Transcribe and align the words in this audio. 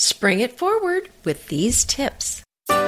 Spring 0.00 0.38
it 0.38 0.56
forward 0.56 1.08
with 1.24 1.48
these 1.48 1.84
tips. 1.84 2.44
Hi, 2.70 2.84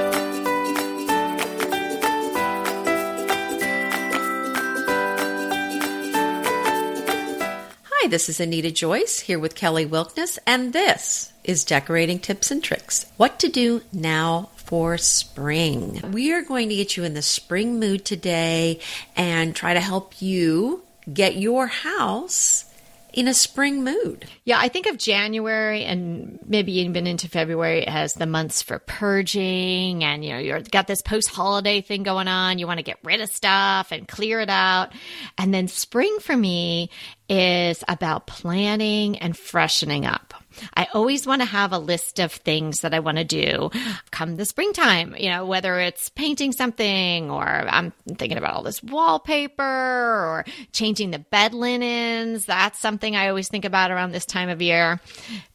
this 8.07 8.29
is 8.29 8.39
Anita 8.39 8.71
Joyce 8.71 9.19
here 9.19 9.39
with 9.39 9.55
Kelly 9.55 9.85
Wilkniss, 9.85 10.39
and 10.47 10.71
this 10.71 11.33
is 11.43 11.65
Decorating 11.65 12.17
Tips 12.17 12.49
and 12.49 12.63
Tricks. 12.63 13.05
What 13.17 13.39
to 13.39 13.49
do 13.49 13.81
now 13.91 14.51
for 14.55 14.97
spring. 14.97 15.99
We 16.13 16.31
are 16.31 16.41
going 16.41 16.69
to 16.69 16.75
get 16.75 16.95
you 16.95 17.03
in 17.03 17.13
the 17.13 17.21
spring 17.21 17.77
mood 17.77 18.05
today 18.05 18.79
and 19.17 19.53
try 19.53 19.73
to 19.73 19.81
help 19.81 20.21
you 20.21 20.83
get 21.13 21.35
your 21.35 21.67
house 21.67 22.70
in 23.13 23.27
a 23.27 23.33
spring 23.33 23.83
mood. 23.83 24.25
Yeah, 24.45 24.57
I 24.59 24.67
think 24.67 24.87
of 24.87 24.97
January 24.97 25.83
and 25.83 26.39
maybe 26.45 26.79
even 26.79 27.07
into 27.07 27.27
February 27.27 27.85
as 27.85 28.13
the 28.13 28.25
months 28.25 28.61
for 28.61 28.79
purging 28.79 30.03
and 30.03 30.23
you 30.23 30.31
know, 30.31 30.39
you've 30.39 30.71
got 30.71 30.87
this 30.87 31.01
post-holiday 31.01 31.81
thing 31.81 32.03
going 32.03 32.27
on. 32.27 32.59
You 32.59 32.67
want 32.67 32.79
to 32.79 32.83
get 32.83 32.99
rid 33.03 33.21
of 33.21 33.29
stuff 33.29 33.91
and 33.91 34.07
clear 34.07 34.39
it 34.39 34.49
out. 34.49 34.93
And 35.37 35.53
then 35.53 35.67
spring 35.67 36.17
for 36.21 36.35
me 36.35 36.89
is 37.27 37.83
about 37.87 38.27
planning 38.27 39.17
and 39.19 39.37
freshening 39.37 40.05
up. 40.05 40.33
I 40.75 40.87
always 40.93 41.25
want 41.25 41.41
to 41.41 41.47
have 41.47 41.71
a 41.71 41.77
list 41.77 42.19
of 42.19 42.31
things 42.31 42.81
that 42.81 42.93
I 42.93 42.99
want 42.99 43.17
to 43.17 43.23
do 43.23 43.69
come 44.11 44.35
the 44.35 44.45
springtime, 44.45 45.15
you 45.17 45.29
know, 45.29 45.45
whether 45.45 45.79
it's 45.79 46.09
painting 46.09 46.51
something 46.51 47.29
or 47.31 47.45
I'm 47.45 47.91
thinking 48.17 48.37
about 48.37 48.55
all 48.55 48.63
this 48.63 48.83
wallpaper 48.83 49.63
or 49.63 50.45
changing 50.73 51.11
the 51.11 51.19
bed 51.19 51.53
linens. 51.53 52.45
That's 52.45 52.79
something 52.79 53.15
I 53.15 53.29
always 53.29 53.47
think 53.47 53.65
about 53.65 53.91
around 53.91 54.11
this 54.11 54.25
time 54.25 54.49
of 54.49 54.61
year. 54.61 54.99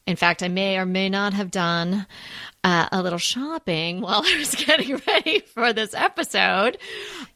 In 0.05 0.15
fact, 0.15 0.43
I 0.43 0.47
may 0.47 0.77
or 0.77 0.85
may 0.85 1.09
not 1.09 1.33
have 1.33 1.51
done 1.51 2.05
uh, 2.67 2.89
a 2.91 3.01
little 3.01 3.17
shopping 3.17 4.01
while 4.01 4.23
I 4.25 4.37
was 4.37 4.53
getting 4.53 5.01
ready 5.07 5.39
for 5.39 5.71
this 5.71 5.93
episode. 5.93 6.77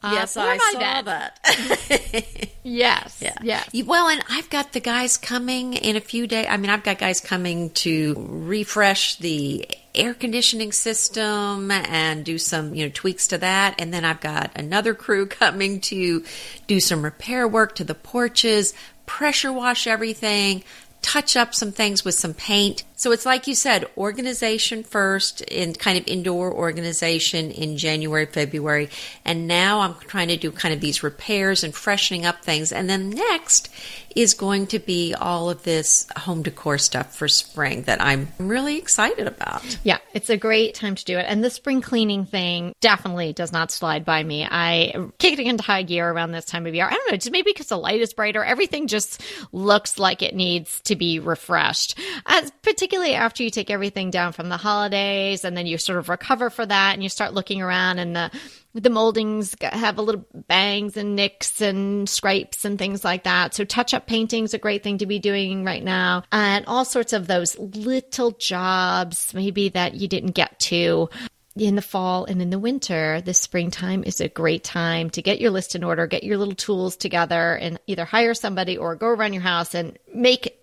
Uh, 0.02 0.10
yes, 0.12 0.36
I 0.36 0.58
saw 0.58 0.78
bed. 0.78 1.06
that. 1.06 2.48
yes, 2.62 3.18
yeah. 3.22 3.38
yes. 3.42 3.70
Well, 3.86 4.08
and 4.08 4.22
I've 4.28 4.50
got 4.50 4.72
the 4.72 4.80
guys 4.80 5.16
coming 5.16 5.72
in 5.72 5.96
a 5.96 6.00
few 6.00 6.26
days. 6.26 6.46
I 6.50 6.58
mean, 6.58 6.70
I've 6.70 6.82
got 6.82 6.98
guys 6.98 7.20
coming 7.20 7.70
to 7.70 8.14
refresh 8.18 9.16
the 9.16 9.66
air 9.94 10.12
conditioning 10.12 10.72
system 10.72 11.70
and 11.70 12.24
do 12.24 12.38
some 12.38 12.74
you 12.74 12.86
know 12.86 12.90
tweaks 12.94 13.28
to 13.28 13.36
that 13.36 13.74
and 13.78 13.92
then 13.92 14.06
i've 14.06 14.22
got 14.22 14.50
another 14.56 14.94
crew 14.94 15.26
coming 15.40 15.82
to 15.82 16.24
do 16.66 16.80
some 16.80 17.04
repair 17.04 17.46
work 17.46 17.74
to 17.74 17.84
the 17.84 17.94
porches 17.94 18.72
pressure 19.04 19.52
wash 19.52 19.86
everything 19.86 20.64
touch 21.02 21.36
up 21.36 21.54
some 21.54 21.72
things 21.72 22.04
with 22.04 22.14
some 22.14 22.32
paint. 22.32 22.84
So 23.02 23.10
it's 23.10 23.26
like 23.26 23.48
you 23.48 23.56
said, 23.56 23.84
organization 23.96 24.84
first 24.84 25.40
in 25.40 25.74
kind 25.74 25.98
of 25.98 26.06
indoor 26.06 26.54
organization 26.54 27.50
in 27.50 27.76
January, 27.76 28.26
February. 28.26 28.90
And 29.24 29.48
now 29.48 29.80
I'm 29.80 29.94
trying 30.06 30.28
to 30.28 30.36
do 30.36 30.52
kind 30.52 30.72
of 30.72 30.80
these 30.80 31.02
repairs 31.02 31.64
and 31.64 31.74
freshening 31.74 32.26
up 32.26 32.44
things. 32.44 32.70
And 32.70 32.88
then 32.88 33.10
next 33.10 33.70
is 34.14 34.34
going 34.34 34.68
to 34.68 34.78
be 34.78 35.14
all 35.14 35.50
of 35.50 35.64
this 35.64 36.06
home 36.16 36.42
decor 36.42 36.78
stuff 36.78 37.16
for 37.16 37.26
spring 37.26 37.82
that 37.84 38.00
I'm 38.00 38.28
really 38.38 38.78
excited 38.78 39.26
about. 39.26 39.64
Yeah, 39.82 39.98
it's 40.12 40.30
a 40.30 40.36
great 40.36 40.74
time 40.74 40.94
to 40.94 41.04
do 41.04 41.18
it. 41.18 41.24
And 41.28 41.42
the 41.42 41.50
spring 41.50 41.80
cleaning 41.80 42.24
thing 42.24 42.72
definitely 42.80 43.32
does 43.32 43.52
not 43.52 43.72
slide 43.72 44.04
by 44.04 44.22
me. 44.22 44.46
I 44.48 44.92
kicked 45.18 45.40
it 45.40 45.46
into 45.46 45.64
high 45.64 45.82
gear 45.82 46.08
around 46.08 46.30
this 46.30 46.44
time 46.44 46.66
of 46.66 46.74
year. 46.74 46.86
I 46.86 46.92
don't 46.92 47.10
know, 47.10 47.16
just 47.16 47.32
maybe 47.32 47.50
because 47.50 47.68
the 47.68 47.78
light 47.78 48.00
is 48.00 48.12
brighter. 48.12 48.44
Everything 48.44 48.86
just 48.86 49.22
looks 49.50 49.98
like 49.98 50.22
it 50.22 50.36
needs 50.36 50.80
to 50.82 50.94
be 50.94 51.18
refreshed. 51.18 51.98
As 52.26 52.52
particularly 52.62 52.91
after 52.92 53.42
you 53.42 53.50
take 53.50 53.70
everything 53.70 54.10
down 54.10 54.32
from 54.32 54.48
the 54.48 54.56
holidays 54.56 55.44
and 55.44 55.56
then 55.56 55.66
you 55.66 55.78
sort 55.78 55.98
of 55.98 56.08
recover 56.08 56.50
for 56.50 56.64
that 56.64 56.94
and 56.94 57.02
you 57.02 57.08
start 57.08 57.34
looking 57.34 57.62
around 57.62 57.98
and 57.98 58.14
the 58.14 58.30
the 58.74 58.90
moldings 58.90 59.54
have 59.60 59.98
a 59.98 60.02
little 60.02 60.24
bangs 60.48 60.96
and 60.96 61.14
nicks 61.14 61.60
and 61.60 62.08
scrapes 62.08 62.64
and 62.64 62.78
things 62.78 63.04
like 63.04 63.24
that. 63.24 63.54
So 63.54 63.64
touch 63.64 63.92
up 63.92 64.06
painting 64.06 64.44
is 64.44 64.54
a 64.54 64.58
great 64.58 64.82
thing 64.82 64.98
to 64.98 65.06
be 65.06 65.18
doing 65.18 65.64
right 65.64 65.84
now. 65.84 66.22
And 66.32 66.64
all 66.66 66.86
sorts 66.86 67.12
of 67.12 67.26
those 67.26 67.58
little 67.58 68.30
jobs 68.30 69.34
maybe 69.34 69.70
that 69.70 69.94
you 69.94 70.08
didn't 70.08 70.32
get 70.32 70.58
to 70.60 71.10
in 71.54 71.76
the 71.76 71.82
fall 71.82 72.24
and 72.24 72.40
in 72.40 72.48
the 72.48 72.58
winter, 72.58 73.20
the 73.20 73.34
springtime 73.34 74.04
is 74.04 74.20
a 74.20 74.28
great 74.28 74.64
time 74.64 75.10
to 75.10 75.20
get 75.20 75.40
your 75.40 75.50
list 75.50 75.74
in 75.74 75.84
order, 75.84 76.06
get 76.06 76.24
your 76.24 76.38
little 76.38 76.54
tools 76.54 76.96
together 76.96 77.54
and 77.54 77.78
either 77.86 78.06
hire 78.06 78.32
somebody 78.32 78.78
or 78.78 78.96
go 78.96 79.08
around 79.08 79.34
your 79.34 79.42
house 79.42 79.74
and 79.74 79.98
make 80.14 80.61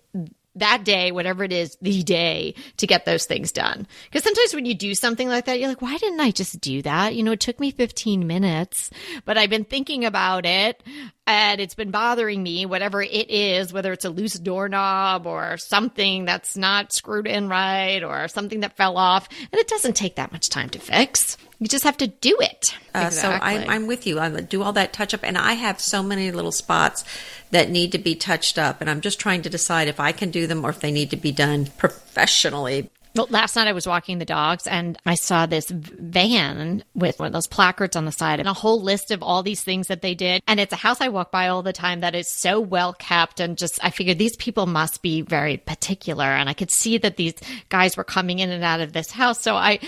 that 0.60 0.84
day, 0.84 1.12
whatever 1.12 1.44
it 1.44 1.52
is, 1.52 1.76
the 1.82 2.02
day 2.02 2.54
to 2.78 2.86
get 2.86 3.04
those 3.04 3.26
things 3.26 3.52
done. 3.52 3.86
Because 4.04 4.24
sometimes 4.24 4.54
when 4.54 4.64
you 4.64 4.74
do 4.74 4.94
something 4.94 5.28
like 5.28 5.46
that, 5.46 5.58
you're 5.58 5.68
like, 5.68 5.82
why 5.82 5.96
didn't 5.98 6.20
I 6.20 6.30
just 6.30 6.60
do 6.60 6.82
that? 6.82 7.14
You 7.14 7.22
know, 7.22 7.32
it 7.32 7.40
took 7.40 7.60
me 7.60 7.70
15 7.70 8.26
minutes, 8.26 8.90
but 9.24 9.36
I've 9.36 9.50
been 9.50 9.64
thinking 9.64 10.04
about 10.04 10.46
it 10.46 10.82
and 11.26 11.60
it's 11.60 11.74
been 11.74 11.90
bothering 11.90 12.42
me, 12.42 12.66
whatever 12.66 13.02
it 13.02 13.30
is, 13.30 13.72
whether 13.72 13.92
it's 13.92 14.04
a 14.04 14.10
loose 14.10 14.34
doorknob 14.34 15.26
or 15.26 15.58
something 15.58 16.24
that's 16.24 16.56
not 16.56 16.92
screwed 16.92 17.26
in 17.26 17.48
right 17.48 18.02
or 18.02 18.28
something 18.28 18.60
that 18.60 18.76
fell 18.76 18.96
off. 18.96 19.28
And 19.52 19.60
it 19.60 19.68
doesn't 19.68 19.94
take 19.94 20.16
that 20.16 20.32
much 20.32 20.48
time 20.48 20.70
to 20.70 20.78
fix. 20.78 21.36
You 21.60 21.68
just 21.68 21.84
have 21.84 21.98
to 21.98 22.06
do 22.06 22.36
it. 22.40 22.74
Uh, 22.94 23.04
exactly. 23.06 23.18
So 23.20 23.30
I'm, 23.30 23.70
I'm 23.70 23.86
with 23.86 24.06
you. 24.06 24.18
I 24.18 24.28
do 24.40 24.62
all 24.62 24.72
that 24.72 24.94
touch 24.94 25.12
up, 25.12 25.20
and 25.22 25.36
I 25.36 25.52
have 25.52 25.78
so 25.78 26.02
many 26.02 26.32
little 26.32 26.52
spots 26.52 27.04
that 27.50 27.68
need 27.68 27.92
to 27.92 27.98
be 27.98 28.14
touched 28.14 28.58
up, 28.58 28.80
and 28.80 28.88
I'm 28.88 29.02
just 29.02 29.20
trying 29.20 29.42
to 29.42 29.50
decide 29.50 29.86
if 29.86 30.00
I 30.00 30.12
can 30.12 30.30
do 30.30 30.46
them 30.46 30.64
or 30.64 30.70
if 30.70 30.80
they 30.80 30.90
need 30.90 31.10
to 31.10 31.16
be 31.16 31.32
done 31.32 31.66
professionally. 31.76 32.90
Well, 33.16 33.26
last 33.28 33.56
night 33.56 33.66
I 33.66 33.72
was 33.72 33.88
walking 33.88 34.18
the 34.18 34.24
dogs 34.24 34.68
and 34.68 34.96
I 35.04 35.16
saw 35.16 35.44
this 35.44 35.68
van 35.68 36.84
with 36.94 37.18
one 37.18 37.26
of 37.26 37.32
those 37.32 37.48
placards 37.48 37.96
on 37.96 38.04
the 38.04 38.12
side 38.12 38.38
and 38.38 38.48
a 38.48 38.52
whole 38.52 38.80
list 38.80 39.10
of 39.10 39.20
all 39.20 39.42
these 39.42 39.64
things 39.64 39.88
that 39.88 40.00
they 40.00 40.14
did. 40.14 40.44
And 40.46 40.60
it's 40.60 40.72
a 40.72 40.76
house 40.76 41.00
I 41.00 41.08
walk 41.08 41.32
by 41.32 41.48
all 41.48 41.62
the 41.62 41.72
time 41.72 42.00
that 42.00 42.14
is 42.14 42.28
so 42.28 42.60
well 42.60 42.92
kept. 42.92 43.40
And 43.40 43.58
just, 43.58 43.84
I 43.84 43.90
figured 43.90 44.18
these 44.18 44.36
people 44.36 44.66
must 44.66 45.02
be 45.02 45.22
very 45.22 45.56
particular. 45.56 46.24
And 46.24 46.48
I 46.48 46.52
could 46.52 46.70
see 46.70 46.98
that 46.98 47.16
these 47.16 47.34
guys 47.68 47.96
were 47.96 48.04
coming 48.04 48.38
in 48.38 48.50
and 48.50 48.62
out 48.62 48.80
of 48.80 48.92
this 48.92 49.10
house. 49.10 49.40
So 49.40 49.56
I 49.56 49.80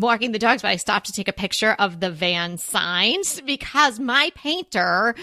walking 0.00 0.32
the 0.32 0.38
dogs, 0.38 0.62
but 0.62 0.68
I 0.68 0.76
stopped 0.76 1.06
to 1.06 1.12
take 1.12 1.28
a 1.28 1.32
picture 1.32 1.72
of 1.72 2.00
the 2.00 2.10
van 2.10 2.58
signs 2.58 3.40
because 3.40 3.98
my 3.98 4.30
painter 4.34 5.14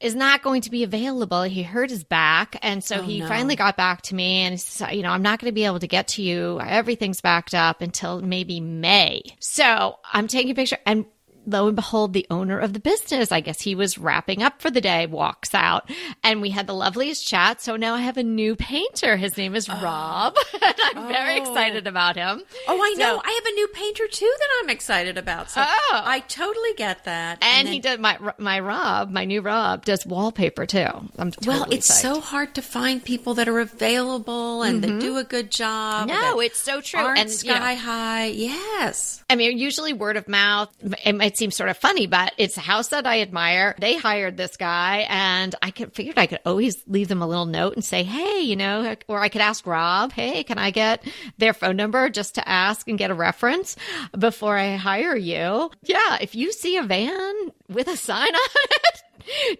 is 0.00 0.14
not 0.14 0.42
going 0.42 0.62
to 0.62 0.70
be 0.70 0.82
available. 0.82 1.42
He 1.42 1.62
hurt 1.62 1.90
his 1.90 2.04
back. 2.04 2.58
And 2.62 2.82
so 2.82 2.96
oh, 2.96 3.02
he 3.02 3.20
no. 3.20 3.28
finally 3.28 3.56
got 3.56 3.76
back 3.76 4.02
to 4.02 4.14
me 4.14 4.42
and 4.42 4.60
said, 4.60 4.92
you 4.92 5.02
know, 5.02 5.10
I'm 5.10 5.22
not 5.22 5.38
going 5.38 5.50
to 5.50 5.54
be 5.54 5.64
able 5.64 5.80
to 5.80 5.88
get 5.88 6.08
to 6.08 6.22
you. 6.22 6.60
Everything's 6.60 7.20
backed 7.20 7.54
up 7.54 7.80
until 7.80 8.20
maybe 8.20 8.60
May. 8.60 9.22
So 9.38 9.98
I'm 10.12 10.26
taking 10.26 10.52
a 10.52 10.54
picture 10.54 10.78
and 10.84 11.06
lo 11.46 11.66
and 11.66 11.76
behold, 11.76 12.12
the 12.12 12.26
owner 12.30 12.58
of 12.58 12.72
the 12.72 12.80
business, 12.80 13.32
I 13.32 13.40
guess 13.40 13.60
he 13.60 13.74
was 13.74 13.98
wrapping 13.98 14.42
up 14.42 14.60
for 14.60 14.70
the 14.70 14.80
day, 14.80 15.06
walks 15.06 15.54
out, 15.54 15.90
and 16.22 16.40
we 16.40 16.50
had 16.50 16.66
the 16.66 16.74
loveliest 16.74 17.26
chat. 17.26 17.60
So 17.60 17.76
now 17.76 17.94
I 17.94 18.00
have 18.00 18.16
a 18.16 18.22
new 18.22 18.56
painter. 18.56 19.16
His 19.16 19.36
name 19.36 19.54
is 19.54 19.68
oh. 19.68 19.80
Rob, 19.82 20.36
and 20.54 20.74
I'm 20.84 20.98
oh. 20.98 21.08
very 21.08 21.38
excited 21.38 21.86
about 21.86 22.16
him. 22.16 22.42
Oh, 22.68 22.80
I 22.82 22.94
know. 22.94 23.20
I 23.24 23.30
have 23.30 23.52
a 23.52 23.54
new 23.54 23.68
painter 23.68 24.06
too 24.08 24.32
that 24.38 24.48
I'm 24.60 24.70
excited 24.70 25.18
about. 25.18 25.50
So 25.50 25.62
oh. 25.62 26.02
I 26.04 26.20
totally 26.20 26.74
get 26.76 27.04
that. 27.04 27.38
And, 27.42 27.58
and 27.58 27.66
then, 27.66 27.72
he 27.72 27.80
does 27.80 27.98
my 27.98 28.18
my 28.38 28.60
Rob, 28.60 29.10
my 29.10 29.24
new 29.24 29.40
Rob, 29.40 29.84
does 29.84 30.06
wallpaper 30.06 30.66
too. 30.66 30.86
I'm 31.18 31.30
totally 31.30 31.46
well. 31.46 31.66
It's 31.70 31.90
psyched. 31.90 32.02
so 32.02 32.20
hard 32.20 32.54
to 32.56 32.62
find 32.62 33.04
people 33.04 33.34
that 33.34 33.48
are 33.48 33.60
available 33.60 34.62
and 34.62 34.82
mm-hmm. 34.82 34.98
that 34.98 35.00
do 35.00 35.16
a 35.18 35.24
good 35.24 35.50
job. 35.50 36.08
No, 36.08 36.40
it's 36.40 36.58
so 36.58 36.80
true. 36.80 37.00
and 37.00 37.30
sky 37.30 37.72
you 37.72 37.76
know, 37.76 37.82
high. 37.82 38.26
Yes. 38.26 39.22
I 39.28 39.36
mean, 39.36 39.58
usually 39.58 39.92
word 39.92 40.16
of 40.16 40.28
mouth. 40.28 40.70
It 41.04 41.31
might 41.32 41.38
seem 41.38 41.50
sort 41.50 41.70
of 41.70 41.78
funny, 41.78 42.06
but 42.06 42.34
it's 42.36 42.58
a 42.58 42.60
house 42.60 42.88
that 42.88 43.06
I 43.06 43.22
admire. 43.22 43.74
They 43.78 43.96
hired 43.96 44.36
this 44.36 44.58
guy, 44.58 45.06
and 45.08 45.54
I 45.62 45.70
could 45.70 45.94
figured 45.94 46.18
I 46.18 46.26
could 46.26 46.40
always 46.44 46.84
leave 46.86 47.08
them 47.08 47.22
a 47.22 47.26
little 47.26 47.46
note 47.46 47.74
and 47.74 47.82
say, 47.82 48.02
"Hey, 48.02 48.40
you 48.40 48.54
know," 48.54 48.94
or 49.08 49.20
I 49.20 49.30
could 49.30 49.40
ask 49.40 49.66
Rob, 49.66 50.12
"Hey, 50.12 50.44
can 50.44 50.58
I 50.58 50.70
get 50.70 51.02
their 51.38 51.54
phone 51.54 51.76
number 51.76 52.10
just 52.10 52.34
to 52.34 52.46
ask 52.46 52.86
and 52.86 52.98
get 52.98 53.10
a 53.10 53.14
reference 53.14 53.76
before 54.18 54.58
I 54.58 54.76
hire 54.76 55.16
you?" 55.16 55.70
Yeah, 55.82 56.18
if 56.20 56.34
you 56.34 56.52
see 56.52 56.76
a 56.76 56.82
van 56.82 57.34
with 57.66 57.88
a 57.88 57.96
sign 57.96 58.34
on 58.34 58.50
it 58.70 58.91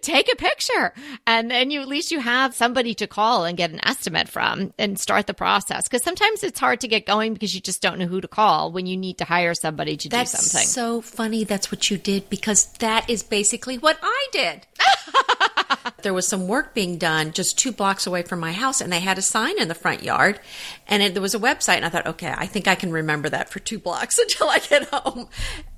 take 0.01 0.31
a 0.31 0.35
picture. 0.35 0.93
And 1.25 1.49
then 1.49 1.71
you 1.71 1.81
at 1.81 1.87
least 1.87 2.11
you 2.11 2.19
have 2.19 2.55
somebody 2.55 2.93
to 2.95 3.07
call 3.07 3.45
and 3.45 3.57
get 3.57 3.71
an 3.71 3.79
estimate 3.85 4.27
from 4.27 4.73
and 4.77 4.99
start 4.99 5.27
the 5.27 5.33
process. 5.33 5.87
Because 5.87 6.03
sometimes 6.03 6.43
it's 6.43 6.59
hard 6.59 6.81
to 6.81 6.87
get 6.87 7.05
going 7.05 7.33
because 7.33 7.55
you 7.55 7.61
just 7.61 7.81
don't 7.81 7.99
know 7.99 8.05
who 8.07 8.21
to 8.21 8.27
call 8.27 8.71
when 8.71 8.85
you 8.85 8.97
need 8.97 9.17
to 9.19 9.25
hire 9.25 9.53
somebody 9.53 9.97
to 9.97 10.09
that's 10.09 10.31
do 10.31 10.37
something. 10.37 10.67
so 10.67 11.01
funny. 11.01 11.43
That's 11.43 11.71
what 11.71 11.89
you 11.89 11.97
did 11.97 12.29
because 12.29 12.65
that 12.79 13.09
is 13.09 13.23
basically 13.23 13.77
what 13.77 13.97
i 14.01 14.27
did 14.31 14.65
there 16.03 16.13
was 16.13 16.27
some 16.27 16.47
work 16.47 16.73
being 16.73 16.97
done 16.97 17.31
just 17.31 17.57
two 17.57 17.71
blocks 17.71 18.05
away 18.05 18.21
from 18.21 18.39
my 18.39 18.51
house, 18.51 18.81
and 18.81 18.91
they 18.91 18.99
had 18.99 19.17
a 19.17 19.21
sign 19.21 19.59
in 19.59 19.67
the 19.67 19.75
front 19.75 20.03
yard, 20.03 20.39
and 20.87 21.01
it, 21.01 21.13
there 21.13 21.21
was 21.21 21.33
a 21.33 21.39
website. 21.39 21.77
And 21.77 21.85
I 21.85 21.89
thought, 21.89 22.07
okay, 22.07 22.33
I 22.35 22.45
think 22.45 22.67
I 22.67 22.75
can 22.75 22.91
remember 22.91 23.29
that 23.29 23.49
for 23.49 23.59
two 23.59 23.79
blocks 23.87 24.19
until 24.19 24.49
I 24.49 24.59
get 24.59 24.83
home. 24.89 25.27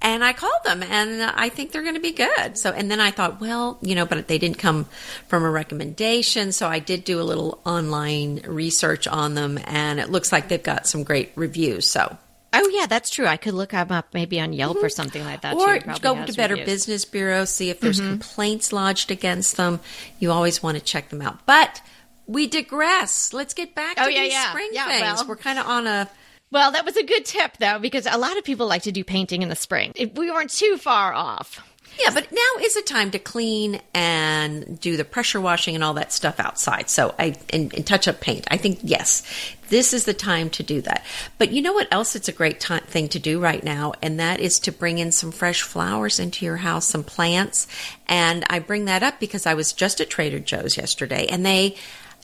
And 0.02 0.24
I 0.24 0.34
called 0.34 0.64
them, 0.64 0.84
and 0.84 1.24
I 1.24 1.50
think 1.50 1.72
they're 1.72 1.84
going 1.84 1.96
to 1.96 2.02
be 2.02 2.12
good. 2.12 2.58
So, 2.58 2.72
and 2.72 2.92
then 2.92 3.00
I 3.00 3.12
thought, 3.12 3.40
well, 3.40 3.78
you 3.82 3.96
know, 3.96 4.06
but 4.06 4.28
they 4.28 4.38
didn't 4.38 4.58
come 4.58 4.86
from 5.28 5.44
a 5.44 5.50
recommendation, 5.50 6.52
so 6.52 6.68
I 6.68 6.80
did 6.80 7.04
do 7.04 7.22
a 7.22 7.24
little 7.24 7.62
online 7.66 8.42
research 8.46 9.08
on 9.08 9.36
them, 9.36 9.60
and 9.66 10.00
it 10.00 10.10
looks 10.10 10.32
like 10.32 10.50
they've 10.50 10.62
got 10.62 10.88
some 10.88 11.04
great 11.04 11.32
reviews. 11.36 11.88
So 11.88 12.18
Oh 12.64 12.70
yeah, 12.70 12.86
that's 12.86 13.10
true. 13.10 13.26
I 13.28 13.38
could 13.38 13.54
look 13.54 13.72
them 13.72 13.92
up 13.92 14.14
maybe 14.14 14.40
on 14.40 14.54
Yelp 14.54 14.78
or 14.78 14.82
mm-hmm. 14.82 14.90
something 14.90 15.24
like 15.24 15.42
that. 15.42 15.56
or 15.56 15.80
too. 15.80 16.00
Go 16.02 16.26
to 16.26 16.34
Better 16.34 16.56
reviews. 16.56 16.86
Business 16.86 17.06
Bureau, 17.06 17.46
see 17.46 17.70
if 17.70 17.80
there's 17.80 18.00
mm-hmm. 18.00 18.12
complaints 18.12 18.72
lodged 18.74 19.12
against 19.12 19.58
them. 19.58 19.80
You 20.20 20.32
always 20.32 20.62
want 20.62 20.78
to 20.78 20.84
check 20.84 21.10
them 21.10 21.22
out. 21.22 21.46
But 21.46 21.82
we 22.28 22.48
digress. 22.48 23.34
Let's 23.34 23.54
get 23.54 23.76
back 23.76 23.98
oh, 24.00 24.04
to 24.04 24.08
Oh, 24.08 24.10
yeah, 24.10 24.24
these 24.24 24.34
yeah. 24.34 24.50
spring 24.50 24.70
Yeah, 24.74 24.88
things. 24.88 25.02
well. 25.02 25.28
We're 25.28 25.36
kind 25.36 25.60
of 25.60 25.68
on 25.68 25.88
a 25.88 26.10
Well, 26.52 26.72
that 26.72 26.86
was 26.86 26.98
a 26.98 27.04
good 27.04 27.26
tip 27.26 27.58
though, 27.58 27.80
because 27.80 28.08
a 28.10 28.18
lot 28.18 28.38
of 28.38 28.44
people 28.44 28.68
like 28.68 28.84
to 28.84 28.92
do 28.92 29.04
painting 29.04 29.42
in 29.42 29.50
the 29.50 29.56
spring. 29.56 29.92
If 29.96 30.14
we 30.14 30.32
weren't 30.32 30.50
too 30.52 30.78
far 30.78 31.14
off. 31.14 31.64
Yeah, 32.00 32.12
but 32.14 32.32
now 32.32 32.62
is 32.62 32.74
the 32.74 32.82
time 32.82 33.12
to 33.12 33.20
clean 33.20 33.82
and 33.94 34.80
do 34.80 34.98
the 34.98 35.06
pressure 35.06 35.40
washing 35.40 35.76
and 35.76 35.84
all 35.84 35.94
that 35.96 36.12
stuff 36.12 36.40
outside. 36.40 36.90
So 36.90 37.14
I 37.18 37.36
and, 37.52 37.74
and 37.74 37.86
touch 37.86 38.08
up 38.08 38.22
paint. 38.22 38.46
I 38.50 38.58
think 38.58 38.80
yes, 38.84 39.24
this 39.70 39.94
is 39.94 40.06
the 40.06 40.14
time 40.14 40.50
to 40.52 40.64
do 40.64 40.82
that. 40.82 41.06
But 41.38 41.52
you 41.52 41.62
know 41.62 41.74
what 41.74 41.88
else? 41.92 42.16
It's 42.16 42.28
a 42.28 42.34
great 42.34 42.60
time, 42.60 42.84
thing 42.84 43.08
to 43.10 43.20
do 43.20 43.40
right 43.40 43.64
now, 43.64 43.94
and 44.02 44.20
that 44.20 44.40
is 44.40 44.60
to 44.60 44.72
bring 44.72 44.98
in 44.98 45.12
some 45.12 45.32
fresh 45.32 45.62
flowers 45.62 46.20
into 46.20 46.46
your 46.46 46.58
house, 46.58 46.88
some 46.88 47.04
plants. 47.04 47.68
And 48.08 48.44
I 48.50 48.60
bring 48.60 48.86
that 48.86 49.04
up 49.04 49.20
because 49.20 49.46
I 49.46 49.54
was 49.54 49.74
just 49.74 50.02
at 50.02 50.10
Trader 50.10 50.40
Joe's 50.40 50.78
yesterday, 50.78 51.28
and 51.28 51.46
they 51.46 51.76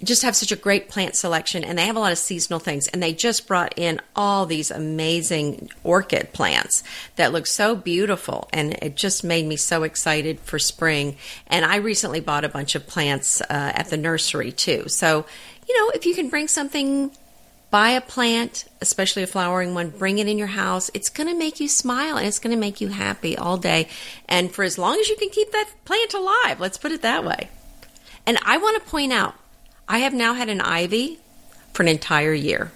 just 0.04 0.24
have 0.24 0.36
such 0.36 0.52
a 0.52 0.56
great 0.56 0.90
plant 0.90 1.16
selection 1.16 1.64
and 1.64 1.78
they 1.78 1.86
have 1.86 1.96
a 1.96 2.00
lot 2.00 2.12
of 2.12 2.18
seasonal 2.18 2.60
things 2.60 2.88
and 2.88 3.02
they 3.02 3.14
just 3.14 3.48
brought 3.48 3.74
in 3.78 4.00
all 4.16 4.46
these 4.46 4.72
amazing 4.72 5.70
orchid 5.84 6.34
plants 6.34 6.84
that 7.16 7.32
look 7.32 7.46
so 7.46 7.76
beautiful 7.76 8.50
and 8.52 8.74
it 8.82 8.96
just 8.96 9.24
made 9.24 9.46
me 9.46 9.56
so 9.56 9.84
excited 9.84 10.40
for 10.40 10.58
spring. 10.60 11.16
And 11.48 11.66
i 11.66 11.78
recently 11.78 12.20
bought 12.20 12.44
a 12.44 12.50
bunch 12.50 12.76
of 12.76 12.88
plants 12.88 13.42
uh, 13.42 13.46
at 13.50 13.90
the 13.90 13.98
nursery 13.98 14.52
too. 14.52 14.88
So 14.88 15.26
you 15.68 15.78
know 15.78 15.92
if 15.94 16.06
you 16.06 16.16
can 16.16 16.30
bring 16.30 16.48
something 16.48 17.12
buy 17.70 17.92
a 17.92 18.02
plant 18.02 18.66
especially 18.82 19.24
a 19.24 19.28
flowering 19.28 19.74
one 19.74 19.90
bring 19.90 20.20
it 20.20 20.28
in 20.28 20.38
your 20.38 20.48
house 20.48 20.92
it's 20.94 21.10
going 21.10 21.28
to 21.28 21.38
make 21.38 21.62
you 21.62 21.70
smile 21.70 22.18
and 22.18 22.28
it's 22.28 22.40
going 22.40 22.54
to 22.54 22.60
make 22.60 22.82
you 22.82 22.88
happy 22.88 23.38
all 23.38 23.58
day. 23.58 23.88
And 24.28 24.52
for 24.52 24.64
as 24.64 24.78
long 24.78 25.00
as 25.00 25.10
you 25.10 25.16
can 25.16 25.30
keep 25.30 25.52
that 25.52 25.70
plant 25.86 26.14
alive 26.14 26.60
let's 26.60 26.78
put 26.78 26.92
it 26.92 27.04
that 27.04 27.24
way. 27.24 27.50
And 28.26 28.40
i 28.44 28.58
want 28.58 28.82
to 28.82 28.90
point 28.90 29.14
out 29.14 29.36
I 29.92 30.00
have 30.00 30.14
now 30.14 30.34
had 30.34 30.48
an 30.48 30.62
ivy 30.62 31.20
for 31.74 31.84
an 31.84 31.90
entire 31.90 32.34
year. 32.34 32.72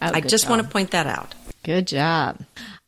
Oh, 0.00 0.10
I 0.14 0.22
just 0.22 0.48
want 0.48 0.62
to 0.62 0.68
point 0.68 0.92
that 0.92 1.06
out. 1.06 1.34
Good 1.62 1.86
job. 1.86 2.38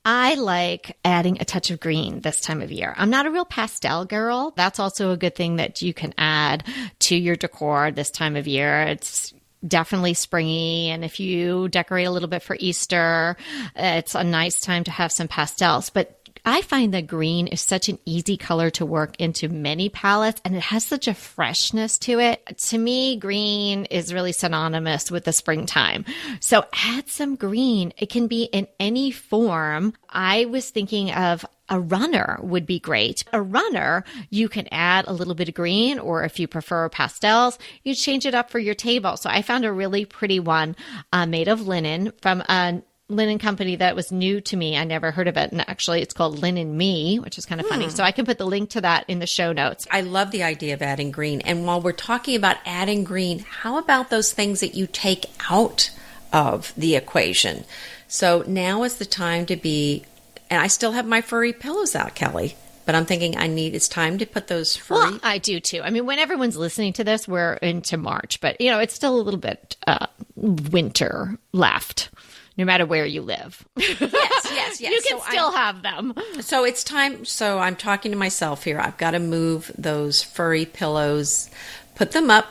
I 0.03 0.37
like 0.37 0.97
adding 1.05 1.37
a 1.39 1.45
touch 1.45 1.71
of 1.71 1.79
green 1.79 2.21
this 2.21 2.41
time 2.41 2.63
of 2.63 2.73
year. 2.73 2.95
I'm 2.97 3.11
not 3.11 3.27
a 3.27 3.31
real 3.31 3.45
pastel 3.45 4.07
girl. 4.07 4.55
That's 4.57 4.79
also 4.79 5.11
a 5.11 5.19
good 5.19 5.35
thing 5.35 5.57
that 5.57 5.83
you 5.83 5.93
can 5.93 6.15
add 6.17 6.65
to 7.01 7.17
your 7.17 7.37
decor 7.37 7.91
this 7.91 8.11
time 8.11 8.35
of 8.37 8.49
year. 8.49 8.81
It's 8.81 9.35
definitely 9.67 10.15
springy. 10.15 10.89
And 10.89 11.05
if 11.05 11.21
you 11.21 11.69
decorate 11.69 12.07
a 12.07 12.11
little 12.11 12.31
bit 12.31 12.43
for 12.43 12.57
Easter, 12.59 13.37
it's 13.77 14.15
a 14.15 14.25
nice 14.25 14.63
time 14.63 14.85
to 14.85 14.91
have 14.91 15.13
some 15.13 15.29
pastels. 15.29 15.91
But 15.91 16.24
I 16.45 16.63
find 16.63 16.93
that 16.93 17.07
green 17.07 17.47
is 17.47 17.61
such 17.61 17.89
an 17.89 17.99
easy 18.05 18.37
color 18.37 18.71
to 18.71 18.85
work 18.85 19.17
into 19.19 19.49
many 19.49 19.89
palettes 19.89 20.41
and 20.45 20.55
it 20.55 20.63
has 20.63 20.85
such 20.85 21.09
a 21.09 21.15
freshness 21.15 21.99
to 22.01 22.21
it. 22.21 22.59
To 22.69 22.79
me, 22.79 23.17
green 23.17 23.87
is 23.87 24.13
really 24.13 24.33
synonymous 24.33 25.11
with 25.11 25.25
the 25.25 25.33
springtime. 25.33 26.05
So 26.41 26.65
add 26.73 27.09
some 27.09 27.37
green. 27.37 27.93
It 27.97 28.11
can 28.11 28.27
be 28.27 28.45
in 28.45 28.69
any 28.79 29.11
form. 29.11 29.95
I 30.09 30.45
was 30.45 30.69
thinking 30.69 31.11
of 31.13 31.47
a 31.69 31.81
runner 31.81 32.39
would 32.43 32.67
be 32.67 32.79
great. 32.79 33.25
A 33.33 33.41
runner, 33.41 34.05
you 34.29 34.49
can 34.49 34.69
add 34.71 35.07
a 35.07 35.13
little 35.13 35.35
bit 35.35 35.49
of 35.49 35.55
green, 35.55 35.99
or 35.99 36.25
if 36.25 36.39
you 36.39 36.47
prefer 36.47 36.89
pastels, 36.91 37.59
you 37.83 37.95
change 37.95 38.27
it 38.27 38.35
up 38.35 38.51
for 38.51 38.59
your 38.59 38.75
table. 38.75 39.17
So 39.17 39.31
I 39.31 39.41
found 39.41 39.65
a 39.65 39.73
really 39.73 40.05
pretty 40.05 40.41
one 40.41 40.77
uh, 41.13 41.25
made 41.25 41.49
of 41.49 41.67
linen 41.67 42.13
from 42.21 42.43
a 42.43 42.83
linen 43.17 43.39
company 43.39 43.77
that 43.77 43.97
was 43.97 44.13
new 44.13 44.41
to 44.43 44.57
me. 44.57 44.77
I 44.77 44.85
never 44.85 45.11
heard 45.11 45.29
of 45.29 45.37
it. 45.37 45.53
And 45.53 45.61
actually, 45.69 46.03
it's 46.03 46.15
called 46.15 46.39
Linen 46.41 46.77
Me, 46.77 47.19
which 47.19 47.39
is 47.39 47.47
kind 47.47 47.61
of 47.61 47.67
funny. 47.67 47.89
So 47.91 48.05
I 48.05 48.13
can 48.13 48.25
put 48.27 48.39
the 48.39 48.47
link 48.47 48.71
to 48.71 48.81
that 48.81 49.05
in 49.09 49.19
the 49.19 49.27
show 49.27 49.53
notes. 49.53 49.87
I 49.91 50.03
love 50.03 50.31
the 50.31 50.43
idea 50.43 50.75
of 50.75 50.83
adding 50.83 51.11
green. 51.11 51.41
And 51.43 51.67
while 51.67 51.81
we're 51.81 51.93
talking 51.93 52.37
about 52.37 52.57
adding 52.65 53.05
green, 53.05 53.41
how 53.41 53.79
about 53.79 54.11
those 54.11 54.33
things 54.33 54.61
that 54.61 54.75
you 54.75 54.87
take 54.87 55.27
out 55.51 55.91
of 56.33 56.73
the 56.77 56.97
equation? 56.97 57.65
So 58.09 58.45
now 58.47 58.83
is 58.83 58.99
the 58.99 59.05
time 59.05 59.47
to 59.47 59.57
be, 59.57 60.05
and 60.51 60.61
I 60.61 60.67
still 60.67 60.93
have 60.93 61.07
my 61.07 61.21
furry 61.21 61.53
pillows 61.53 61.97
out, 61.97 62.15
Kelly. 62.15 62.57
But 62.87 62.95
I'm 62.95 63.07
thinking 63.07 63.39
I 63.39 63.47
need. 63.47 63.75
It's 63.75 63.89
time 63.89 64.19
to 64.19 64.27
put 64.27 64.49
those 64.49 64.77
furry. 64.77 65.13
Well, 65.13 65.21
I 65.23 65.39
do 65.39 65.59
too. 65.59 65.81
I 65.83 65.89
mean, 65.89 66.05
when 66.05 66.19
everyone's 66.19 66.57
listening 66.57 66.93
to 66.93 67.05
this, 67.05 67.27
we're 67.27 67.55
into 67.55 67.97
March, 67.97 68.43
but 68.43 68.61
you 68.61 68.71
know, 68.71 68.79
it's 68.79 68.93
still 68.93 69.19
a 69.19 69.23
little 69.23 69.41
bit 69.41 69.77
uh, 69.87 70.07
winter 70.37 71.39
left, 71.53 72.11
no 72.57 72.65
matter 72.65 72.87
where 72.87 73.07
you 73.07 73.23
live. 73.23 73.65
yes, 73.77 74.01
yes, 74.01 74.81
yes. 74.81 74.81
you 74.81 75.01
can 75.09 75.19
So 75.19 75.25
still 75.31 75.53
have 75.53 75.83
them. 75.83 76.15
So 76.41 76.65
it's 76.65 76.85
time. 76.85 77.25
So 77.25 77.59
I'm 77.59 77.77
talking 77.77 78.13
to 78.13 78.19
myself 78.19 78.65
here. 78.65 78.79
I've 78.79 78.97
got 78.99 79.13
to 79.13 79.19
move 79.19 79.73
those 79.77 80.23
furry 80.23 80.65
pillows, 80.65 81.51
put 81.95 82.13
them 82.13 82.31
up 82.31 82.47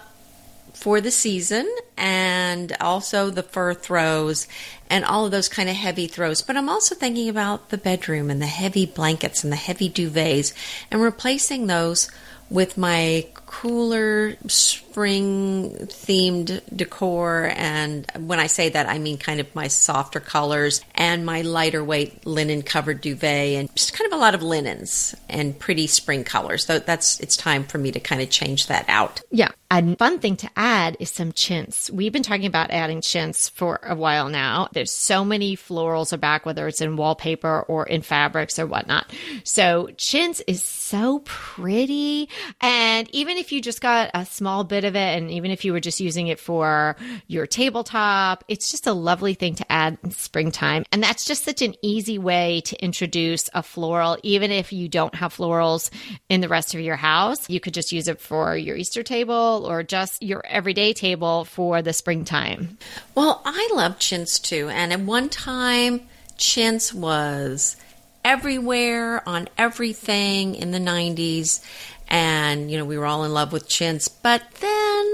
for 0.74 1.00
the 1.00 1.12
season, 1.12 1.74
and 1.98 2.76
also 2.82 3.30
the 3.30 3.44
fur 3.44 3.74
throws 3.74 4.48
and 4.90 5.06
all 5.06 5.26
of 5.26 5.32
those 5.32 5.48
kind 5.48 5.70
of 5.70 5.76
heavy 5.76 6.08
throws. 6.08 6.42
But 6.42 6.58
I'm 6.58 6.70
also 6.70 6.94
thinking 6.96 7.30
about 7.30 7.70
the 7.70 7.78
bedroom 7.78 8.30
and 8.30 8.42
the 8.42 8.48
heavy 8.48 8.86
blankets 8.86 9.44
and 9.44 9.52
the 9.52 9.58
heavy 9.58 9.90
duvets 9.90 10.54
and 10.92 11.02
replacing 11.02 11.68
those 11.68 12.12
with 12.50 12.78
my 12.78 13.26
cooler 13.54 14.36
spring 14.48 15.70
themed 15.86 16.60
decor 16.76 17.54
and 17.56 18.10
when 18.18 18.40
I 18.40 18.48
say 18.48 18.70
that 18.70 18.90
I 18.90 18.98
mean 18.98 19.20
kind 19.20 19.40
of 19.40 19.54
my 19.54 19.68
softer 19.68 20.20
colors 20.20 20.82
and 20.96 21.24
my 21.24 21.42
lighter 21.42 21.84
weight 21.84 22.26
linen 22.26 22.64
covered 22.64 23.00
duvet 23.00 23.60
and 23.60 23.76
just 23.76 23.94
kind 23.94 24.12
of 24.12 24.18
a 24.18 24.20
lot 24.20 24.34
of 24.34 24.42
linens 24.42 25.14
and 25.30 25.58
pretty 25.58 25.86
spring 25.86 26.24
colors. 26.24 26.66
So 26.66 26.80
that's 26.80 27.20
it's 27.20 27.38
time 27.38 27.64
for 27.64 27.78
me 27.78 27.92
to 27.92 28.00
kind 28.00 28.24
of 28.24 28.32
change 28.32 28.68
that 28.68 28.86
out. 28.88 29.22
Yeah. 29.30 29.52
A 29.72 29.96
fun 29.96 30.20
thing 30.20 30.36
to 30.38 30.50
add 30.56 30.98
is 31.00 31.10
some 31.10 31.32
chintz. 31.32 31.90
We've 31.90 32.14
been 32.14 32.22
talking 32.22 32.46
about 32.46 32.70
adding 32.70 33.02
chintz 33.02 33.50
for 33.50 33.80
a 33.82 33.96
while 33.96 34.30
now. 34.30 34.70
There's 34.72 34.92
so 34.92 35.26
many 35.26 35.58
florals 35.58 36.14
are 36.14 36.18
back, 36.18 36.46
whether 36.46 36.68
it's 36.68 36.80
in 36.80 36.96
wallpaper 36.96 37.62
or 37.62 37.88
in 37.88 38.04
fabrics 38.04 38.60
or 38.60 38.68
whatnot. 38.68 39.12
So 39.44 39.90
chintz 39.98 40.42
is 40.46 40.64
so 40.64 41.24
pretty. 41.26 42.30
And 42.62 43.10
even 43.14 43.38
if 43.38 43.43
you 43.52 43.62
just 43.62 43.82
got 43.82 44.12
a 44.14 44.26
small 44.26 44.64
bit 44.64 44.84
of 44.84 44.96
it, 44.96 45.18
and 45.18 45.30
even 45.32 45.52
if 45.52 45.66
you 45.66 45.74
were 45.74 45.80
just 45.80 46.00
using 46.00 46.28
it 46.28 46.40
for 46.40 46.96
your 47.28 47.46
tabletop, 47.48 48.44
it's 48.48 48.72
just 48.72 48.88
a 48.88 48.94
lovely 48.94 49.34
thing 49.34 49.56
to 49.56 49.72
add 49.72 49.98
in 50.04 50.12
springtime. 50.12 50.86
And 50.92 51.04
that's 51.04 51.26
just 51.26 51.44
such 51.44 51.62
an 51.62 51.76
easy 51.82 52.18
way 52.18 52.62
to 52.66 52.84
introduce 52.84 53.50
a 53.54 53.64
floral, 53.64 54.18
even 54.24 54.52
if 54.52 54.72
you 54.72 54.88
don't 54.88 55.16
have 55.16 55.36
florals 55.36 55.90
in 56.30 56.42
the 56.42 56.50
rest 56.50 56.74
of 56.74 56.82
your 56.82 56.96
house. 56.96 57.50
You 57.50 57.60
could 57.60 57.74
just 57.74 57.92
use 57.92 58.08
it 58.08 58.22
for 58.22 58.56
your 58.56 58.76
Easter 58.76 59.04
table 59.04 59.66
or 59.68 59.84
just 59.84 60.22
your 60.22 60.46
everyday 60.46 60.94
table 60.94 61.46
for 61.46 61.82
the 61.82 61.94
springtime. 61.94 62.78
Well, 63.16 63.42
I 63.46 63.70
love 63.74 64.00
chintz 64.00 64.40
too. 64.40 64.70
And 64.70 64.94
at 64.94 65.00
one 65.00 65.30
time, 65.30 66.02
chintz 66.38 66.94
was 66.94 67.78
everywhere 68.24 69.28
on 69.28 69.50
everything 69.58 70.56
in 70.56 70.72
the 70.72 70.80
90s. 70.80 71.64
And, 72.08 72.70
you 72.70 72.78
know, 72.78 72.86
we 72.86 72.98
were 72.98 73.06
all 73.06 73.24
in 73.24 73.34
love 73.34 73.52
with 73.52 73.68
chintz. 73.68 74.08
But 74.08 74.44
then 74.60 75.14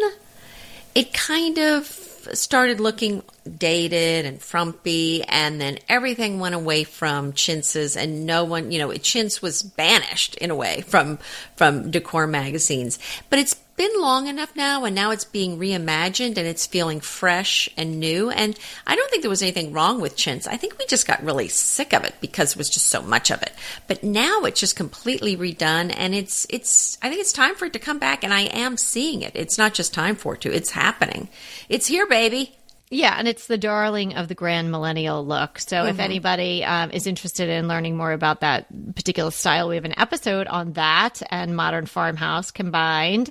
it 0.96 1.14
kind 1.14 1.58
of 1.58 1.86
started 2.34 2.80
looking 2.80 3.24
dated 3.58 4.26
and 4.26 4.42
frumpy 4.42 5.24
and 5.24 5.60
then 5.60 5.80
everything 5.88 6.40
went 6.40 6.54
away 6.54 6.84
from 6.84 7.34
chintzes 7.34 7.96
and 7.96 8.26
no 8.26 8.44
one 8.44 8.72
you 8.72 8.78
know 8.78 8.92
chintz 8.94 9.42
was 9.42 9.64
banished 9.64 10.36
in 10.36 10.52
a 10.52 10.56
way 10.56 10.82
from 10.82 11.18
from 11.56 11.90
decor 11.90 12.28
magazines 12.28 13.00
but 13.30 13.40
it's 13.40 13.56
been 13.80 14.02
long 14.02 14.28
enough 14.28 14.54
now 14.58 14.84
and 14.84 14.94
now 14.94 15.10
it's 15.10 15.24
being 15.24 15.58
reimagined 15.58 16.38
and 16.38 16.40
it's 16.40 16.68
feeling 16.68 17.00
fresh 17.00 17.70
and 17.78 17.98
new 17.98 18.30
and 18.30 18.60
i 18.86 18.94
don't 18.94 19.10
think 19.10 19.24
there 19.24 19.30
was 19.30 19.42
anything 19.42 19.72
wrong 19.72 20.02
with 20.02 20.18
chintz. 20.18 20.48
I 20.48 20.58
think 20.58 20.78
we 20.78 20.86
just 20.88 21.08
got 21.08 21.24
really 21.24 21.48
sick 21.48 21.94
of 21.94 22.04
it 22.04 22.14
because 22.20 22.54
there 22.54 22.60
was 22.60 22.70
just 22.70 22.88
so 22.88 23.02
much 23.02 23.32
of 23.32 23.42
it. 23.42 23.54
But 23.88 24.04
now 24.04 24.42
it's 24.42 24.60
just 24.60 24.76
completely 24.76 25.38
redone 25.38 25.94
and 25.96 26.14
it's 26.14 26.46
it's 26.50 26.98
i 27.02 27.08
think 27.08 27.22
it's 27.22 27.32
time 27.32 27.56
for 27.56 27.68
it 27.68 27.74
to 27.74 27.80
come 27.80 28.00
back 28.00 28.26
and 28.26 28.34
i 28.34 28.42
am 28.42 28.76
seeing 28.76 29.22
it. 29.22 29.32
It's 29.34 29.58
not 29.58 29.74
just 29.74 29.94
time 29.94 30.18
for 30.18 30.34
it 30.34 30.42
to 30.42 30.54
it's 30.54 30.72
happening. 30.72 31.30
It's 31.70 31.88
here 31.88 32.06
baby. 32.06 32.58
Yeah, 32.92 33.16
and 33.18 33.28
it's 33.28 33.46
the 33.46 33.58
darling 33.58 34.16
of 34.16 34.28
the 34.28 34.36
grand 34.36 34.72
millennial 34.72 35.24
look. 35.24 35.60
So 35.60 35.86
if 35.86 36.00
anybody 36.00 36.64
um, 36.66 36.90
is 36.90 37.06
interested 37.06 37.48
in 37.48 37.68
learning 37.68 37.96
more 37.96 38.12
about 38.12 38.42
that 38.42 38.66
particular 38.96 39.30
style, 39.30 39.70
we 39.70 39.76
have 39.76 39.86
an 39.86 40.00
episode 40.00 40.48
on 40.48 40.74
that 40.74 41.22
and 41.30 41.56
modern 41.56 41.86
farmhouse 41.86 42.50
combined. 42.50 43.30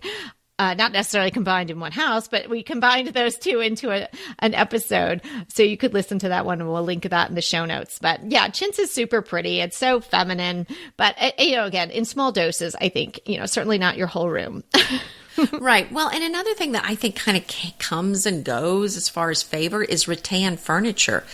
Uh, 0.58 0.74
not 0.74 0.92
necessarily 0.92 1.30
combined 1.30 1.70
in 1.70 1.78
one 1.78 1.92
house, 1.92 2.28
but 2.28 2.48
we 2.48 2.62
combined 2.62 3.08
those 3.08 3.38
two 3.38 3.60
into 3.60 3.90
a, 3.90 4.08
an 4.40 4.54
episode. 4.54 5.22
So 5.48 5.62
you 5.62 5.76
could 5.76 5.94
listen 5.94 6.18
to 6.20 6.30
that 6.30 6.44
one 6.44 6.60
and 6.60 6.70
we'll 6.70 6.82
link 6.82 7.04
that 7.04 7.28
in 7.28 7.34
the 7.34 7.42
show 7.42 7.64
notes. 7.64 7.98
But 8.00 8.30
yeah, 8.30 8.48
chintz 8.48 8.78
is 8.78 8.90
super 8.90 9.22
pretty. 9.22 9.60
It's 9.60 9.76
so 9.76 10.00
feminine, 10.00 10.66
but 10.96 11.14
uh, 11.20 11.30
you 11.38 11.56
know, 11.56 11.64
again, 11.64 11.90
in 11.90 12.04
small 12.04 12.32
doses, 12.32 12.74
I 12.80 12.88
think, 12.88 13.20
you 13.26 13.38
know, 13.38 13.46
certainly 13.46 13.78
not 13.78 13.96
your 13.96 14.08
whole 14.08 14.28
room. 14.28 14.64
right. 15.52 15.90
Well, 15.92 16.08
and 16.08 16.24
another 16.24 16.54
thing 16.54 16.72
that 16.72 16.84
I 16.84 16.94
think 16.96 17.16
kind 17.16 17.36
of 17.36 17.78
comes 17.78 18.26
and 18.26 18.44
goes 18.44 18.96
as 18.96 19.08
far 19.08 19.30
as 19.30 19.42
favor 19.42 19.82
is 19.82 20.08
rattan 20.08 20.56
furniture. 20.56 21.24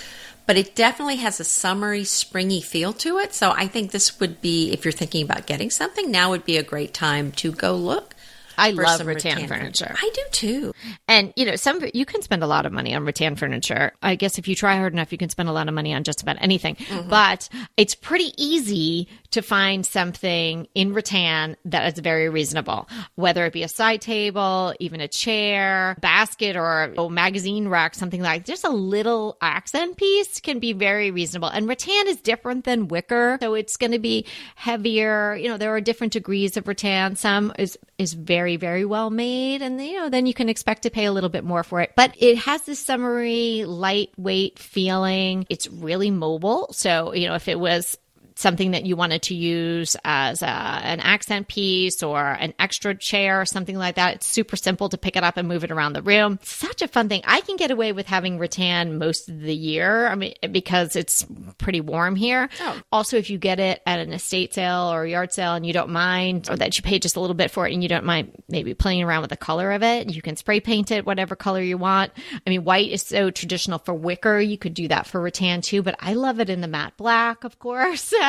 But 0.47 0.59
it 0.59 0.75
definitely 0.75 1.17
has 1.17 1.41
a 1.41 1.45
summery, 1.45 2.05
springy 2.05 2.61
feel 2.61 2.93
to 2.95 3.17
it. 3.17 3.33
So 3.33 3.53
I 3.53 3.67
think 3.67 3.91
this 3.91 4.21
would 4.21 4.43
be, 4.43 4.73
if 4.73 4.85
you're 4.85 4.93
thinking 4.93 5.25
about 5.25 5.47
getting 5.47 5.71
something, 5.71 6.11
now 6.11 6.31
would 6.31 6.45
be 6.45 6.59
a 6.59 6.63
great 6.63 6.93
time 6.93 7.33
to 7.33 7.51
go 7.51 7.75
look. 7.75 8.14
I 8.59 8.71
love 8.71 9.07
rattan, 9.07 9.37
rattan 9.37 9.49
furniture. 9.49 9.87
furniture. 9.87 9.95
I 9.97 10.11
do 10.15 10.23
too. 10.31 10.73
And 11.09 11.33
you 11.37 11.45
know, 11.45 11.57
some 11.57 11.85
you 11.93 12.05
can 12.05 12.23
spend 12.23 12.43
a 12.43 12.47
lot 12.47 12.67
of 12.67 12.73
money 12.73 12.95
on 12.95 13.05
rattan 13.05 13.37
furniture. 13.37 13.93
I 14.03 14.15
guess 14.15 14.39
if 14.39 14.49
you 14.49 14.55
try 14.55 14.77
hard 14.77 14.93
enough, 14.93 15.13
you 15.13 15.19
can 15.19 15.29
spend 15.29 15.49
a 15.49 15.53
lot 15.53 15.69
of 15.69 15.75
money 15.75 15.95
on 15.95 16.05
just 16.05 16.23
about 16.23 16.37
anything. 16.41 16.77
Mm-hmm. 16.77 17.09
But 17.09 17.49
it's 17.77 17.95
pretty 17.95 18.33
easy 18.37 19.09
to 19.31 19.43
find 19.43 19.85
something 19.85 20.69
in 20.75 20.95
rattan 20.95 21.57
that 21.65 21.93
is 21.93 21.99
very 21.99 22.29
reasonable, 22.29 22.89
whether 23.17 23.45
it 23.47 23.53
be 23.53 23.65
a 23.65 23.69
side 23.69 24.01
table, 24.01 24.73
even 24.79 25.01
a 25.01 25.09
chair, 25.09 25.97
basket, 26.01 26.57
or 26.57 26.95
a 26.97 27.11
magazine 27.11 27.67
rack, 27.67 27.97
something 27.97 28.23
like 28.23 28.45
just 28.45 28.65
a 28.65 28.71
little 28.71 29.37
accent 29.41 29.97
piece 29.97 30.41
can 30.41 30.61
be 30.61 30.73
very 30.73 31.11
reasonable. 31.11 31.49
And 31.49 31.67
rattan 31.67 32.07
is 32.07 32.21
different 32.21 32.65
than 32.65 32.87
wicker, 32.87 33.39
so 33.41 33.55
it's 33.55 33.77
going 33.77 33.93
to 33.93 33.99
be 33.99 34.25
heavier. 34.55 35.35
You 35.35 35.49
know, 35.49 35.57
there 35.57 35.75
are 35.75 35.81
different 35.81 36.13
degrees 36.13 36.57
of 36.57 36.69
rattan. 36.69 37.17
Some 37.17 37.53
is 37.59 37.77
is 37.99 38.13
very 38.13 38.57
very 38.57 38.85
well 38.85 39.11
made, 39.11 39.63
and 39.63 39.81
you 39.83 39.99
know 39.99 40.09
then 40.09 40.27
you 40.27 40.35
can 40.35 40.49
expect 40.49 40.83
to 40.83 40.91
pay 40.91 41.05
a 41.05 41.13
little 41.13 41.31
bit 41.31 41.45
more 41.45 41.63
for 41.63 41.81
it. 41.81 41.93
But 41.97 42.15
it 42.19 42.39
has 42.39 42.63
this 42.63 42.81
summery, 42.81 43.65
lightweight 43.67 44.59
feeling. 44.59 45.47
It's 45.49 45.69
really 45.69 46.11
mobile, 46.11 46.69
so 46.73 47.13
you 47.15 47.29
know 47.29 47.35
if 47.35 47.49
it 47.49 47.59
was 47.59 47.97
something 48.37 48.73
that 48.73 48.85
you 48.85 48.97
wanted 48.97 49.23
to 49.23 49.35
use 49.35 49.97
as 50.05 50.43
a, 50.43 50.47
an 50.47 51.01
accent 51.01 51.49
piece 51.49 52.03
or 52.03 52.21
an 52.21 52.53
extra 52.59 52.95
chair 52.95 53.41
or 53.41 53.45
something 53.45 53.77
like 53.77 53.95
that, 53.97 54.17
it's 54.17 54.27
super 54.27 54.57
simple 54.57 54.89
to 54.89 54.99
pick 54.99 55.17
it 55.17 55.25
up 55.25 55.37
and 55.37 55.49
move 55.49 55.65
it 55.65 55.71
around 55.71 55.93
the 55.93 56.03
room. 56.03 56.39
Such 56.43 56.83
a 56.83 56.89
fun 56.89 57.09
thing. 57.09 57.23
I 57.25 57.41
can 57.41 57.57
get 57.57 57.71
away 57.71 57.93
with 57.93 58.07
having 58.07 58.39
rattan 58.39 58.99
most 58.99 59.29
of 59.29 59.41
the 59.41 59.55
year. 59.55 60.07
I 60.09 60.15
mean, 60.15 60.35
because 60.51 60.97
it's 60.97 61.25
pretty 61.59 61.81
warm 61.81 62.17
here. 62.17 62.49
Oh. 62.61 62.81
Also, 62.91 63.17
if 63.17 63.31
you 63.31 63.39
get 63.39 63.61
it 63.61 63.81
at 63.87 64.01
an 64.01 64.13
estate 64.13 64.55
sale 64.55 64.93
or 64.93 65.07
yard 65.07 65.33
sale 65.33 65.55
and 65.55 65.65
you 65.65 65.73
don't 65.73 65.91
mind, 65.91 66.51
or 66.51 66.57
that 66.57 66.77
you 66.77 66.83
pay 66.83 66.99
just 66.99 67.17
a 67.17 67.21
little 67.21 67.35
bit 67.35 67.51
for 67.51 67.69
it 67.69 67.73
and 67.73 67.83
you 67.83 67.89
don't 67.89 68.05
mind 68.05 68.33
maybe 68.49 68.75
playing 68.75 69.03
around 69.03 69.21
with 69.23 69.31
the 69.31 69.37
color 69.37 69.73
of 69.73 69.83
it, 69.83 70.11
you 70.11 70.23
can 70.23 70.37
spray 70.37 70.61
paint 70.61 70.91
it 70.91 71.07
whatever 71.07 71.37
color 71.37 71.61
you 71.63 71.79
want. 71.79 72.13
I 72.47 72.51
mean, 72.51 72.65
white 72.65 72.91
is 72.91 73.03
so 73.03 73.31
traditional 73.31 73.79
for 73.79 73.95
wicker. 73.95 74.41
You 74.41 74.59
could 74.59 74.75
do 74.75 74.89
that 74.89 75.07
for 75.07 75.21
rattan 75.21 75.61
too, 75.61 75.83
but 75.83 75.97
I 76.01 76.15
love 76.15 76.41
it 76.41 76.51
in 76.51 76.61
the 76.61 76.69
matte 76.69 76.97
black, 76.97 77.45
of 77.45 77.59
course. 77.59 78.13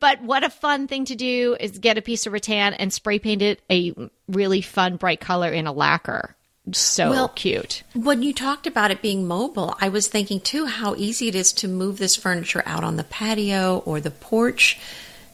But 0.00 0.22
what 0.22 0.44
a 0.44 0.50
fun 0.50 0.88
thing 0.88 1.04
to 1.06 1.14
do 1.14 1.56
is 1.58 1.78
get 1.78 1.98
a 1.98 2.02
piece 2.02 2.26
of 2.26 2.32
rattan 2.32 2.74
and 2.74 2.92
spray 2.92 3.18
paint 3.18 3.42
it 3.42 3.62
a 3.70 3.94
really 4.28 4.60
fun, 4.60 4.96
bright 4.96 5.20
color 5.20 5.50
in 5.50 5.66
a 5.66 5.72
lacquer. 5.72 6.34
So 6.72 7.10
well, 7.10 7.28
cute. 7.28 7.84
When 7.94 8.22
you 8.22 8.32
talked 8.34 8.66
about 8.66 8.90
it 8.90 9.00
being 9.00 9.26
mobile, 9.26 9.76
I 9.80 9.88
was 9.88 10.08
thinking 10.08 10.40
too 10.40 10.66
how 10.66 10.96
easy 10.96 11.28
it 11.28 11.36
is 11.36 11.52
to 11.54 11.68
move 11.68 11.98
this 11.98 12.16
furniture 12.16 12.62
out 12.66 12.82
on 12.82 12.96
the 12.96 13.04
patio 13.04 13.78
or 13.86 14.00
the 14.00 14.10
porch 14.10 14.78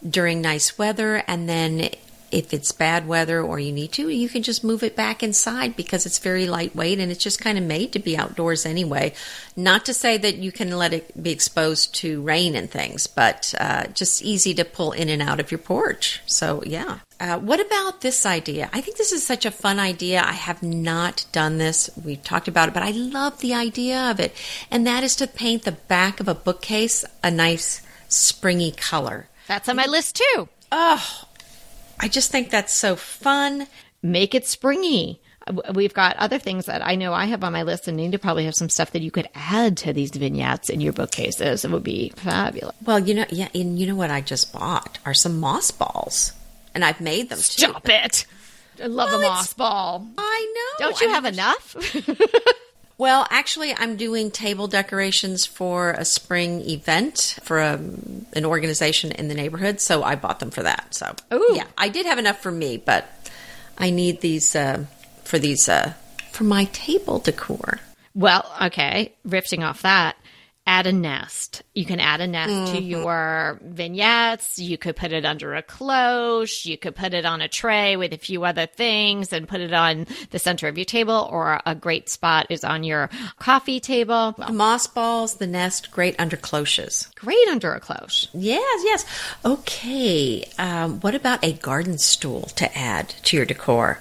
during 0.06 0.42
nice 0.42 0.76
weather 0.76 1.22
and 1.26 1.48
then 1.48 1.88
if 2.32 2.54
it's 2.54 2.72
bad 2.72 3.06
weather 3.06 3.42
or 3.42 3.60
you 3.60 3.70
need 3.70 3.92
to, 3.92 4.08
you 4.08 4.28
can 4.28 4.42
just 4.42 4.64
move 4.64 4.82
it 4.82 4.96
back 4.96 5.22
inside 5.22 5.76
because 5.76 6.06
it's 6.06 6.18
very 6.18 6.46
lightweight 6.46 6.98
and 6.98 7.12
it's 7.12 7.22
just 7.22 7.40
kind 7.40 7.58
of 7.58 7.64
made 7.64 7.92
to 7.92 7.98
be 7.98 8.16
outdoors 8.16 8.64
anyway. 8.64 9.12
Not 9.54 9.84
to 9.84 9.94
say 9.94 10.16
that 10.16 10.36
you 10.36 10.50
can 10.50 10.70
let 10.70 10.94
it 10.94 11.22
be 11.22 11.30
exposed 11.30 11.94
to 11.96 12.22
rain 12.22 12.56
and 12.56 12.70
things, 12.70 13.06
but 13.06 13.54
uh, 13.60 13.88
just 13.88 14.22
easy 14.22 14.54
to 14.54 14.64
pull 14.64 14.92
in 14.92 15.10
and 15.10 15.20
out 15.20 15.40
of 15.40 15.50
your 15.50 15.58
porch. 15.58 16.22
So, 16.24 16.62
yeah. 16.64 17.00
Uh, 17.20 17.38
what 17.38 17.60
about 17.60 18.00
this 18.00 18.24
idea? 18.24 18.70
I 18.72 18.80
think 18.80 18.96
this 18.96 19.12
is 19.12 19.24
such 19.24 19.44
a 19.44 19.50
fun 19.50 19.78
idea. 19.78 20.22
I 20.22 20.32
have 20.32 20.62
not 20.62 21.26
done 21.32 21.58
this. 21.58 21.90
We've 22.02 22.22
talked 22.22 22.48
about 22.48 22.68
it, 22.68 22.74
but 22.74 22.82
I 22.82 22.90
love 22.92 23.40
the 23.40 23.54
idea 23.54 24.10
of 24.10 24.18
it. 24.18 24.34
And 24.70 24.86
that 24.86 25.04
is 25.04 25.14
to 25.16 25.26
paint 25.26 25.64
the 25.64 25.72
back 25.72 26.18
of 26.18 26.28
a 26.28 26.34
bookcase 26.34 27.04
a 27.22 27.30
nice 27.30 27.82
springy 28.08 28.72
color. 28.72 29.28
That's 29.46 29.68
on 29.68 29.76
my 29.76 29.86
list 29.86 30.16
too. 30.16 30.48
Oh, 30.72 31.28
I 32.02 32.08
just 32.08 32.30
think 32.30 32.50
that's 32.50 32.74
so 32.74 32.96
fun. 32.96 33.68
Make 34.02 34.34
it 34.34 34.46
springy. 34.46 35.20
We've 35.74 35.94
got 35.94 36.16
other 36.16 36.38
things 36.38 36.66
that 36.66 36.84
I 36.84 36.96
know 36.96 37.12
I 37.12 37.26
have 37.26 37.42
on 37.42 37.52
my 37.52 37.62
list, 37.62 37.88
and 37.88 37.96
need 37.96 38.12
to 38.12 38.18
probably 38.18 38.44
have 38.44 38.54
some 38.54 38.68
stuff 38.68 38.92
that 38.92 39.02
you 39.02 39.10
could 39.10 39.28
add 39.34 39.76
to 39.78 39.92
these 39.92 40.10
vignettes 40.10 40.68
in 40.68 40.80
your 40.80 40.92
bookcases. 40.92 41.64
It 41.64 41.70
would 41.70 41.82
be 41.82 42.12
fabulous. 42.16 42.76
Well, 42.84 42.98
you 42.98 43.14
know, 43.14 43.24
yeah, 43.28 43.48
and 43.54 43.78
you 43.78 43.86
know 43.86 43.96
what 43.96 44.10
I 44.10 44.20
just 44.20 44.52
bought 44.52 44.98
are 45.04 45.14
some 45.14 45.40
moss 45.40 45.70
balls, 45.70 46.32
and 46.74 46.84
I've 46.84 47.00
made 47.00 47.28
them. 47.28 47.38
Stop 47.38 47.84
too. 47.84 47.92
it! 47.92 48.26
I 48.82 48.86
love 48.86 49.10
well, 49.10 49.20
a 49.20 49.22
moss 49.22 49.52
ball. 49.54 50.06
I 50.18 50.54
know. 50.54 50.86
Don't 50.86 51.00
you 51.00 51.08
I 51.08 51.12
have 51.12 51.24
enough? 51.24 51.76
Well, 53.02 53.26
actually, 53.30 53.74
I'm 53.74 53.96
doing 53.96 54.30
table 54.30 54.68
decorations 54.68 55.44
for 55.44 55.90
a 55.90 56.04
spring 56.04 56.60
event 56.70 57.36
for 57.42 57.58
a, 57.58 57.74
um, 57.74 58.26
an 58.32 58.44
organization 58.44 59.10
in 59.10 59.26
the 59.26 59.34
neighborhood, 59.34 59.80
so 59.80 60.04
I 60.04 60.14
bought 60.14 60.38
them 60.38 60.52
for 60.52 60.62
that. 60.62 60.94
So, 60.94 61.12
Ooh. 61.34 61.50
yeah, 61.52 61.66
I 61.76 61.88
did 61.88 62.06
have 62.06 62.20
enough 62.20 62.40
for 62.40 62.52
me, 62.52 62.76
but 62.76 63.10
I 63.76 63.90
need 63.90 64.20
these 64.20 64.54
uh, 64.54 64.84
for 65.24 65.40
these 65.40 65.68
uh, 65.68 65.94
for 66.30 66.44
my 66.44 66.66
table 66.66 67.18
decor. 67.18 67.80
Well, 68.14 68.48
okay, 68.66 69.12
riffing 69.26 69.66
off 69.66 69.82
that, 69.82 70.14
add 70.66 70.86
a 70.86 70.92
nest. 70.92 71.62
You 71.74 71.84
can 71.84 71.98
add 71.98 72.20
a 72.20 72.26
nest 72.26 72.52
mm-hmm. 72.52 72.74
to 72.74 72.82
your 72.82 73.58
vignettes. 73.62 74.58
You 74.58 74.78
could 74.78 74.94
put 74.94 75.12
it 75.12 75.24
under 75.24 75.54
a 75.54 75.62
cloche. 75.62 76.66
You 76.66 76.78
could 76.78 76.94
put 76.94 77.14
it 77.14 77.24
on 77.24 77.40
a 77.40 77.48
tray 77.48 77.96
with 77.96 78.12
a 78.12 78.18
few 78.18 78.44
other 78.44 78.66
things 78.66 79.32
and 79.32 79.48
put 79.48 79.60
it 79.60 79.72
on 79.72 80.06
the 80.30 80.38
center 80.38 80.68
of 80.68 80.78
your 80.78 80.84
table, 80.84 81.28
or 81.30 81.60
a 81.66 81.74
great 81.74 82.08
spot 82.08 82.46
is 82.48 82.62
on 82.62 82.84
your 82.84 83.10
coffee 83.38 83.80
table. 83.80 84.34
Moss 84.50 84.86
balls, 84.86 85.36
the 85.36 85.46
nest, 85.46 85.90
great 85.90 86.14
under 86.18 86.36
cloches. 86.36 87.08
Great 87.16 87.48
under 87.48 87.72
a 87.72 87.80
cloche. 87.80 88.28
Yes, 88.32 88.82
yes. 88.84 89.04
Okay. 89.44 90.44
Um, 90.58 91.00
what 91.00 91.14
about 91.14 91.44
a 91.44 91.54
garden 91.54 91.98
stool 91.98 92.42
to 92.56 92.78
add 92.78 93.08
to 93.24 93.36
your 93.36 93.46
decor? 93.46 93.98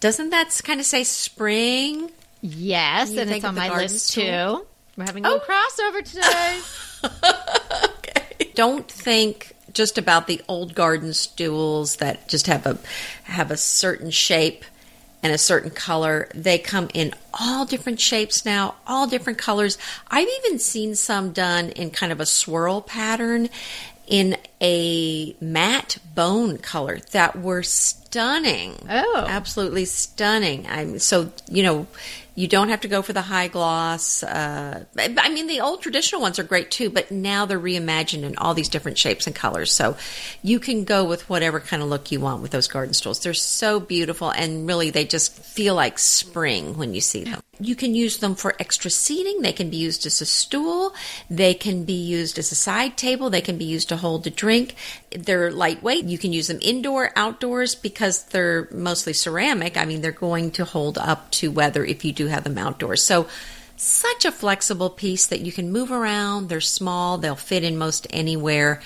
Doesn't 0.00 0.30
that 0.30 0.58
kind 0.62 0.78
of 0.78 0.86
say 0.86 1.02
spring? 1.04 2.10
Yes, 2.42 3.10
and 3.16 3.30
it's 3.30 3.44
on 3.44 3.54
my 3.56 3.74
list 3.76 4.08
stool? 4.08 4.58
too. 4.58 4.66
We're 4.96 5.04
having 5.04 5.26
a 5.26 5.30
oh. 5.30 5.40
crossover 5.40 6.02
today. 6.02 6.60
okay. 7.98 8.52
Don't 8.54 8.90
think 8.90 9.54
just 9.72 9.98
about 9.98 10.26
the 10.26 10.40
old 10.48 10.74
garden 10.74 11.12
stools 11.12 11.96
that 11.96 12.28
just 12.28 12.46
have 12.46 12.64
a 12.64 12.78
have 13.24 13.50
a 13.50 13.56
certain 13.56 14.10
shape 14.10 14.64
and 15.22 15.34
a 15.34 15.38
certain 15.38 15.70
color. 15.70 16.28
They 16.34 16.58
come 16.58 16.88
in 16.94 17.12
all 17.34 17.66
different 17.66 18.00
shapes 18.00 18.46
now, 18.46 18.76
all 18.86 19.06
different 19.06 19.38
colors. 19.38 19.76
I've 20.08 20.28
even 20.44 20.58
seen 20.58 20.94
some 20.94 21.32
done 21.32 21.70
in 21.70 21.90
kind 21.90 22.10
of 22.10 22.20
a 22.20 22.26
swirl 22.26 22.80
pattern 22.80 23.50
in 24.06 24.36
a 24.62 25.34
matte 25.40 25.98
bone 26.14 26.56
color 26.58 27.00
that 27.10 27.38
were 27.38 27.62
stunning. 27.62 28.86
Oh, 28.88 29.26
absolutely 29.28 29.84
stunning. 29.84 30.66
I'm 30.68 30.98
so 31.00 31.32
you 31.50 31.62
know 31.62 31.86
you 32.36 32.46
don't 32.46 32.68
have 32.68 32.82
to 32.82 32.88
go 32.88 33.02
for 33.02 33.12
the 33.12 33.22
high 33.22 33.48
gloss. 33.48 34.22
Uh, 34.22 34.84
I 34.96 35.28
mean, 35.30 35.46
the 35.46 35.62
old 35.62 35.82
traditional 35.82 36.20
ones 36.20 36.38
are 36.38 36.44
great 36.44 36.70
too, 36.70 36.90
but 36.90 37.10
now 37.10 37.46
they're 37.46 37.58
reimagined 37.58 38.22
in 38.22 38.36
all 38.36 38.54
these 38.54 38.68
different 38.68 38.98
shapes 38.98 39.26
and 39.26 39.34
colors. 39.34 39.72
So 39.72 39.96
you 40.42 40.60
can 40.60 40.84
go 40.84 41.04
with 41.04 41.28
whatever 41.28 41.58
kind 41.58 41.82
of 41.82 41.88
look 41.88 42.12
you 42.12 42.20
want 42.20 42.42
with 42.42 42.50
those 42.50 42.68
garden 42.68 42.94
stools. 42.94 43.20
They're 43.20 43.34
so 43.34 43.80
beautiful, 43.80 44.30
and 44.30 44.68
really, 44.68 44.90
they 44.90 45.06
just 45.06 45.36
feel 45.36 45.74
like 45.74 45.98
spring 45.98 46.76
when 46.76 46.94
you 46.94 47.00
see 47.00 47.24
them. 47.24 47.40
You 47.58 47.74
can 47.74 47.94
use 47.94 48.18
them 48.18 48.34
for 48.34 48.54
extra 48.58 48.90
seating. 48.90 49.42
They 49.42 49.52
can 49.52 49.70
be 49.70 49.76
used 49.76 50.06
as 50.06 50.20
a 50.20 50.26
stool. 50.26 50.94
They 51.30 51.54
can 51.54 51.84
be 51.84 51.94
used 51.94 52.38
as 52.38 52.52
a 52.52 52.54
side 52.56 52.96
table. 52.96 53.30
They 53.30 53.40
can 53.40 53.58
be 53.58 53.64
used 53.64 53.88
to 53.88 53.96
hold 53.96 54.26
a 54.26 54.30
drink. 54.30 54.74
They're 55.10 55.50
lightweight. 55.50 56.04
You 56.04 56.18
can 56.18 56.32
use 56.32 56.48
them 56.48 56.58
indoor, 56.62 57.12
outdoors 57.16 57.74
because 57.74 58.24
they're 58.24 58.68
mostly 58.70 59.12
ceramic. 59.12 59.76
I 59.76 59.84
mean, 59.84 60.00
they're 60.00 60.12
going 60.12 60.50
to 60.52 60.64
hold 60.64 60.98
up 60.98 61.30
to 61.32 61.50
weather 61.50 61.84
if 61.84 62.04
you 62.04 62.12
do 62.12 62.26
have 62.26 62.44
them 62.44 62.58
outdoors. 62.58 63.02
So, 63.02 63.26
such 63.78 64.24
a 64.24 64.32
flexible 64.32 64.88
piece 64.88 65.26
that 65.26 65.42
you 65.42 65.52
can 65.52 65.70
move 65.70 65.92
around. 65.92 66.48
They're 66.48 66.62
small, 66.62 67.18
they'll 67.18 67.36
fit 67.36 67.62
in 67.62 67.76
most 67.76 68.06
anywhere. 68.08 68.80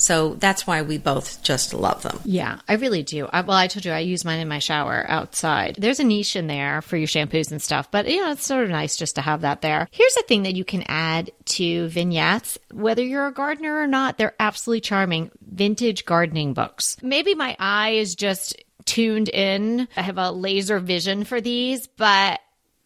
So 0.00 0.34
that's 0.34 0.66
why 0.66 0.82
we 0.82 0.98
both 0.98 1.42
just 1.42 1.74
love 1.74 2.02
them. 2.02 2.18
Yeah, 2.24 2.60
I 2.66 2.74
really 2.74 3.02
do. 3.02 3.28
I, 3.30 3.42
well, 3.42 3.56
I 3.56 3.66
told 3.66 3.84
you 3.84 3.92
I 3.92 3.98
use 3.98 4.24
mine 4.24 4.40
in 4.40 4.48
my 4.48 4.58
shower 4.58 5.04
outside. 5.08 5.76
There's 5.78 6.00
a 6.00 6.04
niche 6.04 6.36
in 6.36 6.46
there 6.46 6.80
for 6.82 6.96
your 6.96 7.06
shampoos 7.06 7.50
and 7.50 7.60
stuff, 7.60 7.90
but 7.90 8.08
you 8.08 8.22
know, 8.22 8.32
it's 8.32 8.46
sort 8.46 8.64
of 8.64 8.70
nice 8.70 8.96
just 8.96 9.16
to 9.16 9.20
have 9.20 9.42
that 9.42 9.60
there. 9.60 9.88
Here's 9.90 10.16
a 10.16 10.22
thing 10.22 10.44
that 10.44 10.54
you 10.54 10.64
can 10.64 10.84
add 10.88 11.30
to 11.46 11.88
vignettes, 11.88 12.58
whether 12.72 13.02
you're 13.02 13.26
a 13.26 13.32
gardener 13.32 13.78
or 13.78 13.86
not, 13.86 14.16
they're 14.16 14.34
absolutely 14.40 14.80
charming. 14.80 15.30
Vintage 15.42 16.04
gardening 16.04 16.54
books. 16.54 16.96
Maybe 17.02 17.34
my 17.34 17.56
eye 17.58 17.90
is 17.90 18.14
just 18.14 18.56
tuned 18.86 19.28
in. 19.28 19.86
I 19.96 20.02
have 20.02 20.18
a 20.18 20.30
laser 20.30 20.78
vision 20.80 21.24
for 21.24 21.40
these, 21.40 21.86
but 21.86 22.40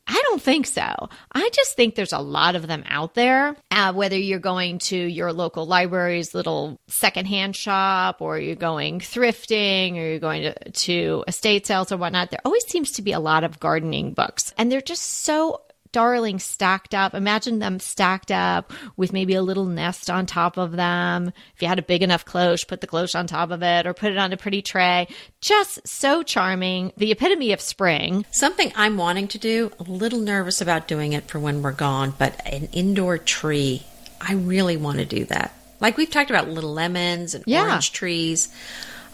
I 0.06 0.20
don't 0.28 0.42
think 0.42 0.66
so. 0.66 1.08
I 1.32 1.48
just 1.52 1.76
think 1.76 1.94
there's 1.94 2.12
a 2.12 2.18
lot 2.18 2.56
of 2.56 2.66
them 2.66 2.84
out 2.86 3.14
there. 3.14 3.56
Uh, 3.70 3.92
whether 3.94 4.18
you're 4.18 4.38
going 4.38 4.78
to 4.78 4.96
your 4.96 5.32
local 5.32 5.66
library's 5.66 6.34
little 6.34 6.78
secondhand 6.88 7.56
shop, 7.56 8.20
or 8.20 8.38
you're 8.38 8.54
going 8.54 9.00
thrifting, 9.00 9.94
or 9.96 10.06
you're 10.10 10.18
going 10.18 10.42
to, 10.42 10.70
to 10.70 11.24
estate 11.26 11.66
sales 11.66 11.90
or 11.90 11.96
whatnot, 11.96 12.30
there 12.30 12.40
always 12.44 12.66
seems 12.66 12.92
to 12.92 13.02
be 13.02 13.12
a 13.12 13.20
lot 13.20 13.44
of 13.44 13.60
gardening 13.60 14.12
books. 14.12 14.52
And 14.58 14.70
they're 14.70 14.82
just 14.82 15.02
so 15.02 15.62
darling 15.94 16.38
stacked 16.38 16.94
up. 16.94 17.14
Imagine 17.14 17.60
them 17.60 17.78
stacked 17.80 18.30
up 18.30 18.72
with 18.96 19.12
maybe 19.14 19.32
a 19.34 19.40
little 19.42 19.64
nest 19.64 20.10
on 20.10 20.26
top 20.26 20.58
of 20.58 20.72
them. 20.72 21.32
If 21.54 21.62
you 21.62 21.68
had 21.68 21.78
a 21.78 21.82
big 21.82 22.02
enough 22.02 22.24
cloche, 22.26 22.66
put 22.66 22.82
the 22.82 22.86
cloche 22.86 23.14
on 23.14 23.26
top 23.26 23.50
of 23.50 23.62
it 23.62 23.86
or 23.86 23.94
put 23.94 24.12
it 24.12 24.18
on 24.18 24.32
a 24.32 24.36
pretty 24.36 24.60
tray. 24.60 25.08
Just 25.40 25.86
so 25.88 26.22
charming. 26.22 26.92
The 26.98 27.12
epitome 27.12 27.52
of 27.52 27.60
spring. 27.60 28.26
Something 28.30 28.72
I'm 28.76 28.96
wanting 28.98 29.28
to 29.28 29.38
do, 29.38 29.70
a 29.78 29.84
little 29.84 30.18
nervous 30.20 30.60
about 30.60 30.88
doing 30.88 31.14
it 31.14 31.28
for 31.28 31.38
when 31.38 31.62
we're 31.62 31.72
gone, 31.72 32.12
but 32.18 32.38
an 32.44 32.68
indoor 32.72 33.16
tree. 33.16 33.86
I 34.20 34.34
really 34.34 34.76
want 34.76 34.98
to 34.98 35.04
do 35.04 35.24
that. 35.26 35.56
Like 35.80 35.96
we've 35.96 36.10
talked 36.10 36.30
about 36.30 36.48
little 36.50 36.72
lemons 36.72 37.34
and 37.34 37.44
Yeah. 37.46 37.62
orange 37.68 37.92
trees. 37.92 38.52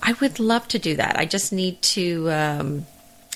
I 0.02 0.14
would 0.14 0.40
love 0.40 0.66
to 0.68 0.78
do 0.78 0.96
that. 0.96 1.18
I 1.18 1.26
just 1.26 1.52
need 1.52 1.82
to 1.82 2.30
um, 2.30 2.86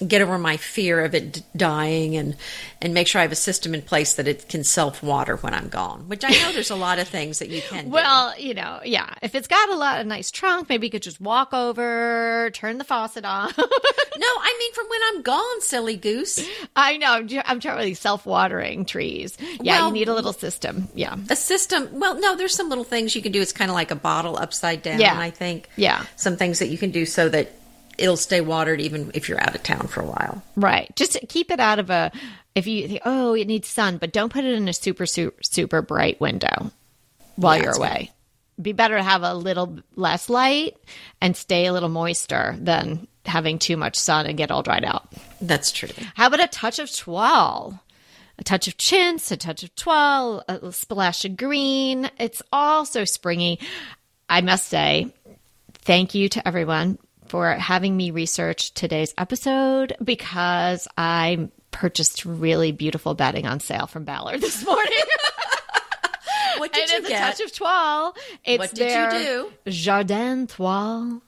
get 0.07 0.21
over 0.23 0.39
my 0.39 0.57
fear 0.57 1.05
of 1.05 1.15
it 1.15 1.43
dying 1.57 2.17
and 2.17 2.37
and 2.83 2.93
make 2.93 3.07
sure 3.07 3.21
I 3.21 3.23
have 3.23 3.33
a 3.33 3.37
system 3.37 3.75
in 3.75 3.81
place 3.83 4.15
that 4.15 4.27
it 4.29 4.49
can 4.49 4.65
self 4.65 5.03
water 5.03 5.37
when 5.37 5.55
I'm 5.55 5.69
gone. 5.69 6.09
Which 6.09 6.25
I 6.25 6.31
know 6.31 6.53
there's 6.53 6.71
a 6.71 6.77
lot 6.77 6.99
of 6.99 7.09
things 7.09 7.39
that 7.39 7.49
you 7.49 7.63
can. 7.63 7.85
do. 7.85 7.91
Well, 7.91 8.39
you 8.39 8.55
know, 8.55 8.81
yeah. 8.85 9.15
If 9.23 9.35
it's 9.35 9.47
got 9.47 9.69
a 9.71 9.77
lot 9.77 10.01
of 10.01 10.07
nice 10.07 10.31
trunk, 10.31 10.69
maybe 10.69 10.89
you 10.89 10.91
could 10.91 11.03
just 11.03 11.21
walk 11.21 11.55
over, 11.55 12.51
turn 12.55 12.79
the 12.79 12.85
faucet 12.85 13.25
on. 13.25 13.53
no, 13.57 13.65
I 13.67 14.57
mean 14.59 14.73
from 14.75 14.87
when 14.89 15.01
I'm 15.13 15.23
gone, 15.23 15.61
silly 15.61 15.97
goose. 15.97 16.45
I 16.77 16.97
know. 16.97 17.13
I'm, 17.13 17.29
I'm 17.45 17.61
totally 17.61 17.95
self-watering 17.95 18.85
trees. 18.87 19.37
Yeah, 19.61 19.79
Well- 19.79 19.87
you 19.89 19.93
need 19.95 20.09
a 20.09 20.15
little 20.15 20.33
system. 20.33 20.89
Yeah. 20.95 21.17
A 21.31 21.37
system. 21.37 21.89
Well, 21.93 22.21
no, 22.21 22.37
there's 22.37 22.55
some 22.55 22.69
little 22.69 22.85
things 22.85 23.15
you 23.15 23.23
can 23.23 23.33
do. 23.33 23.41
It's 23.41 23.53
kind 23.53 23.71
of 23.71 23.75
like 23.75 23.91
a 23.91 23.97
bottle 23.97 24.37
upside 24.37 24.83
down. 24.83 25.01
Yeah. 25.01 25.19
I 25.19 25.31
think. 25.31 25.69
Yeah. 25.77 26.05
Some 26.17 26.37
things 26.37 26.59
that 26.59 26.67
you 26.69 26.79
can 26.79 26.91
do 26.91 27.07
so 27.07 27.29
that 27.29 27.53
it'll 27.99 28.17
stay 28.17 28.41
watered 28.41 28.81
even 28.81 29.11
if 29.15 29.29
you're 29.29 29.41
out 29.41 29.55
of 29.55 29.63
town 29.63 29.87
for 29.87 30.01
a 30.01 30.07
while. 30.07 30.43
Right. 30.57 30.95
Just 30.97 31.19
keep 31.29 31.51
it 31.51 31.61
out 31.61 31.79
of 31.79 31.91
a. 31.91 32.13
If 32.55 32.67
you 32.67 32.87
think, 32.87 33.03
oh, 33.05 33.35
it 33.35 33.47
needs 33.47 33.69
sun, 33.69 33.99
but 33.99 34.13
don't 34.13 34.33
put 34.33 34.45
it 34.45 34.55
in 34.55 34.69
a 34.69 34.73
super 34.73 35.07
super, 35.07 35.43
super 35.43 35.83
bright 35.83 36.21
window 36.21 36.71
while 37.37 37.57
Yeah, 37.57 37.65
you're 37.65 37.77
away. 37.77 38.11
Be 38.61 38.73
better 38.73 38.97
to 38.97 39.03
have 39.03 39.23
a 39.23 39.35
little 39.35 39.81
less 39.97 40.29
light 40.29 40.77
and 41.21 41.37
stay 41.37 41.67
a 41.67 41.73
little 41.73 41.89
moister 41.89 42.55
than 42.61 43.09
having 43.25 43.59
too 43.59 43.77
much 43.77 43.97
sun 43.97 44.27
and 44.27 44.39
get 44.39 44.53
all 44.53 44.63
dried 44.63 44.85
out. 44.85 45.13
That's 45.41 45.73
true. 45.73 45.89
How 46.15 46.29
about 46.29 46.45
a 46.45 46.47
touch 46.47 46.79
of 46.79 46.95
toile? 46.95 47.81
A 48.39 48.45
touch 48.45 48.69
of 48.69 48.77
chintz, 48.77 49.31
a 49.31 49.37
touch 49.37 49.63
of 49.63 49.75
toile, 49.75 50.45
a 50.49 50.55
little 50.55 50.73
splash 50.73 51.25
of 51.25 51.37
green. 51.37 52.11
It's 52.19 52.43
all 52.53 52.85
so 52.85 53.05
springy. 53.05 53.61
I 54.29 54.41
must 54.41 54.69
say, 54.69 55.15
thank 55.73 56.15
you 56.15 56.29
to 56.31 56.47
everyone 56.47 56.99
for 57.35 57.51
having 57.51 57.97
me 57.97 58.13
research 58.13 58.73
today's 58.75 59.13
episode 59.19 59.97
because 60.05 60.87
I 60.97 61.49
purchased 61.73 62.25
really 62.25 62.71
beautiful 62.71 63.15
bedding 63.15 63.45
on 63.45 63.59
sale 63.59 63.89
from 63.89 64.05
Ballard 64.05 64.41
this 64.41 64.65
morning. 64.65 64.93
What 66.59 66.71
and 66.77 66.87
did 66.87 66.91
you 66.93 66.99
it's 66.99 67.09
get? 67.09 67.35
a 67.35 67.37
touch 67.37 67.45
of 67.45 67.53
toile. 67.53 68.15
It's 68.45 68.59
What 68.61 68.73
did 68.73 69.19
you 69.19 69.51
do? 69.67 69.73
Jardin 69.73 70.47
Toile. 70.47 71.21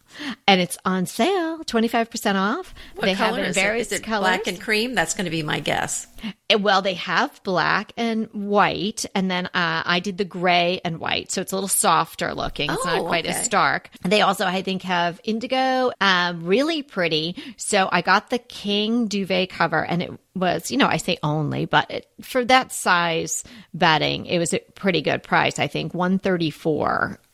And 0.46 0.60
it's 0.60 0.78
on 0.84 1.06
sale, 1.06 1.58
25% 1.64 2.34
off. 2.36 2.74
what 2.94 3.04
they 3.06 3.12
have 3.14 3.36
it 3.36 3.40
in 3.40 3.44
is 3.46 3.54
various 3.54 3.92
it? 3.92 4.00
It 4.00 4.04
colors. 4.04 4.22
black 4.28 4.46
and 4.46 4.60
cream? 4.60 4.94
That's 4.94 5.14
going 5.14 5.26
to 5.26 5.30
be 5.30 5.42
my 5.42 5.60
guess. 5.60 6.06
Uh, 6.50 6.58
Well, 6.58 6.80
they 6.80 6.94
have 6.94 7.42
black 7.42 7.92
and 7.96 8.28
white, 8.32 9.04
and 9.14 9.30
then 9.30 9.46
uh, 9.46 9.82
I 9.84 10.00
did 10.00 10.16
the 10.16 10.24
gray 10.24 10.80
and 10.84 10.98
white, 10.98 11.30
so 11.32 11.40
it's 11.40 11.52
a 11.52 11.56
little 11.56 11.68
softer 11.68 12.32
looking. 12.34 12.70
It's 12.70 12.84
not 12.84 13.00
Oh, 13.00 13.04
quite 13.06 13.26
as 13.26 13.36
okay. 13.36 13.44
stark. 13.44 13.90
They 14.02 14.22
also, 14.22 14.46
I 14.46 14.62
think, 14.62 14.82
have 14.82 15.20
indigo, 15.24 15.90
um, 16.00 16.44
really 16.44 16.82
pretty. 16.82 17.36
So 17.56 17.88
I 17.92 18.00
got 18.00 18.30
the 18.30 18.38
king 18.38 19.08
duvet 19.08 19.50
cover, 19.50 19.84
and 19.84 20.02
it 20.02 20.10
was, 20.34 20.70
you 20.70 20.76
know, 20.78 20.86
I 20.86 20.96
say 20.98 21.18
only, 21.22 21.66
but 21.66 21.90
it, 21.90 22.06
for 22.22 22.44
that 22.44 22.72
size 22.72 23.42
bedding, 23.74 24.26
it 24.26 24.38
was 24.38 24.54
a 24.54 24.60
pretty 24.74 25.02
good 25.02 25.22
price. 25.22 25.58
I 25.58 25.66
think 25.66 25.92
one 25.94 26.18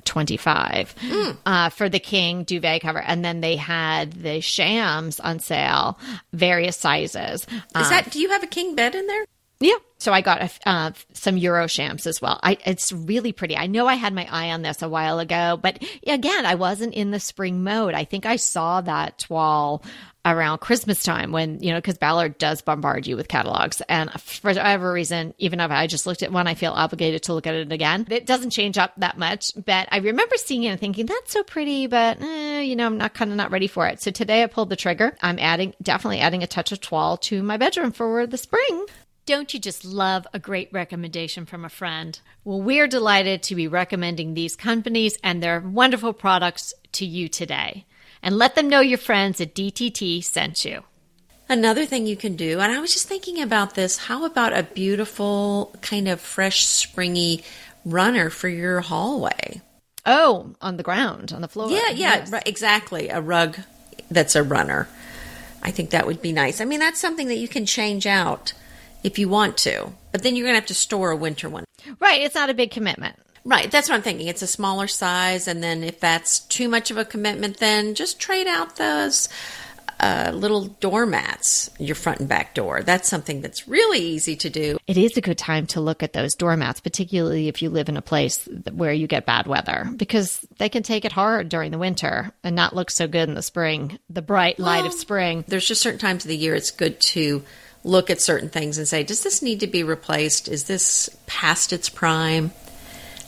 thirty 0.04 0.36
four. 0.36 0.52
25 0.52 0.94
uh, 1.46 1.68
for 1.70 1.88
the 1.88 1.98
king 1.98 2.44
duvet 2.44 2.82
cover 2.82 3.00
and 3.00 3.24
then 3.24 3.40
they 3.40 3.56
had 3.56 4.12
the 4.12 4.40
shams 4.40 5.20
on 5.20 5.38
sale 5.38 5.98
various 6.32 6.76
sizes 6.76 7.46
Is 7.76 7.88
that? 7.90 8.10
Do 8.10 8.20
you 8.20 8.28
have 8.30 8.42
a 8.42 8.46
king 8.46 8.74
bed 8.74 8.94
in 8.94 9.06
there? 9.06 9.24
yeah. 9.60 9.76
So 9.98 10.12
I 10.12 10.20
got 10.20 10.42
a, 10.42 10.50
uh, 10.68 10.90
some 11.12 11.36
Euro 11.36 11.68
shams 11.68 12.08
as 12.08 12.20
well. 12.20 12.40
I, 12.42 12.58
it's 12.66 12.90
really 12.90 13.30
pretty. 13.30 13.56
I 13.56 13.68
know 13.68 13.86
I 13.86 13.94
had 13.94 14.12
my 14.12 14.26
eye 14.28 14.50
on 14.50 14.62
this 14.62 14.82
a 14.82 14.88
while 14.88 15.20
ago, 15.20 15.56
but 15.62 15.80
again, 16.04 16.44
I 16.44 16.56
wasn't 16.56 16.94
in 16.94 17.12
the 17.12 17.20
spring 17.20 17.62
mode. 17.62 17.94
I 17.94 18.02
think 18.04 18.26
I 18.26 18.34
saw 18.34 18.80
that 18.80 19.20
toile 19.20 19.84
around 20.24 20.58
Christmas 20.58 21.02
time 21.02 21.32
when, 21.32 21.60
you 21.62 21.72
know, 21.72 21.78
because 21.78 21.98
Ballard 21.98 22.38
does 22.38 22.62
bombard 22.62 23.06
you 23.06 23.16
with 23.16 23.28
catalogs. 23.28 23.82
And 23.88 24.10
for 24.20 24.50
whatever 24.50 24.92
reason, 24.92 25.34
even 25.38 25.60
if 25.60 25.70
I 25.70 25.86
just 25.86 26.06
looked 26.06 26.22
at 26.22 26.32
one, 26.32 26.46
I 26.46 26.54
feel 26.54 26.72
obligated 26.72 27.24
to 27.24 27.34
look 27.34 27.46
at 27.46 27.54
it 27.54 27.72
again. 27.72 28.06
It 28.08 28.26
doesn't 28.26 28.50
change 28.50 28.78
up 28.78 28.92
that 28.98 29.18
much, 29.18 29.52
but 29.64 29.88
I 29.90 29.98
remember 29.98 30.36
seeing 30.36 30.64
it 30.64 30.68
and 30.68 30.80
thinking, 30.80 31.06
that's 31.06 31.32
so 31.32 31.42
pretty, 31.42 31.88
but, 31.88 32.22
eh, 32.22 32.60
you 32.60 32.76
know, 32.76 32.86
I'm 32.86 32.98
not 32.98 33.14
kind 33.14 33.30
of 33.30 33.36
not 33.36 33.50
ready 33.50 33.66
for 33.66 33.86
it. 33.88 34.00
So 34.00 34.10
today 34.10 34.42
I 34.42 34.46
pulled 34.46 34.68
the 34.68 34.76
trigger. 34.76 35.16
I'm 35.22 35.38
adding, 35.38 35.74
definitely 35.82 36.20
adding 36.20 36.42
a 36.42 36.46
touch 36.46 36.70
of 36.70 36.80
toile 36.80 37.16
to 37.18 37.42
my 37.42 37.56
bedroom 37.56 37.90
for 37.90 38.26
the 38.26 38.38
spring. 38.38 38.86
Don't 39.24 39.54
you 39.54 39.60
just 39.60 39.84
love 39.84 40.26
a 40.32 40.40
great 40.40 40.68
recommendation 40.72 41.46
from 41.46 41.64
a 41.64 41.68
friend? 41.68 42.18
Well, 42.44 42.60
we're 42.60 42.88
delighted 42.88 43.44
to 43.44 43.54
be 43.54 43.68
recommending 43.68 44.34
these 44.34 44.56
companies 44.56 45.16
and 45.22 45.40
their 45.40 45.60
wonderful 45.60 46.12
products 46.12 46.74
to 46.92 47.06
you 47.06 47.28
today. 47.28 47.86
And 48.22 48.38
let 48.38 48.54
them 48.54 48.68
know 48.68 48.80
your 48.80 48.98
friends 48.98 49.40
at 49.40 49.54
DTT 49.54 50.22
sent 50.22 50.64
you. 50.64 50.82
Another 51.48 51.84
thing 51.84 52.06
you 52.06 52.16
can 52.16 52.36
do, 52.36 52.60
and 52.60 52.72
I 52.72 52.80
was 52.80 52.92
just 52.92 53.08
thinking 53.08 53.40
about 53.42 53.74
this. 53.74 53.98
How 53.98 54.24
about 54.24 54.56
a 54.56 54.62
beautiful, 54.62 55.74
kind 55.82 56.08
of 56.08 56.20
fresh, 56.20 56.64
springy 56.64 57.42
runner 57.84 58.30
for 58.30 58.48
your 58.48 58.80
hallway? 58.80 59.60
Oh, 60.06 60.54
on 60.60 60.76
the 60.76 60.82
ground, 60.82 61.32
on 61.32 61.42
the 61.42 61.48
floor. 61.48 61.70
Yeah, 61.70 61.90
yeah, 61.90 62.14
Yes. 62.16 62.30
right, 62.30 62.46
exactly. 62.46 63.08
A 63.08 63.20
rug 63.20 63.58
that's 64.10 64.34
a 64.36 64.42
runner. 64.42 64.88
I 65.62 65.70
think 65.70 65.90
that 65.90 66.06
would 66.06 66.22
be 66.22 66.32
nice. 66.32 66.60
I 66.60 66.64
mean, 66.64 66.80
that's 66.80 67.00
something 67.00 67.28
that 67.28 67.36
you 67.36 67.48
can 67.48 67.66
change 67.66 68.06
out 68.06 68.52
if 69.02 69.18
you 69.18 69.28
want 69.28 69.56
to, 69.58 69.92
but 70.10 70.22
then 70.22 70.34
you're 70.36 70.44
going 70.46 70.54
to 70.54 70.60
have 70.60 70.66
to 70.68 70.74
store 70.74 71.10
a 71.10 71.16
winter 71.16 71.48
one. 71.48 71.64
Right. 72.00 72.22
It's 72.22 72.34
not 72.34 72.50
a 72.50 72.54
big 72.54 72.70
commitment. 72.70 73.16
Right, 73.44 73.70
that's 73.70 73.88
what 73.88 73.96
I'm 73.96 74.02
thinking. 74.02 74.28
It's 74.28 74.42
a 74.42 74.46
smaller 74.46 74.86
size, 74.86 75.48
and 75.48 75.62
then 75.62 75.82
if 75.82 75.98
that's 75.98 76.40
too 76.40 76.68
much 76.68 76.90
of 76.90 76.96
a 76.96 77.04
commitment, 77.04 77.58
then 77.58 77.94
just 77.94 78.20
trade 78.20 78.46
out 78.46 78.76
those 78.76 79.28
uh, 80.02 80.32
little 80.34 80.64
doormats, 80.80 81.70
your 81.78 81.94
front 81.94 82.20
and 82.20 82.28
back 82.28 82.54
door. 82.54 82.82
That's 82.82 83.08
something 83.08 83.40
that's 83.40 83.68
really 83.68 84.00
easy 84.00 84.34
to 84.36 84.50
do. 84.50 84.78
It 84.86 84.98
is 84.98 85.16
a 85.16 85.20
good 85.20 85.38
time 85.38 85.66
to 85.68 85.80
look 85.80 86.02
at 86.02 86.12
those 86.12 86.34
doormats, 86.34 86.80
particularly 86.80 87.48
if 87.48 87.62
you 87.62 87.70
live 87.70 87.88
in 87.88 87.96
a 87.96 88.02
place 88.02 88.48
where 88.72 88.92
you 88.92 89.06
get 89.06 89.26
bad 89.26 89.46
weather, 89.46 89.88
because 89.96 90.44
they 90.58 90.68
can 90.68 90.82
take 90.82 91.04
it 91.04 91.12
hard 91.12 91.48
during 91.48 91.70
the 91.70 91.78
winter 91.78 92.32
and 92.42 92.56
not 92.56 92.74
look 92.74 92.90
so 92.90 93.06
good 93.06 93.28
in 93.28 93.34
the 93.36 93.42
spring, 93.42 93.98
the 94.10 94.22
bright 94.22 94.58
light 94.58 94.86
of 94.86 94.92
spring. 94.92 95.44
There's 95.46 95.66
just 95.66 95.80
certain 95.80 96.00
times 96.00 96.24
of 96.24 96.28
the 96.28 96.36
year 96.36 96.54
it's 96.54 96.72
good 96.72 97.00
to 97.00 97.44
look 97.84 98.10
at 98.10 98.20
certain 98.20 98.48
things 98.48 98.78
and 98.78 98.86
say, 98.86 99.02
does 99.04 99.22
this 99.22 99.42
need 99.42 99.60
to 99.60 99.66
be 99.66 99.82
replaced? 99.82 100.48
Is 100.48 100.64
this 100.64 101.10
past 101.26 101.72
its 101.72 101.88
prime? 101.88 102.52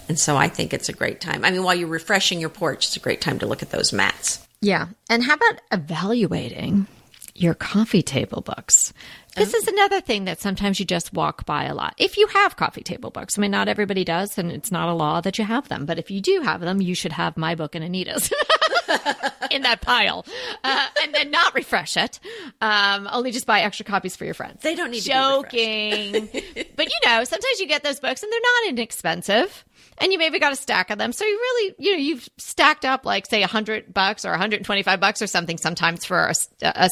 And 0.09 0.19
so 0.19 0.37
I 0.37 0.49
think 0.49 0.73
it's 0.73 0.88
a 0.88 0.93
great 0.93 1.21
time. 1.21 1.45
I 1.45 1.51
mean, 1.51 1.62
while 1.62 1.75
you're 1.75 1.88
refreshing 1.88 2.40
your 2.40 2.51
porch, 2.51 2.87
it's 2.87 2.97
a 2.97 3.01
great 3.01 3.21
time 3.21 3.38
to 3.38 3.47
look 3.47 3.62
at 3.62 3.71
those 3.71 3.93
mats. 3.93 4.47
Yeah. 4.61 4.88
And 5.11 5.23
how 5.23 5.35
about 5.35 5.61
evaluating 5.73 6.87
your 7.35 7.55
coffee 7.55 8.03
table 8.03 8.40
books? 8.40 8.93
This 9.37 9.53
is 9.53 9.67
another 9.67 10.01
thing 10.01 10.27
that 10.27 10.40
sometimes 10.40 10.79
you 10.79 10.87
just 10.87 11.12
walk 11.12 11.45
by 11.45 11.64
a 11.64 11.75
lot. 11.75 11.95
If 11.99 12.17
you 12.17 12.29
have 12.29 12.57
coffee 12.57 12.83
table 12.83 13.11
books, 13.11 13.37
I 13.37 13.40
mean, 13.40 13.51
not 13.51 13.67
everybody 13.67 14.05
does, 14.05 14.38
and 14.38 14.53
it's 14.53 14.71
not 14.71 14.88
a 14.88 14.95
law 14.95 15.21
that 15.23 15.38
you 15.38 15.45
have 15.45 15.69
them. 15.69 15.87
But 15.87 15.99
if 15.99 16.11
you 16.11 16.21
do 16.21 16.43
have 16.43 16.61
them, 16.61 16.81
you 16.81 16.95
should 16.95 17.12
have 17.12 17.37
my 17.37 17.57
book 17.57 17.75
and 17.75 17.85
Anita's 17.85 18.33
in 19.51 19.62
that 19.62 19.81
pile, 19.81 20.25
uh, 20.62 20.87
and 21.03 21.12
then 21.12 21.33
not 21.33 21.53
refresh 21.55 21.97
it. 21.97 22.21
Um, 22.61 23.09
only 23.11 23.33
just 23.33 23.47
buy 23.47 23.62
extra 23.62 23.85
copies 23.85 24.14
for 24.14 24.25
your 24.25 24.35
friends. 24.35 24.62
They 24.62 24.77
don't 24.77 24.93
need 24.93 25.01
to 25.01 25.09
be 25.09 25.14
joking, 25.14 26.29
but 26.77 26.87
you 26.87 27.01
know, 27.05 27.25
sometimes 27.25 27.59
you 27.59 27.67
get 27.67 27.83
those 27.83 27.99
books 27.99 28.23
and 28.23 28.33
they're 28.33 28.40
not 28.40 28.71
inexpensive. 28.71 29.64
And 29.99 30.13
you 30.13 30.19
maybe 30.19 30.39
got 30.39 30.53
a 30.53 30.57
stack 30.57 30.91
of 30.91 30.99
them. 30.99 31.13
So 31.13 31.25
you 31.25 31.37
really, 31.37 31.75
you 31.79 31.93
know, 31.93 31.99
you've 31.99 32.29
stacked 32.37 32.85
up 32.85 33.05
like 33.05 33.27
say 33.27 33.43
a 33.43 33.47
hundred 33.47 33.93
bucks 33.93 34.25
or 34.25 34.31
125 34.31 35.01
bucks 35.01 35.23
or 35.23 35.27
something 35.27 35.59
sometimes 35.59 36.05
for 36.05 36.33
a 36.63 36.91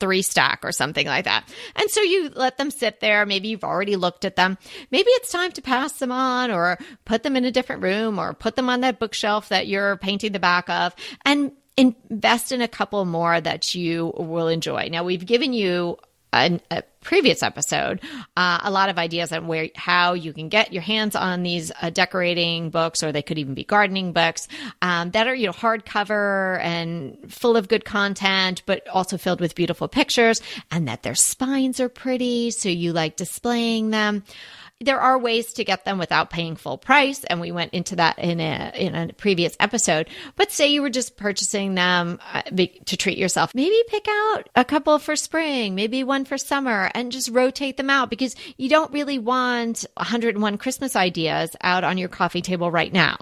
three 0.00 0.22
stack 0.22 0.60
or 0.64 0.72
something 0.72 1.06
like 1.06 1.24
that. 1.24 1.48
And 1.76 1.90
so 1.90 2.00
you 2.02 2.30
let 2.34 2.58
them 2.58 2.70
sit 2.70 3.00
there. 3.00 3.24
Maybe 3.26 3.48
you've 3.48 3.64
already 3.64 3.96
looked 3.96 4.24
at 4.24 4.36
them. 4.36 4.58
Maybe 4.90 5.08
it's 5.10 5.30
time 5.30 5.52
to 5.52 5.62
pass 5.62 5.94
them 5.94 6.12
on 6.12 6.50
or 6.50 6.78
put 7.04 7.22
them 7.22 7.36
in 7.36 7.44
a 7.44 7.50
different 7.50 7.82
room 7.82 8.18
or 8.18 8.34
put 8.34 8.56
them 8.56 8.68
on 8.68 8.82
that 8.82 8.98
bookshelf 8.98 9.48
that 9.48 9.66
you're 9.66 9.96
painting 9.96 10.32
the 10.32 10.38
back 10.38 10.68
of. 10.68 10.94
And 11.24 11.52
invest 11.76 12.52
in 12.52 12.62
a 12.62 12.68
couple 12.68 13.04
more 13.04 13.40
that 13.40 13.74
you 13.74 14.12
will 14.16 14.48
enjoy. 14.48 14.88
Now, 14.90 15.04
we've 15.04 15.26
given 15.26 15.52
you 15.52 15.98
a, 16.34 16.60
a 16.70 16.82
previous 17.00 17.42
episode 17.42 18.00
uh, 18.36 18.60
a 18.62 18.70
lot 18.70 18.88
of 18.88 18.98
ideas 18.98 19.30
on 19.30 19.46
where 19.46 19.68
how 19.76 20.14
you 20.14 20.32
can 20.32 20.48
get 20.48 20.72
your 20.72 20.82
hands 20.82 21.14
on 21.14 21.42
these 21.42 21.70
uh, 21.82 21.90
decorating 21.90 22.70
books 22.70 23.02
or 23.02 23.12
they 23.12 23.22
could 23.22 23.38
even 23.38 23.54
be 23.54 23.62
gardening 23.62 24.12
books 24.12 24.48
um, 24.80 25.10
that 25.10 25.26
are 25.26 25.34
you 25.34 25.46
know 25.46 25.52
hardcover 25.52 26.58
and 26.60 27.30
full 27.30 27.56
of 27.56 27.68
good 27.68 27.84
content 27.84 28.62
but 28.64 28.86
also 28.88 29.18
filled 29.18 29.40
with 29.40 29.54
beautiful 29.54 29.86
pictures 29.86 30.40
and 30.70 30.88
that 30.88 31.02
their 31.02 31.14
spines 31.14 31.78
are 31.78 31.90
pretty 31.90 32.50
so 32.50 32.68
you 32.68 32.92
like 32.92 33.16
displaying 33.16 33.90
them 33.90 34.22
there 34.84 35.00
are 35.00 35.18
ways 35.18 35.52
to 35.54 35.64
get 35.64 35.84
them 35.84 35.98
without 35.98 36.30
paying 36.30 36.56
full 36.56 36.78
price, 36.78 37.24
and 37.24 37.40
we 37.40 37.52
went 37.52 37.72
into 37.74 37.96
that 37.96 38.18
in 38.18 38.40
a 38.40 38.72
in 38.74 38.94
a 38.94 39.12
previous 39.12 39.56
episode. 39.60 40.08
But 40.36 40.52
say 40.52 40.68
you 40.68 40.82
were 40.82 40.90
just 40.90 41.16
purchasing 41.16 41.74
them 41.74 42.20
uh, 42.32 42.42
to 42.42 42.96
treat 42.96 43.18
yourself, 43.18 43.54
maybe 43.54 43.80
pick 43.88 44.06
out 44.08 44.48
a 44.54 44.64
couple 44.64 44.98
for 44.98 45.16
spring, 45.16 45.74
maybe 45.74 46.04
one 46.04 46.24
for 46.24 46.38
summer, 46.38 46.90
and 46.94 47.12
just 47.12 47.30
rotate 47.30 47.76
them 47.76 47.90
out 47.90 48.10
because 48.10 48.36
you 48.56 48.68
don't 48.68 48.92
really 48.92 49.18
want 49.18 49.84
101 49.96 50.58
Christmas 50.58 50.96
ideas 50.96 51.56
out 51.62 51.84
on 51.84 51.98
your 51.98 52.08
coffee 52.08 52.42
table 52.42 52.70
right 52.70 52.92
now. 52.92 53.16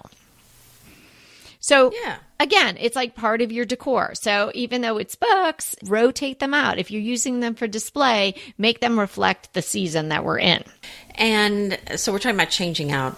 So 1.63 1.93
yeah. 2.05 2.17
again, 2.41 2.77
it's 2.79 2.97
like 2.97 3.15
part 3.15 3.41
of 3.41 3.51
your 3.51 3.65
decor. 3.65 4.15
So 4.15 4.51
even 4.55 4.83
though 4.83 4.99
it's 4.99 5.15
books, 5.15 5.75
rotate 5.85 6.41
them 6.41 6.53
out. 6.53 6.79
If 6.79 6.91
you're 6.91 7.01
using 7.01 7.41
them 7.41 7.55
for 7.55 7.67
display, 7.67 8.35
make 8.59 8.81
them 8.81 8.99
reflect 8.99 9.55
the 9.55 9.63
season 9.63 10.09
that 10.11 10.25
we're 10.25 10.41
in. 10.41 10.65
And 11.15 11.79
so 11.97 12.13
we're 12.13 12.19
talking 12.19 12.37
about 12.37 12.51
changing 12.51 12.91
out 12.93 13.17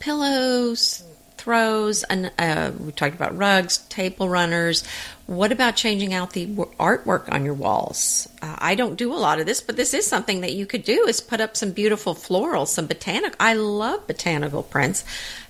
pillows, 0.00 1.04
throws, 1.44 2.04
and 2.04 2.32
uh, 2.38 2.72
we 2.80 2.90
talked 2.90 3.14
about 3.14 3.36
rugs, 3.36 3.76
table 3.88 4.30
runners. 4.30 4.82
What 5.26 5.52
about 5.52 5.76
changing 5.76 6.14
out 6.14 6.32
the 6.32 6.46
artwork 6.46 7.30
on 7.30 7.44
your 7.44 7.52
walls? 7.52 8.26
Uh, 8.40 8.56
I 8.58 8.74
don't 8.74 8.96
do 8.96 9.12
a 9.12 9.20
lot 9.20 9.38
of 9.38 9.44
this, 9.44 9.60
but 9.60 9.76
this 9.76 9.92
is 9.92 10.06
something 10.06 10.40
that 10.40 10.54
you 10.54 10.64
could 10.64 10.84
do: 10.84 11.06
is 11.06 11.20
put 11.20 11.42
up 11.42 11.54
some 11.54 11.72
beautiful 11.72 12.14
florals, 12.14 12.68
some 12.68 12.86
botanical. 12.86 13.36
I 13.38 13.52
love 13.52 14.06
botanical 14.06 14.62
prints. 14.62 15.04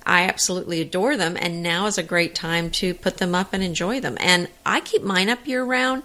I 0.04 0.24
absolutely 0.24 0.80
adore 0.80 1.16
them, 1.16 1.36
and 1.38 1.62
now 1.62 1.86
is 1.86 1.96
a 1.96 2.02
great 2.02 2.34
time 2.34 2.70
to 2.72 2.92
put 2.92 3.18
them 3.18 3.32
up 3.32 3.52
and 3.52 3.62
enjoy 3.62 4.00
them. 4.00 4.16
And 4.18 4.48
I 4.66 4.80
keep 4.80 5.04
mine 5.04 5.28
up 5.28 5.46
year 5.46 5.62
round, 5.62 6.02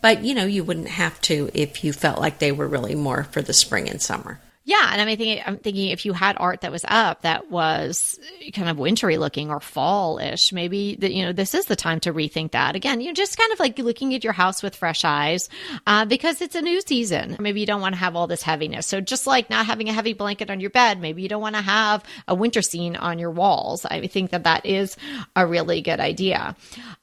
but 0.00 0.22
you 0.22 0.36
know, 0.36 0.46
you 0.46 0.62
wouldn't 0.62 0.88
have 0.88 1.20
to 1.22 1.50
if 1.52 1.82
you 1.82 1.92
felt 1.92 2.20
like 2.20 2.38
they 2.38 2.52
were 2.52 2.68
really 2.68 2.94
more 2.94 3.24
for 3.24 3.42
the 3.42 3.52
spring 3.52 3.90
and 3.90 4.00
summer. 4.00 4.38
Yeah, 4.64 4.88
and 4.92 5.00
I'm 5.00 5.08
thinking, 5.08 5.42
I'm 5.44 5.56
thinking 5.56 5.88
if 5.88 6.06
you 6.06 6.12
had 6.12 6.36
art 6.38 6.60
that 6.60 6.70
was 6.70 6.84
up 6.86 7.22
that 7.22 7.50
was 7.50 8.18
kind 8.52 8.68
of 8.68 8.78
wintry 8.78 9.18
looking 9.18 9.50
or 9.50 9.58
fall-ish, 9.58 10.52
maybe 10.52 10.94
that 10.96 11.12
you 11.12 11.24
know 11.24 11.32
this 11.32 11.54
is 11.54 11.66
the 11.66 11.74
time 11.74 11.98
to 12.00 12.12
rethink 12.12 12.52
that. 12.52 12.76
Again, 12.76 13.00
you're 13.00 13.12
just 13.12 13.36
kind 13.36 13.52
of 13.52 13.58
like 13.58 13.78
looking 13.78 14.14
at 14.14 14.22
your 14.22 14.32
house 14.32 14.62
with 14.62 14.76
fresh 14.76 15.04
eyes 15.04 15.48
uh, 15.86 16.04
because 16.04 16.40
it's 16.40 16.54
a 16.54 16.62
new 16.62 16.80
season. 16.80 17.36
Maybe 17.40 17.60
you 17.60 17.66
don't 17.66 17.80
want 17.80 17.94
to 17.94 18.00
have 18.00 18.14
all 18.14 18.28
this 18.28 18.42
heaviness. 18.42 18.86
So 18.86 19.00
just 19.00 19.26
like 19.26 19.50
not 19.50 19.66
having 19.66 19.88
a 19.88 19.92
heavy 19.92 20.12
blanket 20.12 20.48
on 20.48 20.60
your 20.60 20.70
bed, 20.70 21.00
maybe 21.00 21.22
you 21.22 21.28
don't 21.28 21.42
want 21.42 21.56
to 21.56 21.62
have 21.62 22.04
a 22.28 22.34
winter 22.34 22.62
scene 22.62 22.94
on 22.94 23.18
your 23.18 23.30
walls. 23.30 23.84
I 23.84 24.06
think 24.06 24.30
that 24.30 24.44
that 24.44 24.64
is 24.64 24.96
a 25.34 25.44
really 25.44 25.80
good 25.82 25.98
idea. 25.98 26.54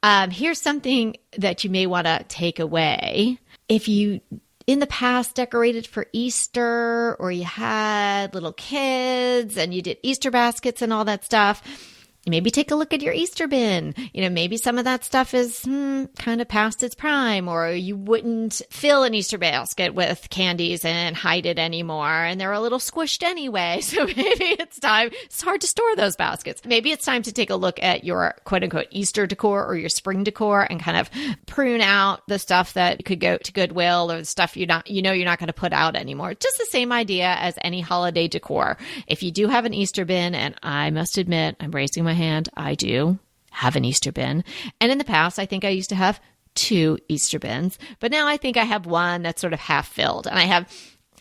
Um, 0.02 0.32
here's 0.32 0.62
something 0.62 1.18
that 1.38 1.66
you 1.66 1.70
may 1.70 1.88
want 1.88 2.08
to 2.08 2.24
take 2.30 2.60
away 2.60 3.38
if 3.68 3.88
you 3.88 4.22
in 4.70 4.78
the 4.78 4.86
past 4.86 5.34
decorated 5.34 5.88
for 5.88 6.06
Easter 6.14 7.16
or 7.20 7.32
you 7.32 7.44
had 7.44 8.36
little 8.36 8.54
kids 8.54 9.58
and 9.58 9.74
you 9.74 9.82
did 9.82 9.98
Easter 10.04 10.30
baskets 10.30 10.84
and 10.84 10.94
all 10.94 11.04
that 11.04 11.26
stuff 11.26 11.99
maybe 12.30 12.52
take 12.52 12.72
a 12.72 12.76
look 12.76 12.94
at 12.94 13.02
your 13.02 13.14
Easter 13.14 13.48
bin. 13.48 13.94
You 14.14 14.22
know, 14.22 14.30
maybe 14.30 14.58
some 14.58 14.78
of 14.78 14.86
that 14.86 15.04
stuff 15.04 15.34
is 15.34 15.64
hmm, 15.64 16.06
kind 16.18 16.42
of 16.42 16.48
past 16.48 16.84
its 16.84 16.96
prime, 16.96 17.48
or 17.48 17.72
you 17.72 17.96
wouldn't 17.96 18.62
fill 18.70 19.04
an 19.04 19.14
Easter 19.14 19.38
basket 19.38 19.94
with 19.94 20.30
candies 20.30 20.86
and 20.86 21.16
hide 21.16 21.46
it 21.46 21.60
anymore, 21.60 22.08
and 22.08 22.40
they're 22.40 22.52
a 22.52 22.60
little 22.60 22.80
squished 22.80 23.24
anyway. 23.24 23.82
So 23.90 24.06
maybe 24.06 24.46
it's 24.60 24.80
time. 24.80 25.10
It's 25.24 25.42
hard 25.42 25.62
to 25.62 25.68
store 25.68 25.96
those 25.96 26.16
baskets. 26.16 26.62
Maybe 26.64 26.92
it's 26.92 27.06
time 27.06 27.24
to 27.24 27.32
take 27.32 27.50
a 27.50 27.56
look 27.56 27.82
at 27.82 28.04
your 28.04 28.36
quote 28.44 28.64
unquote 28.64 28.86
Easter 28.92 29.26
decor 29.26 29.66
or 29.66 29.76
your 29.76 29.90
spring 29.90 30.24
decor 30.24 30.62
and 30.70 30.80
kind 30.80 30.96
of 30.96 31.10
prune 31.48 31.82
out 31.82 32.22
the 32.28 32.38
stuff 32.38 32.74
that 32.74 33.04
could 33.06 33.20
go 33.20 33.38
to 33.38 33.52
Goodwill 33.52 34.12
or 34.12 34.20
the 34.20 34.26
stuff 34.26 34.56
you 34.56 34.68
not 34.68 34.90
you 34.90 35.02
know 35.02 35.12
you're 35.12 35.26
not 35.26 35.40
going 35.40 35.48
to 35.48 35.54
put 35.54 35.74
out 35.74 35.96
anymore. 35.96 36.36
Just 36.36 36.60
the 36.60 36.68
same 36.70 36.92
idea 36.92 37.36
as 37.40 37.58
any 37.62 37.82
holiday 37.82 38.28
decor. 38.28 38.78
If 39.08 39.24
you 39.24 39.32
do 39.32 39.48
have 39.48 39.66
an 39.66 39.74
Easter 39.74 40.06
bin, 40.06 40.36
and 40.36 40.56
I 40.62 40.92
must 40.92 41.18
admit, 41.18 41.56
I'm 41.60 41.72
raising 41.72 42.04
my 42.04 42.14
hand, 42.20 42.50
I 42.56 42.76
do 42.76 43.18
have 43.52 43.76
an 43.76 43.86
Easter 43.86 44.12
bin. 44.12 44.44
And 44.80 44.92
in 44.92 44.98
the 44.98 45.04
past, 45.04 45.40
I 45.40 45.46
think 45.46 45.66
I 45.66 45.70
used 45.70 45.90
to 45.90 45.96
have 45.96 46.22
two 46.56 46.98
Easter 47.08 47.40
bins, 47.40 47.80
but 48.00 48.12
now 48.12 48.28
I 48.28 48.38
think 48.38 48.58
I 48.58 48.64
have 48.64 48.86
one 48.86 49.24
that's 49.24 49.42
sort 49.42 49.54
of 49.54 49.60
half 49.60 49.88
filled. 49.88 50.28
And 50.28 50.38
I 50.38 50.44
have 50.44 50.72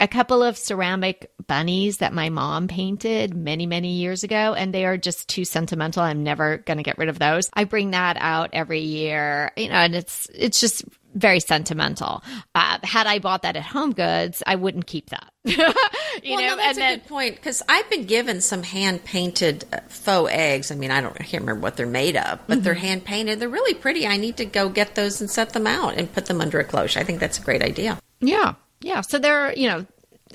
a 0.00 0.08
couple 0.08 0.42
of 0.42 0.56
ceramic 0.56 1.30
bunnies 1.46 1.98
that 1.98 2.12
my 2.12 2.28
mom 2.28 2.68
painted 2.68 3.34
many, 3.34 3.66
many 3.66 3.94
years 3.94 4.24
ago, 4.24 4.54
and 4.54 4.72
they 4.72 4.84
are 4.84 4.96
just 4.96 5.28
too 5.28 5.44
sentimental. 5.44 6.02
I'm 6.02 6.22
never 6.22 6.58
going 6.58 6.76
to 6.76 6.82
get 6.82 6.98
rid 6.98 7.08
of 7.08 7.18
those. 7.18 7.50
I 7.54 7.64
bring 7.64 7.90
that 7.92 8.16
out 8.18 8.50
every 8.52 8.80
year, 8.80 9.52
you 9.56 9.68
know, 9.68 9.74
and 9.74 9.94
it's 9.94 10.28
it's 10.34 10.60
just 10.60 10.84
very 11.14 11.40
sentimental. 11.40 12.22
Uh, 12.54 12.78
had 12.82 13.06
I 13.06 13.18
bought 13.18 13.42
that 13.42 13.56
at 13.56 13.62
Home 13.64 13.92
Goods, 13.92 14.42
I 14.46 14.56
wouldn't 14.56 14.86
keep 14.86 15.10
that. 15.10 15.32
you 15.44 15.56
well, 15.56 15.76
know, 16.24 16.46
no, 16.48 16.56
that's 16.56 16.68
and 16.68 16.78
a 16.78 16.80
then, 16.80 16.98
good 16.98 17.08
point 17.08 17.36
because 17.36 17.62
I've 17.68 17.88
been 17.90 18.04
given 18.04 18.40
some 18.40 18.62
hand 18.62 19.04
painted 19.04 19.64
uh, 19.72 19.80
faux 19.88 20.30
eggs. 20.32 20.70
I 20.70 20.74
mean, 20.74 20.90
I 20.90 21.00
don't, 21.00 21.14
I 21.14 21.24
can't 21.24 21.42
remember 21.42 21.62
what 21.62 21.76
they're 21.76 21.86
made 21.86 22.16
of, 22.16 22.40
but 22.46 22.54
mm-hmm. 22.54 22.64
they're 22.64 22.74
hand 22.74 23.04
painted. 23.04 23.40
They're 23.40 23.48
really 23.48 23.74
pretty. 23.74 24.06
I 24.06 24.16
need 24.16 24.36
to 24.38 24.44
go 24.44 24.68
get 24.68 24.94
those 24.94 25.20
and 25.20 25.30
set 25.30 25.50
them 25.50 25.66
out 25.66 25.94
and 25.96 26.12
put 26.12 26.26
them 26.26 26.40
under 26.40 26.60
a 26.60 26.64
cloche. 26.64 26.96
I 26.96 27.04
think 27.04 27.20
that's 27.20 27.38
a 27.38 27.42
great 27.42 27.62
idea. 27.62 27.98
Yeah, 28.20 28.54
yeah. 28.80 29.00
So 29.00 29.18
they're, 29.18 29.52
you 29.54 29.68
know, 29.68 29.86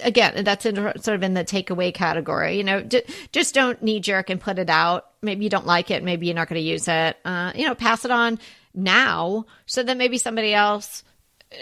again, 0.01 0.43
that's 0.43 0.65
in, 0.65 0.75
sort 0.75 1.15
of 1.15 1.23
in 1.23 1.33
the 1.33 1.43
takeaway 1.43 1.93
category. 1.93 2.57
You 2.57 2.63
know, 2.63 2.81
d- 2.81 3.03
just 3.31 3.53
don't 3.53 3.81
knee 3.83 3.99
jerk 3.99 4.29
and 4.29 4.39
put 4.39 4.57
it 4.57 4.69
out. 4.69 5.07
Maybe 5.21 5.43
you 5.43 5.49
don't 5.49 5.67
like 5.67 5.91
it. 5.91 6.03
Maybe 6.03 6.27
you're 6.27 6.35
not 6.35 6.49
going 6.49 6.61
to 6.61 6.67
use 6.67 6.87
it. 6.87 7.17
Uh, 7.23 7.51
you 7.55 7.67
know, 7.67 7.75
pass 7.75 8.05
it 8.05 8.11
on 8.11 8.39
now 8.73 9.45
so 9.65 9.83
that 9.83 9.97
maybe 9.97 10.17
somebody 10.17 10.53
else 10.53 11.03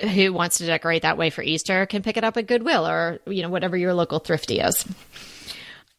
who 0.02 0.32
wants 0.34 0.60
to 0.60 0.66
decorate 0.66 1.02
that 1.02 1.18
way 1.18 1.30
for 1.30 1.42
Easter 1.42 1.86
can 1.86 2.02
pick 2.02 2.18
it 2.18 2.24
up 2.24 2.38
at 2.38 2.48
Goodwill 2.48 2.88
or, 2.88 3.20
you 3.26 3.42
know, 3.42 3.50
whatever 3.50 3.76
your 3.76 3.94
local 3.94 4.20
thrifty 4.20 4.60
is. 4.60 4.86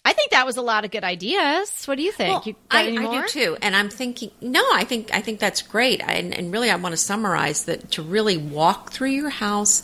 I 0.05 0.13
think 0.15 0.33
that 0.33 0.47
was 0.47 0.57
a 0.57 0.63
lot 0.63 0.85
of 0.85 0.91
good 0.91 1.05
ideas. 1.05 1.85
What 1.85 1.97
do 1.97 2.03
you 2.03 2.11
think? 2.11 2.31
Well, 2.31 2.43
you 2.45 2.57
I, 2.71 2.89
I, 2.89 3.23
do 3.23 3.29
too, 3.29 3.57
and 3.63 3.77
I'm 3.77 3.89
thinking. 3.89 4.33
No, 4.41 4.65
I 4.73 4.83
think 4.83 5.15
I 5.15 5.21
think 5.21 5.39
that's 5.39 5.63
great. 5.63 6.03
I, 6.03 6.15
and, 6.15 6.35
and 6.35 6.53
really, 6.53 6.71
I 6.71 6.77
want 6.77 6.93
to 6.93 6.97
summarize 6.97 7.67
that 7.67 7.93
to 7.93 8.03
really 8.03 8.37
walk 8.37 8.91
through 8.91 9.11
your 9.11 9.31
house, 9.31 9.81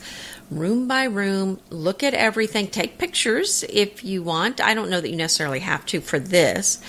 room 0.50 0.88
by 0.88 1.04
room, 1.04 1.60
look 1.70 2.02
at 2.02 2.14
everything, 2.14 2.66
take 2.66 2.98
pictures 2.98 3.64
if 3.68 4.02
you 4.02 4.24
want. 4.24 4.60
I 4.60 4.74
don't 4.74 4.90
know 4.90 5.00
that 5.00 5.08
you 5.08 5.16
necessarily 5.16 5.60
have 5.60 5.86
to 5.86 6.00
for 6.00 6.18
this, 6.18 6.82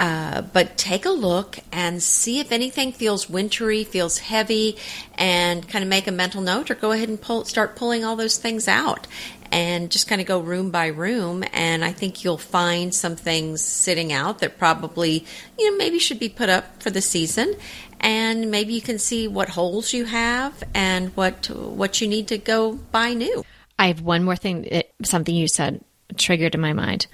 uh, 0.00 0.40
but 0.40 0.78
take 0.78 1.04
a 1.04 1.10
look 1.10 1.58
and 1.70 2.02
see 2.02 2.40
if 2.40 2.52
anything 2.52 2.90
feels 2.90 3.28
wintry, 3.28 3.84
feels 3.84 4.16
heavy, 4.16 4.78
and 5.18 5.68
kind 5.68 5.82
of 5.82 5.90
make 5.90 6.06
a 6.06 6.10
mental 6.10 6.40
note 6.40 6.70
or 6.70 6.74
go 6.74 6.92
ahead 6.92 7.10
and 7.10 7.20
pull, 7.20 7.44
start 7.44 7.76
pulling 7.76 8.02
all 8.02 8.16
those 8.16 8.38
things 8.38 8.66
out 8.66 9.06
and 9.52 9.90
just 9.90 10.08
kind 10.08 10.18
of 10.22 10.26
go 10.26 10.40
room 10.40 10.70
by 10.70 10.86
room. 10.86 11.44
And 11.52 11.84
I 11.84 11.92
think 11.92 12.24
you'll 12.24 12.38
find 12.38 12.94
some 12.94 13.14
things 13.14 13.62
sitting 13.62 14.10
out 14.10 14.38
that 14.38 14.56
probably, 14.56 15.26
you 15.58 15.70
know, 15.70 15.76
maybe 15.76 15.98
should 15.98 16.18
be 16.18 16.30
put 16.30 16.48
up 16.48 16.82
for 16.82 16.88
the 16.88 17.02
season. 17.02 17.54
And 18.00 18.50
maybe 18.50 18.72
you 18.72 18.80
can 18.80 18.98
see 18.98 19.28
what 19.28 19.50
holes 19.50 19.92
you 19.92 20.06
have 20.06 20.64
and 20.72 21.14
what 21.14 21.50
what 21.50 22.00
you 22.00 22.08
need 22.08 22.28
to 22.28 22.38
go 22.38 22.72
buy 22.72 23.12
new. 23.12 23.44
I 23.78 23.88
have 23.88 24.00
one 24.00 24.24
more 24.24 24.36
thing, 24.36 24.82
something 25.02 25.34
you 25.34 25.46
said 25.46 25.84
triggered 26.16 26.54
in 26.54 26.62
my 26.62 26.72
mind 26.72 27.06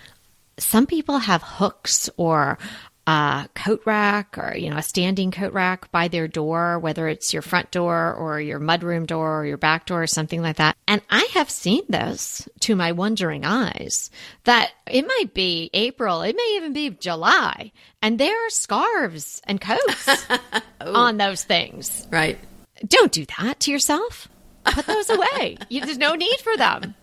some 0.58 0.86
people 0.86 1.18
have 1.18 1.42
hooks 1.42 2.08
or 2.16 2.58
a 3.06 3.48
coat 3.54 3.82
rack 3.84 4.36
or 4.36 4.56
you 4.56 4.68
know 4.68 4.78
a 4.78 4.82
standing 4.82 5.30
coat 5.30 5.52
rack 5.52 5.90
by 5.92 6.08
their 6.08 6.26
door 6.26 6.78
whether 6.80 7.06
it's 7.06 7.32
your 7.32 7.42
front 7.42 7.70
door 7.70 8.12
or 8.12 8.40
your 8.40 8.58
mudroom 8.58 9.06
door 9.06 9.40
or 9.40 9.46
your 9.46 9.56
back 9.56 9.86
door 9.86 10.02
or 10.02 10.06
something 10.08 10.42
like 10.42 10.56
that. 10.56 10.76
And 10.88 11.00
i 11.08 11.28
have 11.34 11.48
seen 11.48 11.82
this 11.88 12.48
to 12.60 12.74
my 12.74 12.92
wondering 12.92 13.44
eyes 13.44 14.10
that 14.44 14.72
it 14.88 15.06
might 15.06 15.34
be 15.34 15.70
april 15.72 16.22
it 16.22 16.34
may 16.34 16.54
even 16.56 16.72
be 16.72 16.90
july 16.90 17.70
and 18.02 18.18
there 18.20 18.46
are 18.46 18.50
scarves 18.50 19.42
and 19.44 19.60
coats 19.60 20.08
oh. 20.80 20.94
on 20.94 21.16
those 21.16 21.42
things. 21.42 22.06
Right. 22.10 22.38
Don't 22.86 23.10
do 23.10 23.24
that 23.38 23.58
to 23.60 23.72
yourself. 23.72 24.28
Put 24.64 24.86
those 24.86 25.10
away. 25.10 25.58
You, 25.68 25.80
there's 25.80 25.98
no 25.98 26.14
need 26.14 26.38
for 26.38 26.56
them. 26.56 26.94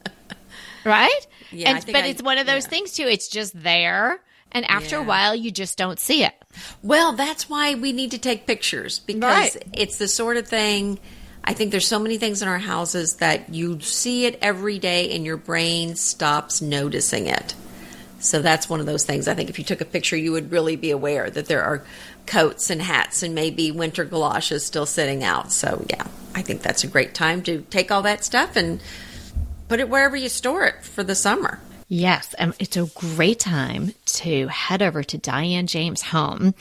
Right? 0.85 1.27
Yeah, 1.53 1.75
and, 1.75 1.85
but 1.85 2.03
I, 2.03 2.07
it's 2.07 2.21
one 2.21 2.37
of 2.37 2.47
those 2.47 2.63
yeah. 2.63 2.69
things 2.69 2.93
too. 2.93 3.07
It's 3.07 3.27
just 3.27 3.61
there, 3.61 4.19
and 4.51 4.65
after 4.65 4.95
yeah. 4.95 5.01
a 5.01 5.05
while, 5.05 5.35
you 5.35 5.51
just 5.51 5.77
don't 5.77 5.99
see 5.99 6.23
it. 6.23 6.33
Well, 6.81 7.13
that's 7.13 7.49
why 7.49 7.75
we 7.75 7.91
need 7.91 8.11
to 8.11 8.19
take 8.19 8.45
pictures 8.45 8.99
because 8.99 9.55
right. 9.55 9.63
it's 9.73 9.97
the 9.97 10.07
sort 10.07 10.37
of 10.37 10.47
thing. 10.47 10.99
I 11.43 11.53
think 11.53 11.71
there's 11.71 11.87
so 11.87 11.99
many 11.99 12.17
things 12.17 12.41
in 12.41 12.47
our 12.47 12.59
houses 12.59 13.17
that 13.17 13.53
you 13.53 13.81
see 13.81 14.25
it 14.25 14.39
every 14.41 14.79
day, 14.79 15.15
and 15.15 15.25
your 15.25 15.37
brain 15.37 15.95
stops 15.95 16.61
noticing 16.61 17.27
it. 17.27 17.55
So 18.19 18.41
that's 18.41 18.69
one 18.69 18.79
of 18.79 18.85
those 18.85 19.03
things. 19.03 19.27
I 19.27 19.33
think 19.33 19.49
if 19.49 19.59
you 19.59 19.65
took 19.65 19.81
a 19.81 19.85
picture, 19.85 20.15
you 20.15 20.31
would 20.31 20.51
really 20.51 20.77
be 20.77 20.91
aware 20.91 21.29
that 21.29 21.47
there 21.47 21.61
are 21.61 21.83
coats 22.25 22.69
and 22.69 22.81
hats 22.81 23.21
and 23.21 23.35
maybe 23.35 23.71
winter 23.71 24.05
galoshes 24.05 24.65
still 24.65 24.85
sitting 24.85 25.25
out. 25.25 25.51
So 25.51 25.85
yeah, 25.89 26.07
I 26.33 26.41
think 26.41 26.61
that's 26.61 26.85
a 26.85 26.87
great 26.87 27.13
time 27.13 27.41
to 27.43 27.61
take 27.69 27.91
all 27.91 28.01
that 28.03 28.23
stuff 28.23 28.55
and 28.55 28.81
put 29.73 29.79
it 29.79 29.89
wherever 29.89 30.15
you 30.15 30.29
store 30.29 30.65
it 30.65 30.83
for 30.83 31.03
the 31.03 31.15
summer. 31.15 31.59
Yes, 31.87 32.35
and 32.35 32.53
it's 32.59 32.77
a 32.77 32.85
great 32.93 33.39
time 33.39 33.95
to 34.05 34.47
head 34.47 34.83
over 34.83 35.01
to 35.01 35.17
Diane 35.17 35.65
James 35.65 36.03
Home. 36.03 36.53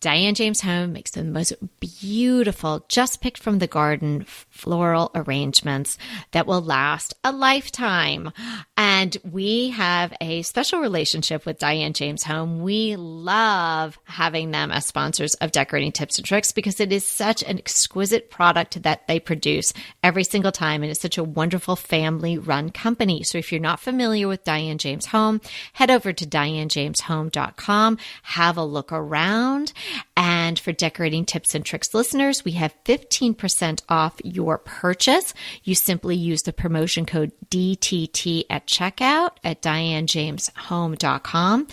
Diane 0.00 0.34
James 0.34 0.60
Home 0.60 0.92
makes 0.92 1.12
the 1.12 1.24
most 1.24 1.54
beautiful, 1.80 2.84
just 2.88 3.22
picked 3.22 3.38
from 3.38 3.58
the 3.58 3.66
garden 3.66 4.24
floral 4.26 5.10
arrangements 5.14 5.96
that 6.32 6.46
will 6.46 6.60
last 6.60 7.14
a 7.24 7.32
lifetime. 7.32 8.30
And 8.76 9.16
we 9.24 9.70
have 9.70 10.12
a 10.20 10.42
special 10.42 10.80
relationship 10.80 11.46
with 11.46 11.58
Diane 11.58 11.94
James 11.94 12.24
Home. 12.24 12.60
We 12.60 12.96
love 12.96 13.98
having 14.04 14.50
them 14.50 14.70
as 14.70 14.84
sponsors 14.84 15.34
of 15.34 15.52
Decorating 15.52 15.92
Tips 15.92 16.18
and 16.18 16.26
Tricks 16.26 16.52
because 16.52 16.78
it 16.78 16.92
is 16.92 17.04
such 17.04 17.42
an 17.42 17.58
exquisite 17.58 18.30
product 18.30 18.82
that 18.82 19.06
they 19.08 19.18
produce 19.18 19.72
every 20.02 20.24
single 20.24 20.52
time. 20.52 20.82
And 20.82 20.90
it's 20.90 21.00
such 21.00 21.16
a 21.18 21.24
wonderful 21.24 21.74
family 21.74 22.36
run 22.36 22.70
company. 22.70 23.22
So 23.22 23.38
if 23.38 23.50
you're 23.50 23.60
not 23.60 23.80
familiar 23.80 24.28
with 24.28 24.44
Diane 24.44 24.78
James 24.78 25.06
Home, 25.06 25.40
head 25.72 25.90
over 25.90 26.12
to 26.12 26.26
dianejameshome.com, 26.26 27.98
have 28.22 28.56
a 28.58 28.64
look 28.64 28.92
around. 28.92 29.72
And 30.16 30.58
for 30.58 30.72
Decorating 30.72 31.24
Tips 31.24 31.54
and 31.54 31.64
Tricks 31.64 31.94
listeners, 31.94 32.44
we 32.44 32.50
have 32.52 32.74
15% 32.84 33.82
off 33.88 34.20
your 34.24 34.58
purchase. 34.58 35.32
You 35.62 35.74
simply 35.74 36.16
use 36.16 36.42
the 36.42 36.52
promotion 36.52 37.06
code 37.06 37.32
DTT 37.50 38.44
at 38.50 38.66
checkout 38.66 39.30
at 39.44 39.62
dianejameshome.com. 39.62 41.66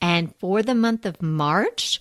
And 0.00 0.34
for 0.36 0.62
the 0.62 0.74
month 0.74 1.06
of 1.06 1.22
March, 1.22 2.00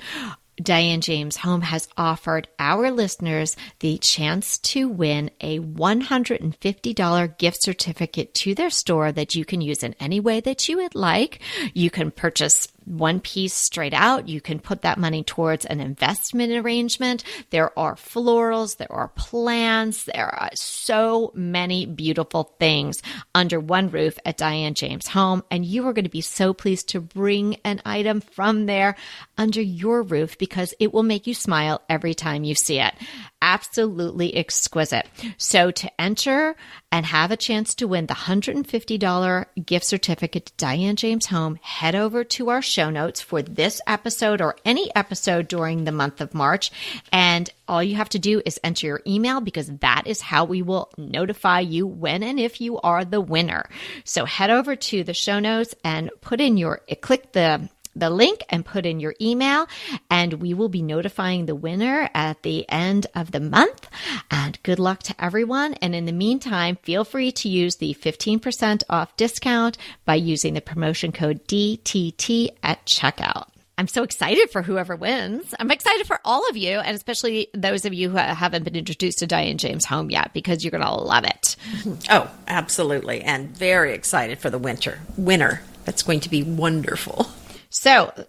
Diane 0.61 1.01
James 1.01 1.37
Home 1.37 1.61
has 1.61 1.87
offered 1.97 2.47
our 2.59 2.91
listeners 2.91 3.55
the 3.79 3.97
chance 3.97 4.57
to 4.59 4.89
win 4.89 5.31
a 5.39 5.59
$150 5.59 7.37
gift 7.37 7.63
certificate 7.63 8.33
to 8.35 8.55
their 8.55 8.69
store 8.69 9.11
that 9.11 9.35
you 9.35 9.45
can 9.45 9.61
use 9.61 9.83
in 9.83 9.95
any 9.99 10.19
way 10.19 10.41
that 10.41 10.67
you 10.67 10.77
would 10.77 10.95
like. 10.95 11.39
You 11.73 11.89
can 11.89 12.11
purchase 12.11 12.67
one 12.89 13.19
piece 13.19 13.53
straight 13.53 13.93
out. 13.93 14.27
You 14.27 14.41
can 14.41 14.59
put 14.59 14.81
that 14.81 14.97
money 14.97 15.23
towards 15.23 15.65
an 15.65 15.79
investment 15.79 16.51
arrangement. 16.51 17.23
There 17.51 17.77
are 17.77 17.95
florals, 17.95 18.77
there 18.77 18.91
are 18.91 19.09
plants, 19.09 20.05
there 20.05 20.27
are 20.27 20.49
so 20.55 21.31
many 21.35 21.85
beautiful 21.85 22.55
things 22.59 23.01
under 23.35 23.59
one 23.59 23.89
roof 23.89 24.17
at 24.25 24.37
Diane 24.37 24.73
James 24.73 25.07
Home. 25.09 25.43
And 25.51 25.65
you 25.65 25.87
are 25.87 25.93
going 25.93 26.05
to 26.05 26.09
be 26.09 26.21
so 26.21 26.53
pleased 26.53 26.89
to 26.89 27.01
bring 27.01 27.57
an 27.63 27.81
item 27.85 28.21
from 28.21 28.65
there 28.65 28.95
under 29.37 29.61
your 29.61 30.01
roof 30.01 30.37
because 30.37 30.73
it 30.79 30.93
will 30.93 31.03
make 31.03 31.27
you 31.27 31.33
smile 31.33 31.81
every 31.89 32.13
time 32.13 32.43
you 32.43 32.55
see 32.55 32.79
it 32.79 32.93
absolutely 33.41 34.35
exquisite. 34.35 35.07
So 35.37 35.71
to 35.71 36.01
enter 36.01 36.55
and 36.91 37.05
have 37.05 37.31
a 37.31 37.37
chance 37.37 37.75
to 37.75 37.87
win 37.87 38.07
the 38.07 38.13
$150 38.13 39.45
gift 39.65 39.85
certificate 39.85 40.47
to 40.47 40.53
Diane 40.57 40.95
James 40.95 41.27
Home, 41.27 41.57
head 41.61 41.95
over 41.95 42.23
to 42.23 42.49
our 42.49 42.61
show 42.61 42.78
notes 42.87 43.19
for 43.19 43.41
this 43.41 43.81
episode 43.85 44.39
or 44.39 44.55
any 44.63 44.89
episode 44.95 45.49
during 45.49 45.83
the 45.83 45.91
month 45.91 46.21
of 46.21 46.33
March. 46.33 46.71
And 47.11 47.49
all 47.67 47.83
you 47.83 47.95
have 47.95 48.09
to 48.09 48.19
do 48.19 48.41
is 48.45 48.59
enter 48.63 48.87
your 48.87 49.01
email 49.05 49.41
because 49.41 49.67
that 49.79 50.03
is 50.05 50.21
how 50.21 50.45
we 50.45 50.61
will 50.61 50.89
notify 50.97 51.59
you 51.59 51.85
when 51.85 52.23
and 52.23 52.39
if 52.39 52.61
you 52.61 52.79
are 52.79 53.03
the 53.03 53.19
winner. 53.19 53.69
So 54.05 54.23
head 54.23 54.49
over 54.49 54.77
to 54.77 55.03
the 55.03 55.13
show 55.13 55.39
notes 55.39 55.75
and 55.83 56.09
put 56.21 56.39
in 56.39 56.55
your, 56.55 56.79
click 57.01 57.33
the 57.33 57.67
the 57.99 58.09
link 58.09 58.43
and 58.49 58.65
put 58.65 58.85
in 58.85 58.99
your 58.99 59.15
email, 59.21 59.67
and 60.09 60.33
we 60.33 60.53
will 60.53 60.69
be 60.69 60.81
notifying 60.81 61.45
the 61.45 61.55
winner 61.55 62.09
at 62.13 62.43
the 62.43 62.67
end 62.69 63.07
of 63.15 63.31
the 63.31 63.39
month. 63.39 63.87
And 64.31 64.61
good 64.63 64.79
luck 64.79 65.03
to 65.03 65.15
everyone. 65.23 65.73
And 65.75 65.93
in 65.93 66.05
the 66.05 66.11
meantime, 66.11 66.77
feel 66.83 67.03
free 67.03 67.31
to 67.33 67.49
use 67.49 67.75
the 67.77 67.93
15% 67.93 68.83
off 68.89 69.15
discount 69.17 69.77
by 70.05 70.15
using 70.15 70.53
the 70.53 70.61
promotion 70.61 71.11
code 71.11 71.45
DTT 71.47 72.49
at 72.63 72.85
checkout. 72.85 73.47
I'm 73.77 73.87
so 73.87 74.03
excited 74.03 74.49
for 74.49 74.61
whoever 74.61 74.97
wins. 74.97 75.55
I'm 75.57 75.71
excited 75.71 76.05
for 76.05 76.19
all 76.25 76.49
of 76.49 76.57
you, 76.57 76.79
and 76.79 76.97
especially 76.97 77.47
those 77.53 77.85
of 77.85 77.93
you 77.93 78.09
who 78.09 78.17
haven't 78.17 78.63
been 78.63 78.75
introduced 78.75 79.19
to 79.19 79.27
Diane 79.27 79.57
James 79.57 79.85
Home 79.85 80.09
yet, 80.11 80.33
because 80.33 80.65
you're 80.65 80.71
going 80.71 80.83
to 80.83 80.91
love 80.93 81.23
it. 81.23 81.55
Oh, 82.09 82.29
absolutely. 82.47 83.21
And 83.21 83.55
very 83.55 83.93
excited 83.93 84.39
for 84.39 84.49
the 84.49 84.57
winter. 84.57 84.99
winner. 85.15 85.61
That's 85.85 86.03
going 86.03 86.19
to 86.21 86.29
be 86.29 86.43
wonderful. 86.43 87.27
So, 87.71 88.25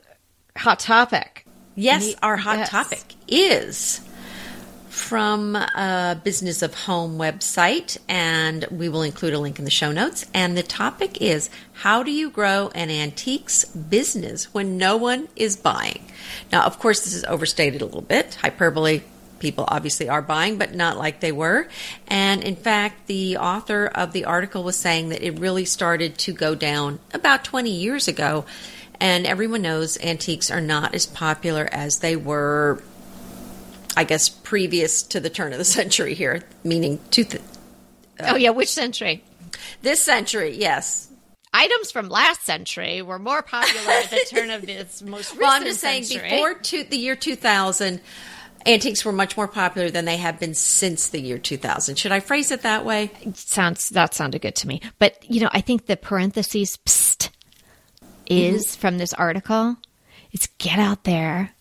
hot 0.55 0.81
topic. 0.81 1.47
Yes, 1.75 2.15
our 2.23 2.37
hot 2.37 2.59
yes. 2.59 2.69
topic 2.69 3.15
is 3.27 4.07
from 4.91 5.57
a 5.57 6.21
Business 6.23 6.61
of 6.61 6.75
Home 6.75 7.17
website, 7.17 7.97
and 8.07 8.67
we 8.71 8.91
will 8.91 9.01
include 9.01 9.33
a 9.33 9.39
link 9.39 9.59
in 9.59 9.65
the 9.65 9.71
show 9.71 9.93
notes. 9.93 10.27
And 10.35 10.59
the 10.59 10.63
topic 10.63 11.23
is 11.23 11.49
how 11.73 12.03
do 12.03 12.11
you 12.11 12.29
grow 12.29 12.71
an 12.75 12.91
antiques 12.91 13.65
business 13.65 14.53
when 14.53 14.77
no 14.77 14.99
one 14.99 15.29
is 15.37 15.57
buying? 15.57 16.05
Now, 16.53 16.67
of 16.67 16.79
course, 16.79 17.01
this 17.01 17.15
is 17.15 17.25
overstated 17.25 17.81
a 17.81 17.87
little 17.87 18.03
bit, 18.03 18.35
hyperbole. 18.35 19.01
People 19.39 19.65
obviously 19.69 20.07
are 20.11 20.21
buying, 20.21 20.59
but 20.59 20.75
not 20.75 20.99
like 20.99 21.21
they 21.21 21.33
were. 21.33 21.67
And 22.09 22.45
in 22.45 22.57
fact, 22.57 23.07
the 23.07 23.39
author 23.39 23.87
of 23.87 24.13
the 24.13 24.27
article 24.27 24.65
was 24.65 24.77
saying 24.77 25.09
that 25.09 25.27
it 25.27 25.39
really 25.39 25.65
started 25.65 26.19
to 26.19 26.35
go 26.35 26.55
down 26.55 26.99
about 27.15 27.43
20 27.43 27.71
years 27.71 28.07
ago 28.07 28.45
and 29.01 29.27
everyone 29.27 29.63
knows 29.63 29.99
antiques 29.99 30.51
are 30.51 30.61
not 30.61 30.95
as 30.95 31.07
popular 31.07 31.69
as 31.73 31.99
they 32.01 32.17
were, 32.17 32.83
I 33.97 34.05
guess, 34.05 34.29
previous 34.29 35.03
to 35.05 35.21
the 35.21 35.31
turn 35.31 35.53
of 35.53 35.59
the 35.59 35.65
century 35.79 36.15
here, 36.15 36.43
meaning 36.65 37.01
to. 37.13 37.25
Th- 37.25 37.43
uh, 38.21 38.33
oh, 38.33 38.37
yeah, 38.37 38.51
which 38.51 38.73
century? 38.73 39.25
This 39.83 40.03
century, 40.03 40.57
yes. 40.57 41.09
Items 41.53 41.91
from 41.91 42.09
last 42.09 42.43
century 42.45 43.03
were 43.03 43.19
more 43.19 43.43
popular 43.43 43.91
at 43.91 44.11
the 44.11 44.25
turn 44.31 44.51
of 44.51 44.65
this 44.67 45.03
most 45.07 45.31
recent 45.31 45.41
Well, 45.41 45.51
I'm 45.51 45.65
just 45.65 45.81
century. 45.81 46.19
saying, 46.19 46.31
before 46.31 46.55
two, 46.55 46.85
the 46.85 46.97
year 46.97 47.17
2000, 47.17 48.01
antiques 48.67 49.05
were 49.05 49.11
much 49.13 49.37
more 49.37 49.49
popular 49.49 49.91
than 49.91 50.05
they 50.05 50.17
have 50.17 50.39
been 50.39 50.55
since 50.55 51.09
the 51.09 51.21
year 51.21 51.39
2000. 51.39 51.97
Should 51.97 52.13
I 52.13 52.21
phrase 52.21 52.51
it 52.53 52.63
that 52.63 52.85
way? 52.85 53.11
Sounds 53.35 53.89
that 53.91 54.15
sounded 54.15 54.43
good 54.43 54.55
to 54.57 54.69
me. 54.69 54.81
But 54.99 55.17
you 55.29 55.41
know, 55.41 55.51
I 55.53 55.61
think 55.61 55.87
the 55.87 55.97
parentheses 55.97 56.77
psst, 56.87 57.20
is 58.31 58.67
mm-hmm. 58.67 58.81
from 58.81 58.99
this 58.99 59.13
article 59.15 59.77
is 60.33 60.49
get 60.59 60.79
out 60.79 61.05
there 61.05 61.53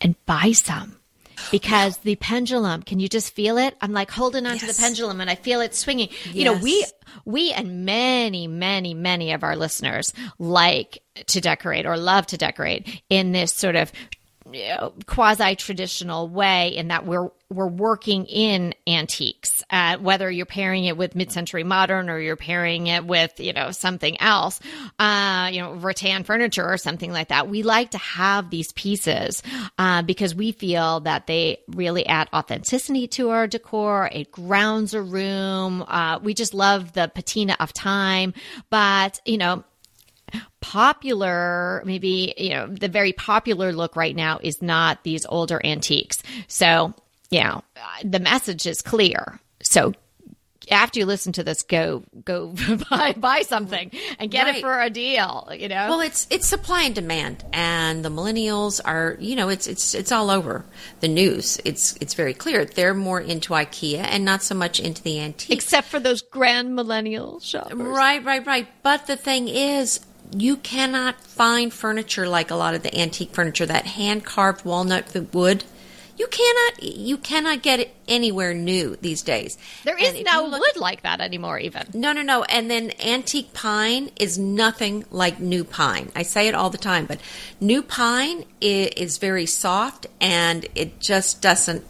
and 0.00 0.14
buy 0.24 0.52
some 0.52 0.96
because 1.50 1.98
the 1.98 2.14
pendulum 2.16 2.82
can 2.82 3.00
you 3.00 3.08
just 3.08 3.34
feel 3.34 3.58
it 3.58 3.76
i'm 3.80 3.92
like 3.92 4.10
holding 4.10 4.46
on 4.46 4.52
yes. 4.52 4.60
to 4.60 4.66
the 4.66 4.80
pendulum 4.80 5.20
and 5.20 5.28
i 5.28 5.34
feel 5.34 5.60
it 5.60 5.74
swinging 5.74 6.08
yes. 6.24 6.34
you 6.34 6.44
know 6.44 6.52
we 6.54 6.84
we 7.24 7.52
and 7.52 7.84
many 7.84 8.46
many 8.46 8.94
many 8.94 9.32
of 9.32 9.42
our 9.42 9.56
listeners 9.56 10.12
like 10.38 11.02
to 11.26 11.40
decorate 11.40 11.84
or 11.84 11.96
love 11.96 12.26
to 12.26 12.36
decorate 12.36 13.02
in 13.08 13.32
this 13.32 13.52
sort 13.52 13.74
of 13.74 13.90
you 14.50 14.68
know, 14.68 14.92
quasi 15.06 15.56
traditional 15.56 16.28
way 16.28 16.68
in 16.68 16.88
that 16.88 17.06
we're 17.06 17.30
we're 17.50 17.68
working 17.68 18.24
in 18.26 18.74
antiques, 18.86 19.62
uh, 19.68 19.98
whether 19.98 20.30
you're 20.30 20.46
pairing 20.46 20.86
it 20.86 20.96
with 20.96 21.14
mid-century 21.14 21.64
modern 21.64 22.08
or 22.08 22.18
you're 22.18 22.36
pairing 22.36 22.86
it 22.86 23.04
with 23.04 23.38
you 23.38 23.52
know 23.52 23.70
something 23.70 24.20
else, 24.20 24.60
uh, 24.98 25.50
you 25.52 25.60
know 25.60 25.74
rattan 25.74 26.24
furniture 26.24 26.66
or 26.66 26.76
something 26.76 27.12
like 27.12 27.28
that. 27.28 27.48
We 27.48 27.62
like 27.62 27.90
to 27.90 27.98
have 27.98 28.50
these 28.50 28.72
pieces 28.72 29.42
uh, 29.78 30.02
because 30.02 30.34
we 30.34 30.52
feel 30.52 31.00
that 31.00 31.26
they 31.26 31.58
really 31.68 32.06
add 32.06 32.28
authenticity 32.32 33.06
to 33.08 33.30
our 33.30 33.46
decor. 33.46 34.08
It 34.12 34.32
grounds 34.32 34.94
a 34.94 35.02
room. 35.02 35.84
Uh, 35.86 36.18
we 36.22 36.34
just 36.34 36.54
love 36.54 36.92
the 36.92 37.10
patina 37.14 37.56
of 37.60 37.72
time, 37.72 38.34
but 38.70 39.20
you 39.24 39.38
know 39.38 39.64
popular, 40.62 41.82
maybe, 41.84 42.32
you 42.38 42.50
know, 42.50 42.66
the 42.66 42.88
very 42.88 43.12
popular 43.12 43.72
look 43.72 43.96
right 43.96 44.16
now 44.16 44.38
is 44.42 44.62
not 44.62 45.04
these 45.04 45.26
older 45.26 45.60
antiques. 45.62 46.22
So, 46.48 46.94
you 47.30 47.42
know, 47.42 47.62
the 48.02 48.20
message 48.20 48.66
is 48.66 48.80
clear. 48.80 49.38
So 49.62 49.92
after 50.70 51.00
you 51.00 51.06
listen 51.06 51.32
to 51.34 51.44
this, 51.44 51.62
go 51.62 52.04
go 52.24 52.54
buy 52.90 53.14
buy 53.16 53.42
something 53.42 53.90
and 54.18 54.30
get 54.30 54.46
right. 54.46 54.56
it 54.56 54.60
for 54.60 54.80
a 54.80 54.90
deal. 54.90 55.48
You 55.52 55.68
know. 55.68 55.88
Well, 55.88 56.00
it's 56.00 56.26
it's 56.30 56.46
supply 56.46 56.84
and 56.84 56.94
demand, 56.94 57.44
and 57.52 58.04
the 58.04 58.08
millennials 58.08 58.80
are 58.84 59.16
you 59.18 59.36
know 59.36 59.48
it's 59.48 59.66
it's 59.66 59.94
it's 59.94 60.12
all 60.12 60.30
over 60.30 60.64
the 61.00 61.08
news. 61.08 61.60
It's 61.64 61.96
it's 62.00 62.14
very 62.14 62.34
clear 62.34 62.64
they're 62.64 62.94
more 62.94 63.20
into 63.20 63.52
IKEA 63.54 63.98
and 63.98 64.24
not 64.24 64.42
so 64.42 64.54
much 64.54 64.80
into 64.80 65.02
the 65.02 65.20
antique, 65.20 65.50
except 65.50 65.88
for 65.88 66.00
those 66.00 66.22
grand 66.22 66.74
millennial 66.74 67.40
shoppers. 67.40 67.78
Right, 67.78 68.24
right, 68.24 68.46
right. 68.46 68.68
But 68.82 69.06
the 69.06 69.16
thing 69.16 69.48
is, 69.48 70.00
you 70.36 70.56
cannot 70.56 71.20
find 71.20 71.72
furniture 71.72 72.26
like 72.28 72.50
a 72.50 72.54
lot 72.54 72.74
of 72.74 72.82
the 72.82 72.98
antique 72.98 73.32
furniture, 73.34 73.66
that 73.66 73.86
hand 73.86 74.24
carved 74.24 74.64
walnut 74.64 75.14
wood. 75.32 75.64
You 76.18 76.26
cannot 76.28 76.82
you 76.82 77.16
cannot 77.16 77.62
get 77.62 77.80
it 77.80 77.94
anywhere 78.06 78.52
new 78.54 78.96
these 79.00 79.22
days. 79.22 79.56
There 79.84 79.96
is 79.98 80.14
And 80.14 80.24
no 80.24 80.44
look- 80.44 80.60
wood 80.60 80.76
like 80.80 81.02
that 81.02 81.20
anymore, 81.20 81.58
even. 81.58 81.86
no, 81.94 82.12
no, 82.12 82.22
no. 82.22 82.44
And 82.44 82.70
then 82.70 82.92
antique 83.00 83.52
pine 83.54 84.10
is 84.16 84.38
nothing 84.38 85.04
like 85.10 85.40
new 85.40 85.64
pine. 85.64 86.12
I 86.14 86.22
say 86.22 86.48
it 86.48 86.54
all 86.54 86.70
the 86.70 86.78
time, 86.78 87.06
but 87.06 87.18
new 87.60 87.82
pine 87.82 88.44
i- 88.62 88.92
is 88.96 89.18
very 89.18 89.46
soft 89.46 90.06
and 90.20 90.66
it 90.74 91.00
just 91.00 91.40
doesn't, 91.40 91.84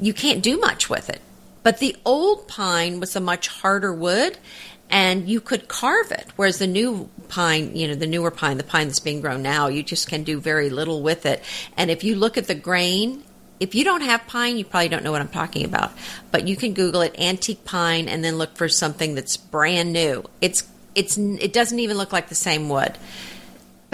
you 0.00 0.14
can't 0.14 0.42
do 0.42 0.58
much 0.58 0.88
with 0.88 1.10
it. 1.10 1.20
But 1.64 1.78
the 1.80 1.96
old 2.04 2.46
pine 2.46 3.00
was 3.00 3.16
a 3.16 3.20
much 3.20 3.48
harder 3.48 3.92
wood 3.92 4.38
and 4.90 5.28
you 5.28 5.40
could 5.40 5.68
carve 5.68 6.12
it. 6.12 6.26
Whereas 6.36 6.58
the 6.58 6.66
new 6.66 7.08
pine, 7.28 7.74
you 7.76 7.88
know, 7.88 7.94
the 7.94 8.06
newer 8.06 8.30
pine, 8.30 8.56
the 8.56 8.64
pine 8.64 8.86
that's 8.86 9.00
being 9.00 9.20
grown 9.20 9.42
now, 9.42 9.68
you 9.68 9.82
just 9.82 10.08
can 10.08 10.22
do 10.22 10.40
very 10.40 10.70
little 10.70 11.02
with 11.02 11.26
it. 11.26 11.42
And 11.76 11.90
if 11.90 12.04
you 12.04 12.14
look 12.14 12.36
at 12.36 12.46
the 12.46 12.54
grain, 12.54 13.24
if 13.58 13.74
you 13.74 13.84
don't 13.84 14.02
have 14.02 14.26
pine, 14.26 14.58
you 14.58 14.64
probably 14.64 14.88
don't 14.88 15.02
know 15.02 15.12
what 15.12 15.20
I'm 15.20 15.28
talking 15.28 15.64
about. 15.64 15.92
But 16.30 16.46
you 16.46 16.56
can 16.56 16.74
Google 16.74 17.00
it, 17.00 17.18
antique 17.18 17.64
pine, 17.64 18.08
and 18.08 18.22
then 18.22 18.38
look 18.38 18.56
for 18.56 18.68
something 18.68 19.14
that's 19.14 19.36
brand 19.36 19.92
new. 19.92 20.24
It's 20.40 20.68
it's 20.94 21.16
it 21.18 21.52
doesn't 21.52 21.78
even 21.78 21.96
look 21.96 22.12
like 22.12 22.28
the 22.28 22.34
same 22.34 22.68
wood. 22.68 22.96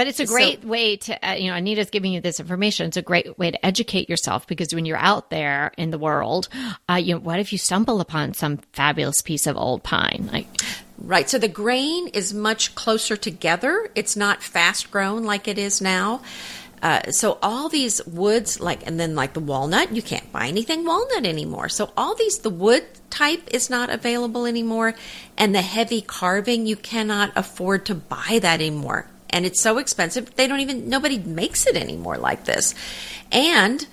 But 0.03 0.09
it's 0.09 0.19
a 0.19 0.27
So- 0.27 0.33
great 0.35 0.65
way 0.65 0.97
to, 0.97 1.29
uh, 1.31 1.35
you 1.35 1.49
know, 1.49 1.55
Anita's 1.55 1.89
giving 1.89 2.13
you 2.13 2.21
this 2.21 2.41
information. 2.41 2.89
It's 2.89 2.97
a 2.97 3.03
great 3.03 3.39
way 3.39 3.53
to 3.53 3.65
educate 3.65 4.11
yourself 4.11 4.49
because 4.49 4.75
when 4.75 4.85
you're 4.85 4.97
out 4.97 5.31
there 5.31 5.71
in 5.79 5.93
the 5.93 5.99
world, 5.99 6.49
uh, 6.91 6.97
you 6.97 7.15
know, 7.15 7.21
what 7.21 7.39
if 7.39 7.53
you 7.53 7.59
stumble 7.59 8.01
upon 8.01 8.35
some 8.35 8.59
fabulous 8.73 9.23
piece 9.23 9.47
of 9.47 9.57
old 9.57 9.85
pine? 9.85 10.29
Like, 10.33 10.49
Right. 10.99 11.31
So 11.31 11.39
the 11.39 11.47
grain 11.47 12.09
is 12.09 12.35
much 12.35 12.75
closer 12.75 13.17
together. 13.17 13.93
It's 13.95 14.17
not 14.17 14.43
fast 14.43 14.91
grown 14.91 15.23
like 15.23 15.47
it 15.47 15.57
is 15.57 15.81
now. 15.81 16.23
Uh, 16.83 17.13
so 17.13 17.39
all 17.41 17.69
these 17.69 18.05
woods, 18.05 18.59
like, 18.59 18.85
and 18.85 18.99
then 18.99 19.15
like 19.15 19.35
the 19.35 19.41
walnut, 19.41 19.95
you 19.95 20.03
can't 20.03 20.33
buy 20.33 20.49
anything 20.49 20.85
walnut 20.85 21.25
anymore. 21.25 21.69
So 21.69 21.93
all 21.97 22.17
these, 22.17 22.39
the 22.39 22.51
wood 22.51 22.85
type 23.09 23.43
is 23.55 23.71
not 23.71 23.89
available 23.89 24.47
anymore, 24.47 24.97
and 25.39 25.55
the 25.55 25.63
heavy 25.63 26.01
carving, 26.01 26.67
you 26.67 26.75
cannot 26.75 27.31
afford 27.37 27.87
to 27.87 27.95
buy 27.95 28.41
that 28.43 28.61
anymore. 28.61 29.07
And 29.33 29.47
it's 29.47 29.61
so 29.61 29.79
expensive, 29.79 30.35
they 30.37 30.47
don't 30.47 30.61
even, 30.61 30.89
nobody 30.89 31.19
makes 31.19 31.67
it 31.67 31.77
anymore 31.77 32.19
like 32.19 32.45
this. 32.45 32.75
And 33.31 33.87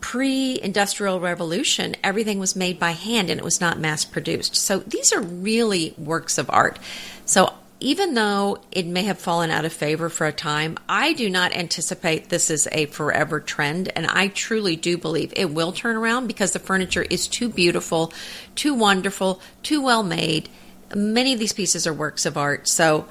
pre 0.00 0.60
industrial 0.62 1.20
revolution, 1.20 1.96
everything 2.04 2.38
was 2.38 2.54
made 2.56 2.78
by 2.78 2.92
hand 2.92 3.30
and 3.30 3.40
it 3.40 3.44
was 3.44 3.60
not 3.60 3.78
mass 3.78 4.04
produced. 4.04 4.54
So 4.56 4.80
these 4.80 5.12
are 5.12 5.22
really 5.22 5.94
works 5.98 6.38
of 6.38 6.50
art. 6.50 6.78
So 7.24 7.54
even 7.78 8.14
though 8.14 8.58
it 8.72 8.86
may 8.86 9.02
have 9.02 9.18
fallen 9.18 9.50
out 9.50 9.64
of 9.64 9.72
favor 9.72 10.08
for 10.08 10.26
a 10.26 10.32
time, 10.32 10.78
I 10.88 11.12
do 11.12 11.28
not 11.28 11.52
anticipate 11.52 12.28
this 12.28 12.50
is 12.50 12.66
a 12.72 12.86
forever 12.86 13.40
trend. 13.40 13.92
And 13.94 14.06
I 14.06 14.28
truly 14.28 14.76
do 14.76 14.96
believe 14.96 15.32
it 15.36 15.50
will 15.50 15.72
turn 15.72 15.96
around 15.96 16.26
because 16.26 16.52
the 16.52 16.58
furniture 16.58 17.02
is 17.02 17.28
too 17.28 17.48
beautiful, 17.48 18.12
too 18.54 18.74
wonderful, 18.74 19.40
too 19.62 19.82
well 19.82 20.02
made. 20.02 20.48
Many 20.94 21.32
of 21.34 21.38
these 21.38 21.52
pieces 21.52 21.86
are 21.86 21.92
works 21.92 22.24
of 22.24 22.36
art. 22.36 22.68
So 22.68 23.06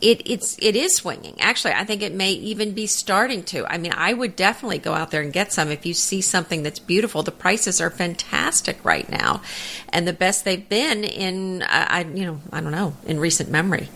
it, 0.00 0.22
it's 0.28 0.56
it 0.60 0.76
is 0.76 0.94
swinging. 0.94 1.40
Actually, 1.40 1.74
I 1.74 1.84
think 1.84 2.02
it 2.02 2.14
may 2.14 2.32
even 2.32 2.72
be 2.72 2.86
starting 2.86 3.42
to. 3.44 3.66
I 3.66 3.78
mean, 3.78 3.92
I 3.96 4.12
would 4.12 4.36
definitely 4.36 4.78
go 4.78 4.94
out 4.94 5.10
there 5.10 5.22
and 5.22 5.32
get 5.32 5.52
some 5.52 5.70
if 5.70 5.86
you 5.86 5.94
see 5.94 6.20
something 6.20 6.62
that's 6.62 6.78
beautiful. 6.78 7.22
The 7.22 7.32
prices 7.32 7.80
are 7.80 7.90
fantastic 7.90 8.84
right 8.84 9.08
now, 9.08 9.42
and 9.90 10.06
the 10.06 10.12
best 10.12 10.44
they've 10.44 10.68
been 10.68 11.04
in 11.04 11.62
I, 11.62 12.00
I 12.00 12.04
you 12.04 12.24
know 12.26 12.40
I 12.52 12.60
don't 12.60 12.72
know 12.72 12.94
in 13.06 13.20
recent 13.20 13.50
memory, 13.50 13.88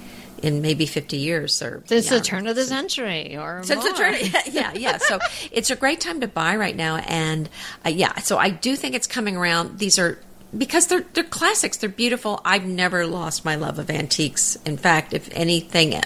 in 0.43 0.63
maybe 0.63 0.87
fifty 0.87 1.19
years 1.19 1.61
or 1.63 1.83
since 1.87 2.11
yeah. 2.11 2.19
the 2.19 2.25
turn 2.25 2.47
of 2.47 2.57
the 2.57 2.65
century 2.65 3.37
or 3.37 3.63
Since 3.65 3.85
the 3.85 3.91
more. 3.91 3.99
turn, 3.99 4.15
yeah, 4.53 4.73
yeah. 4.75 4.99
So 4.99 5.19
it's 5.53 5.71
a 5.71 5.77
great 5.77 6.01
time 6.01 6.21
to 6.21 6.29
buy 6.29 6.57
right 6.57 6.77
now, 6.77 6.97
and 6.97 7.49
uh, 7.85 7.91
yeah. 7.91 8.19
So 8.19 8.39
I 8.39 8.51
do 8.51 8.77
think 8.77 8.95
it's 8.95 9.07
coming 9.07 9.37
around. 9.37 9.79
These 9.79 9.99
are 9.99 10.19
because 10.57 10.87
they're 10.87 11.05
they're 11.13 11.25
classics. 11.25 11.77
They're 11.77 11.91
beautiful. 11.91 12.41
I've 12.45 12.65
never 12.65 13.07
lost 13.07 13.45
my 13.45 13.57
love 13.57 13.79
of 13.79 13.91
antiques. 13.91 14.57
In 14.65 14.77
fact, 14.77 15.13
if 15.13 15.29
anything 15.33 16.01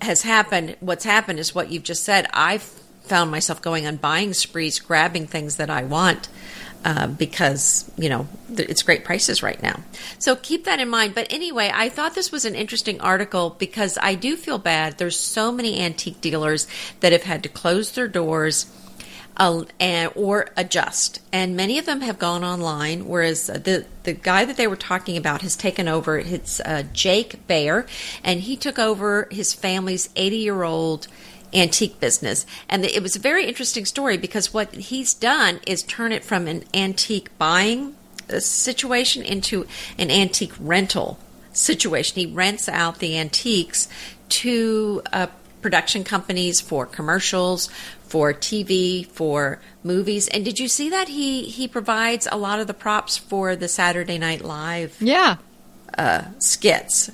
has 0.00 0.22
happened, 0.22 0.76
what's 0.80 1.04
happened 1.04 1.38
is 1.38 1.54
what 1.54 1.70
you've 1.70 1.82
just 1.82 2.04
said. 2.04 2.26
I've 2.32 2.62
found 2.62 3.30
myself 3.30 3.62
going 3.62 3.86
on 3.86 3.96
buying 3.96 4.34
sprees, 4.34 4.78
grabbing 4.78 5.26
things 5.26 5.56
that 5.56 5.70
I 5.70 5.84
want. 5.84 6.28
Uh, 6.84 7.08
because 7.08 7.90
you 7.98 8.08
know 8.08 8.28
it's 8.50 8.84
great 8.84 9.04
prices 9.04 9.42
right 9.42 9.60
now, 9.60 9.80
so 10.20 10.36
keep 10.36 10.64
that 10.64 10.78
in 10.78 10.88
mind. 10.88 11.12
But 11.12 11.26
anyway, 11.28 11.72
I 11.74 11.88
thought 11.88 12.14
this 12.14 12.30
was 12.30 12.44
an 12.44 12.54
interesting 12.54 13.00
article 13.00 13.56
because 13.58 13.98
I 14.00 14.14
do 14.14 14.36
feel 14.36 14.58
bad. 14.58 14.96
There's 14.96 15.18
so 15.18 15.50
many 15.50 15.80
antique 15.80 16.20
dealers 16.20 16.68
that 17.00 17.10
have 17.10 17.24
had 17.24 17.42
to 17.42 17.48
close 17.48 17.90
their 17.90 18.06
doors 18.06 18.66
uh, 19.38 19.64
and, 19.78 20.10
or 20.14 20.48
adjust. 20.56 21.20
And 21.32 21.56
many 21.56 21.78
of 21.78 21.86
them 21.86 22.00
have 22.00 22.18
gone 22.18 22.44
online, 22.44 23.06
whereas 23.06 23.46
the 23.46 23.86
the 24.02 24.12
guy 24.12 24.44
that 24.44 24.56
they 24.56 24.66
were 24.66 24.76
talking 24.76 25.16
about 25.16 25.42
has 25.42 25.56
taken 25.56 25.88
over. 25.88 26.18
It's 26.18 26.60
uh, 26.60 26.84
Jake 26.92 27.46
Bayer, 27.46 27.86
and 28.24 28.40
he 28.40 28.56
took 28.56 28.78
over 28.78 29.28
his 29.30 29.52
family's 29.52 30.08
80 30.16 30.36
year 30.36 30.62
old 30.62 31.08
antique 31.52 32.00
business. 32.00 32.46
And 32.68 32.84
it 32.84 33.02
was 33.02 33.16
a 33.16 33.20
very 33.20 33.46
interesting 33.46 33.84
story 33.84 34.16
because 34.16 34.52
what 34.52 34.74
he's 34.74 35.14
done 35.14 35.60
is 35.66 35.82
turn 35.82 36.12
it 36.12 36.24
from 36.24 36.46
an 36.46 36.64
antique 36.74 37.36
buying 37.38 37.94
uh, 38.32 38.40
situation 38.40 39.22
into 39.22 39.66
an 39.98 40.10
antique 40.10 40.52
rental 40.60 41.18
situation. 41.52 42.20
He 42.20 42.26
rents 42.26 42.68
out 42.68 42.98
the 42.98 43.16
antiques 43.18 43.88
to 44.28 45.02
uh, 45.12 45.28
production 45.62 46.04
companies 46.04 46.60
for 46.60 46.86
commercials, 46.86 47.68
for 48.08 48.32
TV, 48.32 49.06
for 49.06 49.60
movies. 49.82 50.28
And 50.28 50.44
did 50.44 50.58
you 50.58 50.68
see 50.68 50.90
that 50.90 51.08
he 51.08 51.44
he 51.44 51.68
provides 51.68 52.26
a 52.30 52.36
lot 52.38 52.60
of 52.60 52.66
the 52.66 52.74
props 52.74 53.16
for 53.16 53.54
the 53.56 53.68
Saturday 53.68 54.18
Night 54.18 54.42
Live 54.42 54.96
Yeah. 55.00 55.36
uh, 55.96 56.22
skits? 56.38 57.10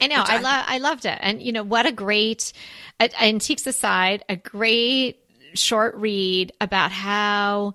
I 0.00 0.08
know. 0.08 0.22
I, 0.26 0.36
I- 0.36 0.40
lo- 0.40 0.64
I 0.66 0.78
loved 0.78 1.06
it. 1.06 1.18
And, 1.20 1.40
you 1.40 1.52
know, 1.52 1.62
what 1.62 1.86
a 1.86 1.92
great, 1.92 2.52
antiques 3.00 3.66
aside, 3.66 4.24
a 4.28 4.36
great 4.36 5.18
short 5.54 5.94
read 5.94 6.52
about 6.60 6.90
how 6.90 7.74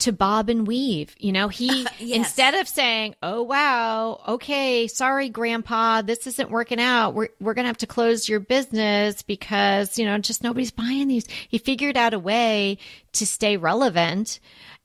to 0.00 0.12
bob 0.12 0.48
and 0.48 0.66
weave. 0.66 1.14
You 1.18 1.32
know, 1.32 1.48
he, 1.48 1.86
Yes. 1.98 2.16
instead 2.16 2.54
of 2.54 2.68
saying, 2.68 3.14
oh, 3.22 3.42
wow, 3.42 4.20
okay, 4.28 4.86
sorry, 4.86 5.28
grandpa, 5.28 6.02
this 6.02 6.26
isn't 6.26 6.50
working 6.50 6.80
out. 6.80 7.14
We're, 7.14 7.28
we're 7.40 7.54
going 7.54 7.64
to 7.64 7.68
have 7.68 7.78
to 7.78 7.86
close 7.86 8.28
your 8.28 8.40
business 8.40 9.22
because, 9.22 9.98
you 9.98 10.04
know, 10.06 10.18
just 10.18 10.42
nobody's 10.42 10.70
buying 10.70 11.08
these. 11.08 11.26
He 11.48 11.58
figured 11.58 11.96
out 11.96 12.14
a 12.14 12.18
way 12.18 12.78
to 13.12 13.26
stay 13.26 13.56
relevant 13.56 14.40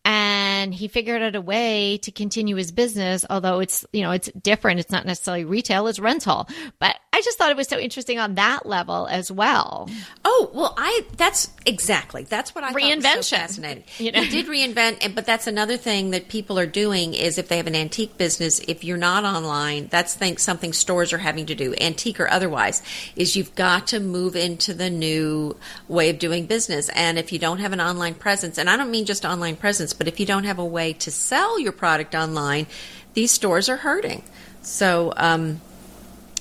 and 0.05 0.73
he 0.73 0.87
figured 0.87 1.21
out 1.21 1.35
a 1.35 1.41
way 1.41 1.97
to 1.97 2.11
continue 2.11 2.55
his 2.55 2.71
business 2.71 3.25
although 3.29 3.59
it's 3.59 3.85
you 3.91 4.03
know 4.03 4.11
it's 4.11 4.29
different 4.41 4.79
it's 4.79 4.91
not 4.91 5.05
necessarily 5.05 5.43
retail 5.43 5.87
it's 5.87 5.99
rental 5.99 6.47
but 6.79 6.95
i 7.11 7.21
just 7.21 7.37
thought 7.37 7.51
it 7.51 7.57
was 7.57 7.67
so 7.67 7.77
interesting 7.77 8.19
on 8.19 8.35
that 8.35 8.65
level 8.65 9.07
as 9.07 9.31
well 9.31 9.89
Oh 10.23 10.49
well, 10.53 10.73
I 10.77 11.05
that's 11.17 11.49
exactly 11.65 12.23
that's 12.23 12.53
what 12.53 12.63
I 12.63 12.73
thought 12.73 12.95
was 12.97 13.27
so 13.27 13.37
fascinating. 13.37 13.83
You 13.97 14.11
know? 14.11 14.21
He 14.21 14.29
did 14.29 14.47
reinvent, 14.47 15.15
but 15.15 15.25
that's 15.25 15.47
another 15.47 15.77
thing 15.77 16.11
that 16.11 16.27
people 16.27 16.59
are 16.59 16.65
doing 16.65 17.13
is 17.13 17.37
if 17.37 17.47
they 17.47 17.57
have 17.57 17.67
an 17.67 17.75
antique 17.75 18.17
business, 18.17 18.59
if 18.67 18.83
you're 18.83 18.97
not 18.97 19.23
online, 19.23 19.87
that's 19.87 20.13
think 20.13 20.39
something 20.39 20.73
stores 20.73 21.13
are 21.13 21.17
having 21.19 21.45
to 21.45 21.55
do, 21.55 21.73
antique 21.79 22.19
or 22.19 22.29
otherwise, 22.29 22.83
is 23.15 23.35
you've 23.35 23.55
got 23.55 23.87
to 23.87 23.99
move 23.99 24.35
into 24.35 24.73
the 24.73 24.89
new 24.89 25.55
way 25.87 26.09
of 26.09 26.19
doing 26.19 26.45
business. 26.45 26.89
And 26.89 27.17
if 27.17 27.31
you 27.31 27.39
don't 27.39 27.59
have 27.59 27.73
an 27.73 27.81
online 27.81 28.15
presence, 28.15 28.57
and 28.57 28.69
I 28.69 28.75
don't 28.77 28.91
mean 28.91 29.05
just 29.05 29.25
online 29.25 29.55
presence, 29.55 29.93
but 29.95 30.07
if 30.07 30.19
you 30.19 30.25
don't 30.25 30.43
have 30.43 30.59
a 30.59 30.65
way 30.65 30.93
to 30.93 31.11
sell 31.11 31.59
your 31.59 31.71
product 31.71 32.13
online, 32.13 32.67
these 33.13 33.31
stores 33.31 33.69
are 33.69 33.77
hurting. 33.77 34.23
So. 34.61 35.13
um 35.17 35.61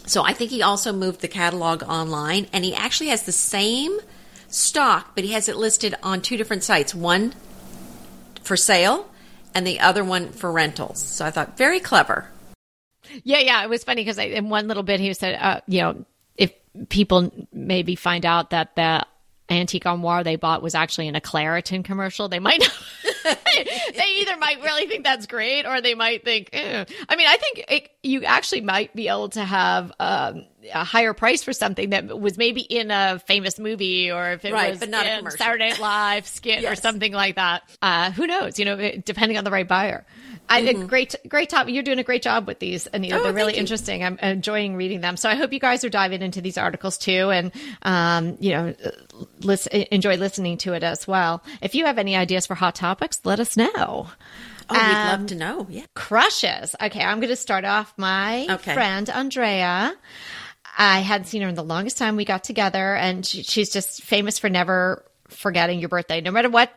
so 0.06 0.22
I 0.22 0.34
think 0.34 0.50
he 0.50 0.60
also 0.60 0.92
moved 0.92 1.22
the 1.22 1.28
catalog 1.28 1.82
online, 1.82 2.46
and 2.52 2.62
he 2.62 2.74
actually 2.74 3.08
has 3.08 3.22
the 3.22 3.32
same 3.32 3.98
stock, 4.48 5.12
but 5.14 5.24
he 5.24 5.32
has 5.32 5.48
it 5.48 5.56
listed 5.56 5.94
on 6.02 6.20
two 6.20 6.36
different 6.36 6.62
sites: 6.62 6.94
one 6.94 7.32
for 8.42 8.54
sale, 8.54 9.08
and 9.54 9.66
the 9.66 9.80
other 9.80 10.04
one 10.04 10.30
for 10.32 10.52
rentals. 10.52 11.00
So 11.00 11.24
I 11.24 11.30
thought 11.30 11.56
very 11.56 11.80
clever. 11.80 12.28
yeah 13.22 13.38
yeah 13.38 13.62
it 13.64 13.70
was 13.70 13.84
funny 13.84 14.02
because 14.02 14.18
in 14.18 14.50
one 14.50 14.68
little 14.68 14.82
bit 14.82 15.00
he 15.00 15.12
said 15.14 15.38
uh, 15.40 15.60
you 15.66 15.80
know 15.80 16.04
if 16.36 16.52
people 16.88 17.30
maybe 17.52 17.94
find 17.96 18.26
out 18.26 18.50
that 18.50 18.74
the 18.76 19.04
antique 19.48 19.86
armoire 19.86 20.24
they 20.24 20.36
bought 20.36 20.62
was 20.62 20.74
actually 20.74 21.06
in 21.08 21.14
a 21.16 21.20
claritin 21.20 21.84
commercial 21.84 22.28
they 22.28 22.38
might 22.40 22.62
they 23.94 24.04
either 24.18 24.36
might 24.36 24.62
really 24.62 24.86
think 24.86 25.04
that's 25.04 25.26
great 25.26 25.66
or 25.66 25.80
they 25.80 25.94
might 25.94 26.24
think 26.24 26.50
eh. 26.52 26.84
i 27.08 27.16
mean 27.16 27.26
i 27.26 27.36
think 27.36 27.64
it, 27.68 27.90
you 28.02 28.24
actually 28.24 28.60
might 28.60 28.94
be 28.94 29.08
able 29.08 29.30
to 29.30 29.42
have 29.42 29.92
um, 29.98 30.44
a 30.72 30.84
higher 30.84 31.12
price 31.12 31.42
for 31.42 31.52
something 31.52 31.90
that 31.90 32.18
was 32.18 32.38
maybe 32.38 32.60
in 32.62 32.90
a 32.90 33.18
famous 33.26 33.58
movie 33.58 34.10
or 34.10 34.32
if 34.32 34.44
it 34.44 34.52
Right, 34.52 34.70
was 34.70 34.80
but 34.80 34.88
not 34.88 35.06
a 35.06 35.18
in. 35.18 35.30
Saturday 35.32 35.70
Night 35.70 35.78
Live 35.80 36.26
skit 36.26 36.64
or 36.64 36.74
something 36.74 37.12
like 37.12 37.36
that. 37.36 37.62
Uh, 37.82 38.10
who 38.12 38.26
knows? 38.26 38.58
You 38.58 38.64
know, 38.64 38.92
depending 39.04 39.36
on 39.38 39.44
the 39.44 39.50
right 39.50 39.66
buyer. 39.68 40.04
I, 40.46 40.60
a 40.60 40.74
great, 40.86 41.14
great 41.26 41.48
topic. 41.48 41.72
You're 41.72 41.82
doing 41.82 41.98
a 41.98 42.02
great 42.04 42.20
job 42.22 42.46
with 42.46 42.58
these, 42.58 42.86
Anita. 42.92 43.14
Mm-hmm. 43.14 43.20
Oh, 43.20 43.24
They're 43.24 43.32
really 43.34 43.54
you. 43.54 43.60
interesting. 43.60 44.04
I'm 44.04 44.18
enjoying 44.18 44.76
reading 44.76 45.00
them. 45.00 45.16
So 45.16 45.28
I 45.30 45.36
hope 45.36 45.54
you 45.54 45.58
guys 45.60 45.84
are 45.84 45.88
diving 45.88 46.20
into 46.20 46.42
these 46.42 46.58
articles 46.58 46.98
too, 46.98 47.30
and 47.30 47.50
um, 47.82 48.36
you 48.40 48.50
know, 48.52 48.74
listen, 49.40 49.72
enjoy 49.90 50.16
listening 50.16 50.58
to 50.58 50.74
it 50.74 50.82
as 50.82 51.08
well. 51.08 51.42
If 51.62 51.74
you 51.74 51.86
have 51.86 51.96
any 51.96 52.14
ideas 52.14 52.46
for 52.46 52.54
hot 52.54 52.74
topics, 52.74 53.20
let 53.24 53.40
us 53.40 53.56
know. 53.56 54.08
Oh, 54.70 54.74
we'd 54.74 54.78
Um, 54.78 55.06
love 55.06 55.26
to 55.28 55.34
know. 55.34 55.66
Yeah. 55.70 55.84
crushes. 55.94 56.74
Okay, 56.82 57.02
I'm 57.02 57.20
going 57.20 57.28
to 57.30 57.36
start 57.36 57.64
off 57.64 57.94
my 57.96 58.46
Okay. 58.50 58.74
friend 58.74 59.08
Andrea. 59.10 59.94
I 60.76 61.00
hadn't 61.00 61.26
seen 61.26 61.42
her 61.42 61.48
in 61.48 61.54
the 61.54 61.64
longest 61.64 61.98
time. 61.98 62.16
We 62.16 62.24
got 62.24 62.44
together, 62.44 62.94
and 62.94 63.24
she, 63.24 63.42
she's 63.42 63.70
just 63.70 64.02
famous 64.02 64.38
for 64.38 64.48
never 64.48 65.04
forgetting 65.28 65.80
your 65.80 65.88
birthday. 65.88 66.20
No 66.20 66.30
matter 66.30 66.50
what 66.50 66.70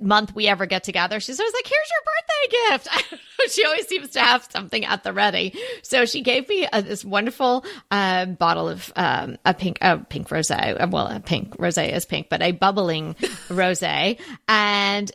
month 0.00 0.34
we 0.34 0.48
ever 0.48 0.66
get 0.66 0.84
together, 0.84 1.20
she's 1.20 1.38
always 1.38 1.54
like, 1.54 1.66
"Here's 1.66 1.90
your 1.90 2.02
birthday 2.04 2.74
gift." 2.76 2.88
I 2.90 3.02
don't 3.10 3.20
know, 3.20 3.46
she 3.50 3.64
always 3.64 3.86
seems 3.88 4.10
to 4.10 4.20
have 4.20 4.48
something 4.50 4.84
at 4.84 5.04
the 5.04 5.12
ready. 5.12 5.58
So 5.82 6.04
she 6.06 6.22
gave 6.22 6.48
me 6.48 6.66
a, 6.72 6.82
this 6.82 7.04
wonderful 7.04 7.64
um, 7.90 8.34
bottle 8.34 8.68
of 8.68 8.92
um, 8.96 9.36
a 9.44 9.54
pink, 9.54 9.78
a 9.80 9.98
pink 9.98 10.28
rosé. 10.28 10.90
Well, 10.90 11.06
a 11.06 11.20
pink 11.20 11.56
rosé 11.56 11.92
is 11.92 12.04
pink, 12.04 12.28
but 12.28 12.42
a 12.42 12.52
bubbling 12.52 13.14
rosé, 13.48 14.18
and 14.48 15.10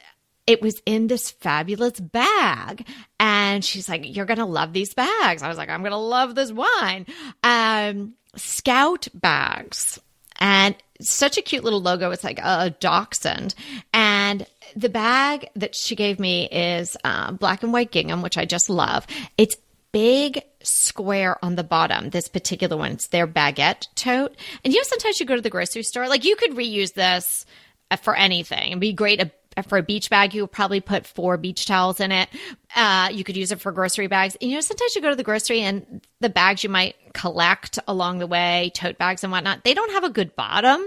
it 0.48 0.62
was 0.62 0.82
in 0.86 1.08
this 1.08 1.32
fabulous 1.32 2.00
bag. 2.00 2.88
And 3.20 3.64
she's 3.64 3.90
like, 3.90 4.16
You're 4.16 4.26
going 4.26 4.38
to 4.38 4.46
love 4.46 4.74
these 4.74 4.94
bags. 4.94 5.42
I 5.42 5.48
was 5.48 5.58
like, 5.58 5.70
I'm 5.70 5.82
going 5.82 5.92
to 5.92 5.98
love 5.98 6.36
this 6.36 6.52
wine. 6.52 7.08
Um, 7.44 8.14
Scout 8.36 9.08
bags. 9.14 10.00
And 10.40 10.76
such 11.02 11.38
a 11.38 11.42
cute 11.42 11.64
little 11.64 11.82
logo. 11.82 12.12
It's 12.12 12.24
like 12.24 12.40
a 12.40 12.70
dachshund. 12.80 13.56
And 13.94 14.46
the 14.76 14.90
bag 14.90 15.50
that 15.56 15.76
she 15.76 15.96
gave 15.96 16.20
me 16.20 16.48
is 16.50 16.98
uh, 17.04 17.32
black 17.32 17.64
and 17.64 17.74
white 17.74 17.92
gingham, 17.92 18.22
which 18.22 18.38
I 18.38 18.46
just 18.46 18.70
love. 18.70 19.06
It's 19.38 19.56
big 19.92 20.42
square 20.62 21.38
on 21.44 21.56
the 21.56 21.64
bottom. 21.64 22.10
This 22.10 22.28
particular 22.28 22.76
one, 22.76 22.92
it's 22.92 23.08
their 23.08 23.28
baguette 23.28 23.88
tote. 23.96 24.36
And 24.64 24.74
you 24.74 24.80
know, 24.80 24.84
sometimes 24.84 25.20
you 25.20 25.26
go 25.26 25.36
to 25.36 25.42
the 25.42 25.50
grocery 25.50 25.84
store, 25.84 26.10
like 26.10 26.26
you 26.26 26.36
could 26.36 26.52
reuse 26.52 26.94
this 26.94 27.46
for 28.02 28.16
anything. 28.16 28.72
It'd 28.72 28.80
be 28.80 28.94
great 28.94 29.22
uh, 29.22 29.26
for 29.68 29.78
a 29.78 29.84
beach 29.84 30.10
bag. 30.10 30.34
You 30.34 30.44
would 30.44 30.52
probably 30.52 30.82
put 30.82 31.06
four 31.06 31.38
beach 31.38 31.66
towels 31.66 32.00
in 32.00 32.12
it. 32.12 32.30
Uh, 32.76 33.10
you 33.12 33.24
could 33.24 33.38
use 33.38 33.52
it 33.52 33.62
for 33.62 33.72
grocery 33.72 34.08
bags. 34.08 34.36
You 34.42 34.56
know, 34.56 34.62
sometimes 34.62 34.96
you 34.96 35.02
go 35.02 35.10
to 35.10 35.16
the 35.16 35.24
grocery 35.24 35.62
and 35.62 36.02
the 36.20 36.30
bags 36.30 36.64
you 36.64 36.70
might 36.70 36.96
collect 37.14 37.80
along 37.88 38.20
the 38.20 38.28
way, 38.28 38.72
tote 38.76 38.98
bags 38.98 39.24
and 39.24 39.32
whatnot, 39.32 39.64
they 39.64 39.74
don't 39.74 39.92
have 39.94 40.04
a 40.04 40.10
good 40.10 40.36
bottom. 40.36 40.86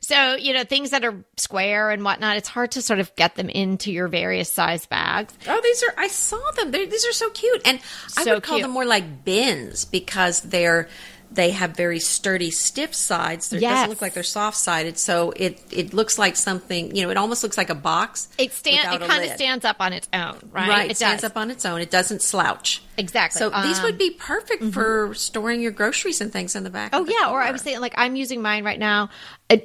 So, 0.00 0.36
you 0.36 0.54
know, 0.54 0.64
things 0.64 0.90
that 0.90 1.04
are 1.04 1.24
square 1.36 1.90
and 1.90 2.02
whatnot, 2.02 2.36
it's 2.36 2.48
hard 2.48 2.72
to 2.72 2.82
sort 2.82 2.98
of 2.98 3.14
get 3.16 3.34
them 3.34 3.48
into 3.48 3.92
your 3.92 4.08
various 4.08 4.50
size 4.50 4.86
bags. 4.86 5.34
Oh, 5.46 5.60
these 5.62 5.82
are. 5.82 5.94
I 5.98 6.08
saw 6.08 6.40
them. 6.52 6.70
They're, 6.70 6.86
these 6.86 7.04
are 7.04 7.12
so 7.12 7.30
cute, 7.30 7.62
and 7.66 7.80
I 8.16 8.24
would 8.24 8.42
call 8.42 8.56
cute. 8.56 8.64
them 8.64 8.70
more 8.72 8.86
like 8.86 9.24
bins 9.24 9.84
because 9.84 10.40
they're 10.40 10.88
they 11.30 11.50
have 11.50 11.76
very 11.76 12.00
sturdy, 12.00 12.50
stiff 12.50 12.94
sides. 12.94 13.48
They're- 13.48 13.58
It 13.58 13.62
doesn't 13.62 13.90
look 13.90 14.02
like 14.02 14.14
they're 14.14 14.22
soft 14.22 14.56
sided, 14.56 14.98
so 14.98 15.32
it 15.36 15.60
it 15.70 15.92
looks 15.94 16.18
like 16.18 16.36
something. 16.36 16.94
You 16.94 17.02
know, 17.04 17.10
it 17.10 17.16
almost 17.16 17.42
looks 17.42 17.58
like 17.58 17.70
a 17.70 17.74
box. 17.74 18.28
It 18.38 18.52
stand, 18.52 18.94
it 19.02 19.06
kind 19.06 19.24
of 19.24 19.30
stands 19.32 19.64
up 19.64 19.76
on 19.80 19.92
its 19.92 20.08
own, 20.12 20.38
right? 20.52 20.68
Right, 20.68 20.90
it, 20.90 20.96
stands 20.96 21.22
does. 21.22 21.30
up 21.30 21.36
on 21.36 21.50
its 21.50 21.64
own. 21.64 21.80
It 21.80 21.90
doesn't 21.90 22.22
slouch. 22.22 22.82
Exactly. 22.98 23.38
So 23.38 23.50
these 23.62 23.78
Um, 23.78 23.84
would 23.84 23.98
be 23.98 24.10
perfect 24.10 24.72
for 24.72 25.12
storing 25.14 25.60
your 25.60 25.72
groceries 25.72 26.20
and 26.20 26.32
things 26.32 26.54
in 26.56 26.64
the 26.64 26.70
back. 26.70 26.90
Oh 26.94 27.02
of 27.02 27.06
the 27.06 27.14
yeah, 27.20 27.30
or 27.30 27.42
I 27.42 27.50
was 27.50 27.60
saying 27.62 27.80
like 27.80 27.94
I'm 27.96 28.16
using 28.16 28.40
mine 28.40 28.64
right 28.64 28.78
now 28.78 29.10
uh, 29.50 29.56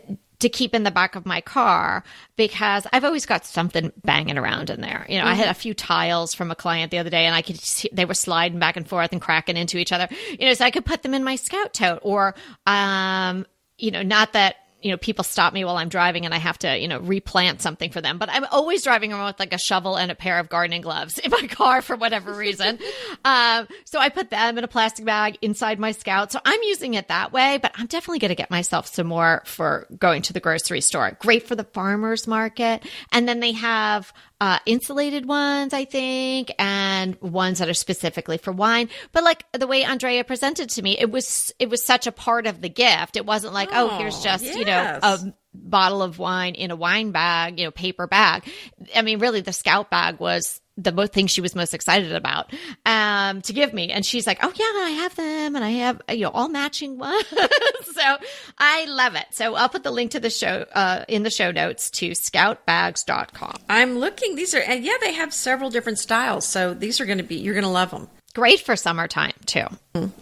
to 0.41 0.49
keep 0.49 0.75
in 0.75 0.83
the 0.83 0.91
back 0.91 1.15
of 1.15 1.25
my 1.25 1.41
car 1.41 2.03
because 2.35 2.85
I've 2.91 3.03
always 3.03 3.25
got 3.25 3.45
something 3.45 3.91
banging 4.03 4.37
around 4.37 4.69
in 4.69 4.81
there. 4.81 5.05
You 5.09 5.19
know, 5.19 5.25
I 5.25 5.33
had 5.33 5.47
a 5.47 5.53
few 5.53 5.73
tiles 5.73 6.33
from 6.33 6.51
a 6.51 6.55
client 6.55 6.91
the 6.91 6.97
other 6.97 7.09
day, 7.09 7.25
and 7.25 7.35
I 7.35 7.41
could 7.41 7.59
see 7.59 7.89
they 7.91 8.05
were 8.05 8.13
sliding 8.13 8.59
back 8.59 8.77
and 8.77 8.87
forth 8.87 9.11
and 9.11 9.21
cracking 9.21 9.57
into 9.57 9.77
each 9.77 9.91
other. 9.91 10.07
You 10.31 10.47
know, 10.47 10.53
so 10.53 10.65
I 10.65 10.71
could 10.71 10.85
put 10.85 11.03
them 11.03 11.13
in 11.13 11.23
my 11.23 11.35
scout 11.35 11.73
tote, 11.73 11.99
or 12.01 12.35
um, 12.67 13.45
you 13.77 13.91
know, 13.91 14.03
not 14.03 14.33
that. 14.33 14.55
You 14.82 14.91
know, 14.91 14.97
people 14.97 15.23
stop 15.23 15.53
me 15.53 15.63
while 15.63 15.77
I'm 15.77 15.89
driving 15.89 16.25
and 16.25 16.34
I 16.34 16.38
have 16.38 16.57
to, 16.59 16.77
you 16.77 16.88
know, 16.88 16.99
replant 16.99 17.61
something 17.61 17.91
for 17.91 18.01
them. 18.01 18.17
But 18.17 18.29
I'm 18.29 18.45
always 18.45 18.84
driving 18.84 19.13
around 19.13 19.25
with 19.25 19.39
like 19.39 19.53
a 19.53 19.57
shovel 19.57 19.95
and 19.95 20.11
a 20.11 20.15
pair 20.15 20.39
of 20.39 20.49
gardening 20.49 20.82
gloves 20.82 21.17
in 21.23 21.32
my 21.32 21.47
car 21.47 21.82
for 21.82 21.95
whatever 21.95 22.34
reason. 22.34 22.79
um, 23.25 23.67
so 23.86 23.99
I 23.99 24.09
put 24.09 24.29
them 24.29 24.57
in 24.57 24.63
a 24.63 24.67
plastic 24.67 25.05
bag 25.05 25.38
inside 25.41 25.79
my 25.79 25.91
scout. 25.91 26.32
So 26.32 26.39
I'm 26.45 26.61
using 26.63 26.93
it 26.95 27.07
that 27.07 27.32
way, 27.32 27.59
but 27.61 27.71
I'm 27.75 27.88
definitely 27.88 28.19
going 28.19 28.29
to 28.29 28.36
get 28.36 28.51
myself 28.51 28.88
some 28.88 29.07
more 29.07 29.43
for 29.45 29.88
going 29.97 30.21
to 30.23 30.34
the 30.34 30.39
grocery 30.39 30.82
store. 30.82 31.17
Great 31.19 31.47
for 31.47 31.55
the 31.55 31.63
farmer's 31.63 32.27
market. 32.27 32.84
And 33.11 33.27
then 33.27 33.39
they 33.39 33.51
have 33.53 34.13
uh, 34.41 34.57
insulated 34.65 35.27
ones, 35.27 35.71
I 35.71 35.85
think, 35.85 36.51
and 36.57 37.15
ones 37.21 37.59
that 37.59 37.69
are 37.69 37.75
specifically 37.75 38.39
for 38.39 38.51
wine. 38.51 38.89
But 39.11 39.23
like 39.23 39.45
the 39.53 39.67
way 39.67 39.83
Andrea 39.83 40.23
presented 40.23 40.69
to 40.71 40.81
me, 40.81 40.97
it 40.97 41.11
was 41.11 41.53
it 41.59 41.69
was 41.69 41.83
such 41.85 42.07
a 42.07 42.11
part 42.11 42.47
of 42.47 42.59
the 42.59 42.69
gift. 42.69 43.17
It 43.17 43.25
wasn't 43.25 43.53
like, 43.53 43.69
oh, 43.71 43.97
here's 43.99 44.17
Oh, 44.17 44.23
just 44.23 44.43
you 44.43 44.65
know 44.65 44.99
a 45.03 45.19
bottle 45.53 46.01
of 46.01 46.17
wine 46.17 46.55
in 46.55 46.71
a 46.71 46.75
wine 46.75 47.11
bag, 47.11 47.59
you 47.59 47.65
know, 47.65 47.71
paper 47.71 48.07
bag. 48.07 48.49
I 48.95 49.01
mean, 49.01 49.19
really, 49.19 49.41
the 49.41 49.53
scout 49.53 49.89
bag 49.89 50.19
was 50.19 50.61
the 50.78 51.07
thing 51.07 51.28
she 51.28 51.41
was 51.41 51.55
most 51.55 51.74
excited 51.74 52.13
about 52.13 52.51
um, 52.86 53.41
to 53.41 53.53
give 53.53 53.74
me. 53.74 53.91
And 53.91 54.05
she's 54.05 54.26
like, 54.26 54.39
"Oh 54.41 54.51
yeah, 54.55 54.86
I 54.86 54.89
have 54.91 55.15
them, 55.15 55.55
and 55.55 55.63
I 55.63 55.72
have 55.72 56.01
you 56.09 56.22
know 56.22 56.32
all 56.32 56.49
matching 56.49 56.97
ones." 56.97 57.28
so 57.93 58.17
I 58.57 58.86
love 58.86 59.15
it. 59.15 59.26
So 59.32 59.55
I'll 59.55 59.69
put 59.69 59.84
the 59.84 59.91
link 59.91 60.11
to 60.11 60.19
the 60.19 60.30
show 60.30 60.65
uh, 60.74 61.05
in 61.07 61.24
the 61.24 61.30
show 61.30 61.51
notes 61.51 61.89
to 61.91 62.11
scoutbags.com. 62.11 63.57
I'm 63.69 63.97
looking. 63.97 64.36
These 64.36 64.55
are 64.55 64.61
and 64.61 64.84
yeah, 64.84 64.97
they 65.01 65.13
have 65.13 65.34
several 65.34 65.69
different 65.69 65.99
styles. 65.99 66.45
So 66.47 66.74
these 66.74 66.99
are 66.99 67.05
going 67.05 67.19
to 67.19 67.24
be 67.24 67.36
you're 67.36 67.55
going 67.55 67.63
to 67.63 67.69
love 67.69 67.91
them. 67.91 68.09
Great 68.34 68.61
for 68.61 68.75
summertime 68.75 69.34
too. 69.45 69.65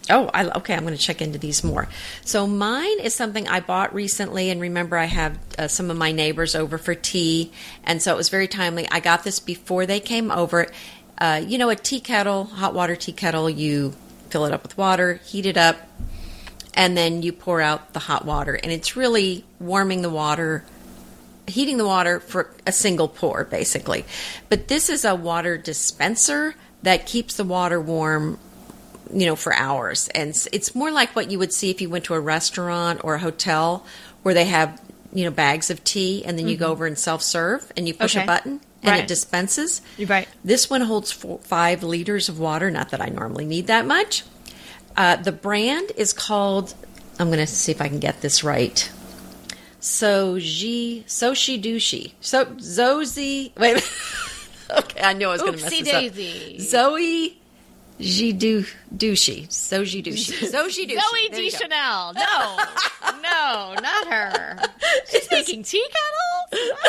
Oh, 0.10 0.30
I, 0.34 0.45
okay. 0.57 0.74
I'm 0.74 0.82
going 0.82 0.95
to 0.95 1.01
check 1.01 1.22
into 1.22 1.38
these 1.38 1.64
more. 1.64 1.88
So 2.26 2.47
mine 2.47 2.99
is 2.99 3.14
something 3.14 3.47
I 3.47 3.60
bought 3.60 3.93
recently, 3.93 4.49
and 4.49 4.60
remember, 4.60 4.97
I 4.97 5.05
have 5.05 5.38
uh, 5.57 5.68
some 5.68 5.91
of 5.91 5.97
my 5.97 6.12
neighbors 6.12 6.55
over 6.55 6.78
for 6.80 6.95
tea, 6.95 7.51
and 7.84 8.01
so 8.01 8.14
it 8.14 8.18
was 8.18 8.30
very 8.30 8.47
timely. 8.47 8.88
I 8.89 8.99
got 8.99 9.24
this 9.24 9.39
before 9.39 9.86
they 9.86 9.99
came 9.99 10.32
over. 10.32 10.68
Uh, 11.20 11.43
you 11.45 11.57
know, 11.57 11.70
a 11.70 11.76
tea 11.76 11.99
kettle, 11.99 12.45
hot 12.45 12.74
water 12.74 12.95
tea 12.95 13.12
kettle. 13.12 13.49
You 13.49 13.93
fill 14.30 14.45
it 14.45 14.53
up 14.53 14.64
with 14.64 14.78
water, 14.78 15.16
heat 15.26 15.45
it 15.45 15.57
up, 15.57 15.78
and 16.74 16.97
then 16.97 17.22
you 17.22 17.32
pour 17.32 17.62
out 17.62 17.93
the 17.93 17.99
hot 17.99 18.26
water, 18.26 18.55
and 18.55 18.72
it's 18.72 18.95
really 18.95 19.45
warming 19.60 20.01
the 20.01 20.10
water 20.10 20.66
heating 21.49 21.78
the 21.78 21.86
water 21.86 22.20
for 22.20 22.53
a 22.66 22.72
single 22.72 23.07
pour, 23.07 23.43
basically. 23.43 24.05
But 24.49 24.68
this 24.68 24.88
is 24.89 25.03
a 25.03 25.16
water 25.16 25.57
dispenser 25.57 26.55
that 26.84 27.05
keeps 27.05 27.36
the 27.36 27.43
water 27.43 27.80
warm, 27.80 28.39
you 29.13 29.25
know, 29.25 29.36
for 29.36 29.53
hours. 29.53 30.07
And 30.15 30.30
it's- 30.30 30.73
more 30.75 30.91
like 30.91 31.15
what 31.15 31.30
you 31.32 31.39
would 31.39 31.53
see 31.53 31.69
if 31.69 31.82
you 31.82 31.89
went 31.89 32.05
to 32.05 32.13
a 32.13 32.19
restaurant 32.19 33.01
or 33.03 33.15
a 33.15 33.19
hotel 33.19 33.86
where 34.23 34.34
they 34.34 34.45
have, 34.45 34.82
you 35.13 35.23
know, 35.25 35.32
bags 35.32 35.69
of 35.69 35.84
tea 35.84 36.23
and 36.25 36.38
then 36.38 36.47
you 36.47 36.55
go 36.57 36.67
over 36.67 36.86
and 36.86 36.97
self 36.97 37.21
serve 37.23 37.71
and 37.75 37.88
you 37.88 37.93
push 37.93 38.15
Okay. 38.15 38.23
a 38.23 38.27
button 38.27 38.61
and 38.84 38.91
Right. 38.91 39.03
it 39.03 39.07
dispenses. 39.07 39.82
You're 39.97 40.07
right. 40.07 40.27
This 40.43 40.69
one 40.69 40.82
holds 40.82 41.11
four, 41.11 41.39
five 41.43 41.84
liters 41.84 42.30
of 42.30 42.39
water. 42.39 42.71
Not 42.71 42.91
that 42.91 43.01
I 43.01 43.07
normally 43.07 43.45
need 43.45 43.67
that 43.67 43.86
much. 43.86 44.23
Uh, 44.95 45.15
the 45.17 45.32
brand 45.32 45.91
is 45.97 46.13
called. 46.13 46.73
I'm 47.19 47.27
going 47.27 47.39
to 47.39 47.47
see 47.47 47.71
if 47.71 47.82
I 47.82 47.89
can 47.89 47.99
get 47.99 48.21
this 48.21 48.43
right. 48.43 48.89
Soji 49.82 51.03
Soshi 51.05 51.61
Dushi. 51.61 52.11
So 52.21 52.45
Zozi. 52.45 53.51
Wait. 53.57 53.82
okay, 54.80 55.01
I 55.01 55.13
knew 55.13 55.28
I 55.28 55.32
was 55.32 55.41
going 55.41 55.57
to 55.57 55.61
mess 55.63 55.70
this 55.80 55.93
up. 55.93 56.01
daisy. 56.01 56.59
Zoe 56.59 57.38
Dushi. 57.99 59.47
Soji 59.47 60.03
Dushi. 60.03 60.49
Zoji 60.49 60.88
Dushi. 60.88 60.95
Zoe 61.01 61.30
There 61.30 61.41
you 61.41 61.51
go. 61.51 61.57
Deschanel. 61.57 62.13
No, 63.22 63.22
no, 63.22 63.76
not 63.82 64.07
her. 64.07 64.57
She's 65.09 65.30
making 65.32 65.63
tea 65.63 65.86
kettles. 66.51 66.80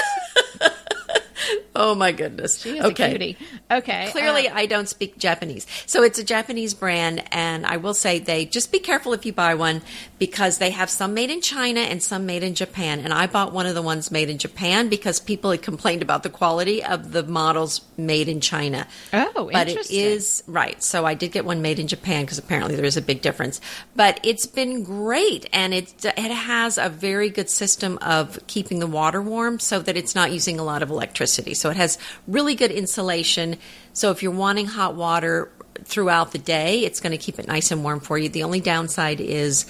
Oh 1.75 1.95
my 1.95 2.13
goodness. 2.13 2.61
She 2.61 2.79
is 2.79 2.85
a 2.85 2.93
cutie. 2.93 3.37
Okay. 3.71 4.09
Clearly, 4.11 4.49
uh, 4.49 4.55
I 4.55 4.67
don't 4.67 4.89
speak 4.89 5.19
Japanese. 5.19 5.67
So 5.87 6.03
it's 6.03 6.19
a 6.19 6.25
Japanese 6.25 6.75
brand, 6.75 7.23
and 7.33 7.65
I 7.65 7.79
will 7.79 7.95
say 7.95 8.19
they 8.19 8.45
just 8.45 8.71
be 8.71 8.79
careful 8.79 9.13
if 9.15 9.25
you 9.25 9.33
buy 9.33 9.55
one 9.55 9.83
because 10.21 10.59
they 10.59 10.71
have 10.71 10.91
some 10.91 11.15
made 11.15 11.31
in 11.31 11.41
China 11.41 11.81
and 11.81 12.03
some 12.03 12.27
made 12.27 12.43
in 12.43 12.55
Japan. 12.55 13.01
And 13.01 13.11
I 13.11 13.27
bought 13.27 13.55
one 13.55 13.65
of 13.65 13.75
the 13.75 13.81
ones 13.81 14.11
made 14.11 14.29
in 14.29 14.37
Japan 14.37 14.91
because 14.91 15.19
people 15.19 15.51
had 15.51 15.63
complained 15.63 16.03
about 16.03 16.23
the 16.23 16.29
quality 16.29 16.85
of 16.85 17.13
the 17.13 17.23
models 17.23 17.81
made 17.97 18.29
in 18.29 18.43
China. 18.43 18.87
Oh, 19.15 19.49
but 19.51 19.67
it 19.67 19.71
interesting. 19.71 19.99
is 19.99 20.45
right. 20.47 20.81
So 20.83 21.07
I 21.07 21.15
did 21.15 21.33
get 21.33 21.47
one 21.47 21.63
made 21.63 21.79
in 21.79 21.89
Japan 21.89 22.25
because 22.25 22.37
apparently 22.37 22.77
there 22.77 22.85
is 22.85 22.99
a 22.99 23.03
big 23.03 23.23
difference. 23.23 23.63
But 23.97 24.21
it's 24.23 24.45
been 24.45 24.85
great, 24.85 25.49
and 25.55 25.73
it 25.73 26.05
it 26.05 26.19
has 26.19 26.77
a 26.77 26.91
very 26.91 27.31
good 27.31 27.49
system 27.49 27.99
of 28.03 28.39
keeping 28.47 28.79
the 28.79 28.87
water 28.87 29.23
warm 29.23 29.59
so 29.59 29.79
that 29.79 29.97
it's 29.97 30.15
not 30.15 30.33
using 30.33 30.61
a 30.61 30.63
lot 30.63 30.83
of 30.83 30.91
electricity. 30.91 31.55
So 31.55 31.71
it 31.71 31.79
has 31.79 31.97
really 32.29 32.55
good 32.55 32.71
insulation. 32.71 33.57
So 33.95 34.11
if 34.11 34.23
you're 34.23 34.33
wanting 34.33 34.67
hot 34.67 34.95
water 34.97 35.51
throughout 35.85 36.33
the 36.33 36.39
day, 36.39 36.81
it's 36.81 37.01
going 37.01 37.13
to 37.13 37.19
keep 37.19 37.39
it 37.39 37.49
nice 37.49 37.71
and 37.71 37.83
warm 37.83 38.01
for 38.01 38.19
you. 38.19 38.29
The 38.29 38.43
only 38.43 38.61
downside 38.61 39.21
is 39.21 39.65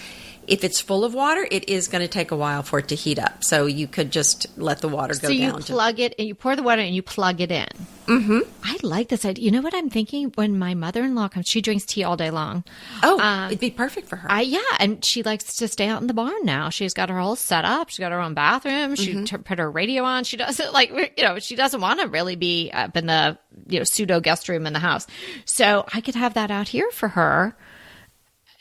If 0.51 0.65
it's 0.65 0.81
full 0.81 1.05
of 1.05 1.15
water, 1.15 1.47
it 1.51 1.69
is 1.69 1.87
going 1.89 2.03
to 2.03 2.09
take 2.09 2.33
a 2.33 2.37
while 2.37 2.63
for 2.65 2.81
it 2.81 2.89
to 2.89 2.97
heat 2.97 3.19
up. 3.21 3.45
So 3.45 3.67
you 3.67 3.87
could 3.87 4.11
just 4.11 4.47
let 4.59 4.81
the 4.81 4.89
water 4.89 5.15
go 5.15 5.29
so 5.29 5.33
you 5.33 5.53
down. 5.53 5.63
to- 5.63 5.73
plug 5.73 6.01
it 6.01 6.15
and 6.19 6.27
you 6.27 6.35
pour 6.35 6.57
the 6.57 6.63
water 6.65 6.83
and 6.83 6.95
you 6.95 7.03
plug 7.03 7.41
it 7.41 7.53
in. 7.53 7.69
Mm-hmm. 8.07 8.41
I 8.65 8.77
like 8.83 9.09
this 9.09 9.25
idea. 9.25 9.45
You 9.45 9.53
know 9.53 9.61
what 9.61 9.73
I'm 9.73 9.89
thinking? 9.89 10.33
When 10.35 10.59
my 10.59 10.75
mother-in-law 10.75 11.29
comes, 11.29 11.47
she 11.47 11.61
drinks 11.63 11.85
tea 11.85 12.03
all 12.03 12.17
day 12.17 12.31
long. 12.33 12.65
oh, 13.05 13.21
uh, 13.21 13.47
it'd 13.47 13.61
be 13.61 13.71
perfect 13.71 14.09
for 14.09 14.17
her. 14.17 14.29
I 14.31 14.41
yeah, 14.41 14.59
and 14.81 15.05
she 15.05 15.23
likes 15.23 15.55
to 15.59 15.69
stay 15.69 15.87
out 15.87 16.01
in 16.01 16.09
the 16.09 16.15
barn 16.15 16.45
now. 16.45 16.71
She's 16.71 16.93
got 16.93 17.09
her 17.11 17.21
whole 17.21 17.37
setup. 17.37 17.89
She's 17.89 18.01
got 18.01 18.11
her 18.11 18.21
own 18.21 18.35
bathroom. 18.35 18.97
She 18.97 19.13
Mm-hmm. 19.15 19.25
t- 19.25 19.37
put 19.37 19.61
her 19.61 19.71
radio 19.71 20.03
on. 20.03 20.25
She 20.25 20.37
doesn't 20.37 20.73
like 20.73 20.91
you 21.17 21.23
know 21.23 21.39
she 21.39 21.55
doesn't 21.55 21.81
want 21.81 22.01
to 22.01 22.09
really 22.09 22.35
be 22.35 22.73
up 22.73 22.97
in 22.97 23.07
the 23.07 23.39
you 23.69 23.79
know 23.79 23.85
pseudo 23.85 24.19
guest 24.19 24.49
room 24.49 24.67
in 24.67 24.73
the 24.73 24.81
house. 24.81 25.07
So 25.45 25.87
I 25.95 26.01
could 26.01 26.17
have 26.17 26.35
that 26.35 26.51
out 26.51 26.67
here 26.67 26.91
for 26.91 27.09
her. 27.11 27.55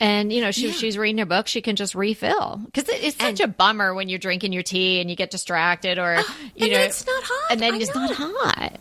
And 0.00 0.32
you 0.32 0.40
know, 0.40 0.50
she, 0.50 0.72
she's 0.72 0.96
reading 0.96 1.18
her 1.18 1.26
book. 1.26 1.46
She 1.46 1.60
can 1.60 1.76
just 1.76 1.94
refill 1.94 2.62
because 2.64 2.88
it, 2.88 3.04
it's 3.04 3.16
such 3.18 3.40
a 3.40 3.46
bummer 3.46 3.92
when 3.94 4.08
you're 4.08 4.18
drinking 4.18 4.52
your 4.54 4.62
tea 4.62 5.00
and 5.00 5.10
you 5.10 5.14
get 5.16 5.30
distracted, 5.30 5.98
or 5.98 6.14
you 6.16 6.22
Ah, 6.26 6.34
and 6.60 6.72
know, 6.72 6.78
it's 6.78 7.06
not 7.06 7.22
hot. 7.22 7.52
and 7.52 7.60
then 7.60 7.74
I 7.74 7.76
it's 7.76 7.94
know. 7.94 8.06
not 8.06 8.14
hot. 8.16 8.80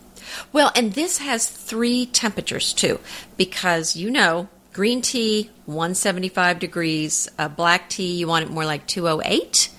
Well, 0.54 0.72
and 0.76 0.94
this 0.94 1.18
has 1.18 1.50
three 1.50 2.06
temperatures 2.06 2.72
too, 2.74 3.00
because 3.36 3.98
you 3.98 4.10
know, 4.10 4.48
green 4.72 5.02
tea 5.02 5.50
175 5.66 6.58
degrees, 6.60 7.28
uh, 7.38 7.50
black 7.50 7.90
tea 7.90 8.14
you 8.16 8.28
want 8.28 8.46
it 8.46 8.52
more 8.52 8.66
like 8.66 8.88
208. 8.88 9.70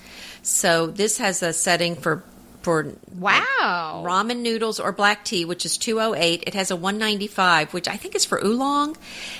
So 0.43 0.87
this 0.87 1.17
has 1.17 1.41
a 1.41 1.53
setting 1.53 1.95
for 1.95 2.23
for 2.61 2.93
Wow. 3.17 4.03
ramen 4.05 4.41
noodles 4.41 4.79
or 4.79 4.91
black 4.91 5.25
tea, 5.25 5.45
which 5.45 5.65
is 5.65 5.77
208. 5.77 6.43
It 6.45 6.53
has 6.53 6.69
a 6.69 6.75
195, 6.75 7.73
which 7.73 7.87
I 7.87 7.97
think 7.97 8.13
is 8.13 8.25
for 8.25 8.39
oolong, 8.45 8.95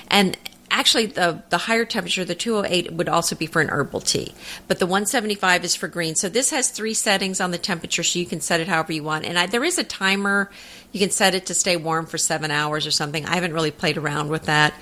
and 0.08 0.36
actually 0.72 1.06
the 1.06 1.42
the 1.50 1.58
higher 1.58 1.84
temperature, 1.84 2.24
the 2.24 2.34
208, 2.34 2.92
would 2.92 3.08
also 3.08 3.36
be 3.36 3.46
for 3.46 3.60
an 3.60 3.68
herbal 3.68 4.00
tea, 4.00 4.34
but 4.66 4.78
the 4.78 4.86
175 4.86 5.64
is 5.64 5.76
for 5.76 5.86
green. 5.86 6.16
So 6.16 6.28
this 6.28 6.50
has 6.50 6.70
three 6.70 6.94
settings 6.94 7.40
on 7.40 7.52
the 7.52 7.58
temperature, 7.58 8.02
so 8.02 8.18
you 8.18 8.26
can 8.26 8.40
set 8.40 8.60
it 8.60 8.68
however 8.68 8.92
you 8.92 9.04
want. 9.04 9.24
And 9.24 9.38
I, 9.38 9.46
there 9.46 9.62
is 9.62 9.78
a 9.78 9.84
timer; 9.84 10.50
you 10.90 10.98
can 10.98 11.10
set 11.10 11.34
it 11.34 11.46
to 11.46 11.54
stay 11.54 11.76
warm 11.76 12.06
for 12.06 12.18
seven 12.18 12.50
hours 12.50 12.86
or 12.86 12.90
something. 12.90 13.24
I 13.26 13.34
haven't 13.34 13.52
really 13.52 13.70
played 13.70 13.96
around 13.96 14.30
with 14.30 14.44
that. 14.46 14.74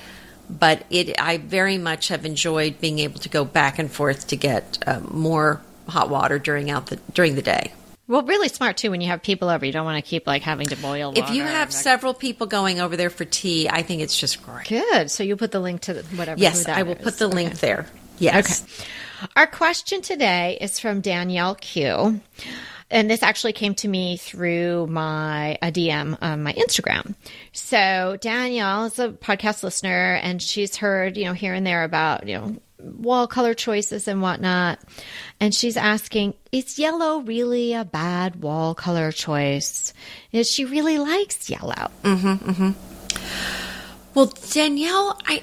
But 0.49 0.85
it, 0.91 1.21
I 1.21 1.37
very 1.37 1.79
much 1.79 2.09
have 2.09 2.25
enjoyed 2.25 2.81
being 2.81 2.99
able 2.99 3.21
to 3.21 3.29
go 3.29 3.45
back 3.45 3.79
and 3.79 3.89
forth 3.89 4.27
to 4.29 4.37
get 4.37 4.83
uh, 4.85 4.99
more 5.09 5.61
hot 5.87 6.11
water 6.11 6.41
during 6.41 6.71
out 6.71 6.87
the 6.87 6.97
during 7.13 7.35
the 7.35 7.43
day. 7.43 7.73
Well, 8.11 8.23
really 8.25 8.49
smart 8.49 8.77
too 8.77 8.91
when 8.91 9.01
you 9.01 9.07
have 9.07 9.23
people 9.23 9.49
over. 9.49 9.65
You 9.65 9.71
don't 9.71 9.85
want 9.85 10.05
to 10.05 10.09
keep 10.09 10.27
like 10.27 10.43
having 10.43 10.67
to 10.67 10.77
boil. 10.77 11.13
If 11.15 11.31
you 11.31 11.45
have 11.45 11.73
several 11.73 12.13
people 12.13 12.49
going 12.49 12.81
over 12.81 12.97
there 12.97 13.09
for 13.09 13.25
tea, 13.25 13.69
I 13.69 13.83
think 13.83 14.03
it's 14.03 14.19
just 14.19 14.43
great. 14.43 14.67
Good. 14.67 15.13
So 15.13 15.23
you'll 15.23 15.39
put 15.39 15.53
the 15.53 15.61
link 15.61 15.83
to 15.83 15.95
the, 15.95 16.03
whatever. 16.17 16.41
Yes, 16.41 16.67
I 16.67 16.83
will 16.83 16.97
is. 16.97 17.03
put 17.03 17.19
the 17.19 17.27
Okay. 17.27 17.35
link 17.37 17.61
there. 17.61 17.87
Yes. 18.19 18.65
Okay. 18.65 19.29
Our 19.37 19.47
question 19.47 20.03
today 20.03 20.59
is 20.61 20.81
from 20.81 21.03
Danielle 21.03 21.55
Q. 21.55 22.21
And 22.91 23.09
this 23.09 23.23
actually 23.23 23.53
came 23.53 23.77
to 23.77 23.87
me 23.87 24.17
through 24.17 24.89
my 24.89 25.57
a 25.63 25.71
DM 25.71 26.19
on 26.21 26.43
my 26.43 26.53
Instagram. 26.55 27.15
So 27.53 28.19
Danielle 28.21 28.87
is 28.87 28.99
a 28.99 29.11
podcast 29.11 29.63
listener, 29.63 30.15
and 30.21 30.43
she's 30.43 30.75
heard 30.77 31.17
you 31.17 31.27
know 31.27 31.33
here 31.33 31.55
and 31.55 31.65
there 31.65 31.85
about 31.85 32.27
you 32.27 32.37
know 32.39 32.57
wall 32.83 33.27
color 33.27 33.55
choices 33.55 34.09
and 34.09 34.23
whatnot. 34.23 34.79
And 35.41 35.55
she's 35.55 35.77
asking, 35.77 36.35
is 36.53 36.79
yellow 36.79 37.21
really 37.21 37.75
a 37.75 37.85
bad 37.85 38.43
wall 38.43 38.75
color 38.75 39.13
choice? 39.13 39.93
Is 40.33 40.51
she 40.51 40.65
really 40.65 40.99
likes 40.99 41.49
yellow? 41.49 41.91
Mm-hmm, 42.03 42.51
mm-hmm. 42.51 42.71
Well, 44.15 44.27
Danielle, 44.51 45.19
I 45.27 45.43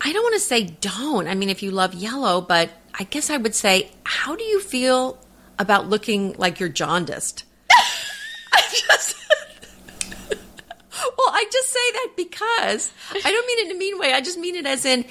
I 0.00 0.12
don't 0.12 0.22
want 0.22 0.34
to 0.34 0.40
say 0.40 0.64
don't. 0.64 1.28
I 1.28 1.34
mean, 1.34 1.48
if 1.48 1.62
you 1.62 1.70
love 1.70 1.94
yellow, 1.94 2.40
but 2.40 2.70
I 2.98 3.04
guess 3.04 3.30
I 3.30 3.36
would 3.36 3.54
say, 3.54 3.90
how 4.04 4.34
do 4.34 4.42
you 4.42 4.60
feel 4.60 5.18
about 5.58 5.88
looking 5.88 6.34
like 6.38 6.58
you're 6.58 6.68
jaundiced? 6.68 7.44
I 8.52 8.62
just 8.70 9.16
Well, 11.00 11.28
I 11.32 11.46
just 11.50 11.70
say 11.70 11.92
that 11.92 12.08
because 12.16 12.92
I 13.24 13.30
don't 13.30 13.46
mean 13.46 13.58
it 13.58 13.70
in 13.70 13.76
a 13.76 13.78
mean 13.78 13.98
way. 13.98 14.12
I 14.12 14.20
just 14.20 14.38
mean 14.38 14.54
it 14.54 14.66
as 14.66 14.84
in 14.84 15.04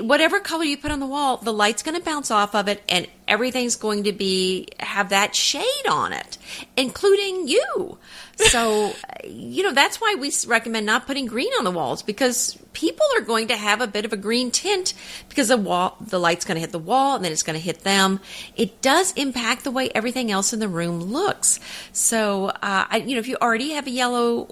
whatever 0.00 0.40
color 0.40 0.64
you 0.64 0.76
put 0.76 0.90
on 0.90 1.00
the 1.00 1.06
wall, 1.06 1.36
the 1.38 1.52
light's 1.52 1.82
going 1.82 1.96
to 1.96 2.04
bounce 2.04 2.30
off 2.30 2.54
of 2.54 2.68
it 2.68 2.82
and 2.88 3.06
everything's 3.28 3.76
going 3.76 4.04
to 4.04 4.12
be 4.12 4.68
have 4.80 5.10
that 5.10 5.34
shade 5.34 5.86
on 5.88 6.12
it, 6.12 6.38
including 6.76 7.48
you. 7.48 7.98
So, 8.36 8.94
you 9.24 9.62
know, 9.62 9.72
that's 9.72 10.00
why 10.00 10.16
we 10.18 10.32
recommend 10.46 10.86
not 10.86 11.06
putting 11.06 11.26
green 11.26 11.50
on 11.58 11.64
the 11.64 11.70
walls 11.70 12.02
because 12.02 12.56
people 12.72 13.06
are 13.16 13.22
going 13.22 13.48
to 13.48 13.56
have 13.56 13.80
a 13.80 13.86
bit 13.86 14.04
of 14.04 14.12
a 14.12 14.16
green 14.16 14.50
tint 14.50 14.94
because 15.28 15.48
the 15.48 15.56
wall 15.56 15.96
the 16.00 16.20
light's 16.20 16.44
going 16.44 16.56
to 16.56 16.60
hit 16.60 16.72
the 16.72 16.78
wall 16.78 17.16
and 17.16 17.24
then 17.24 17.32
it's 17.32 17.42
going 17.42 17.58
to 17.58 17.64
hit 17.64 17.80
them. 17.80 18.20
It 18.56 18.82
does 18.82 19.12
impact 19.14 19.64
the 19.64 19.70
way 19.70 19.90
everything 19.94 20.30
else 20.30 20.52
in 20.52 20.60
the 20.60 20.68
room 20.68 21.00
looks. 21.00 21.60
So, 21.92 22.46
uh, 22.46 22.86
I, 22.90 23.02
you 23.06 23.14
know, 23.14 23.20
if 23.20 23.28
you 23.28 23.36
already 23.40 23.72
have 23.72 23.86
a 23.86 23.90
yellow 23.90 24.48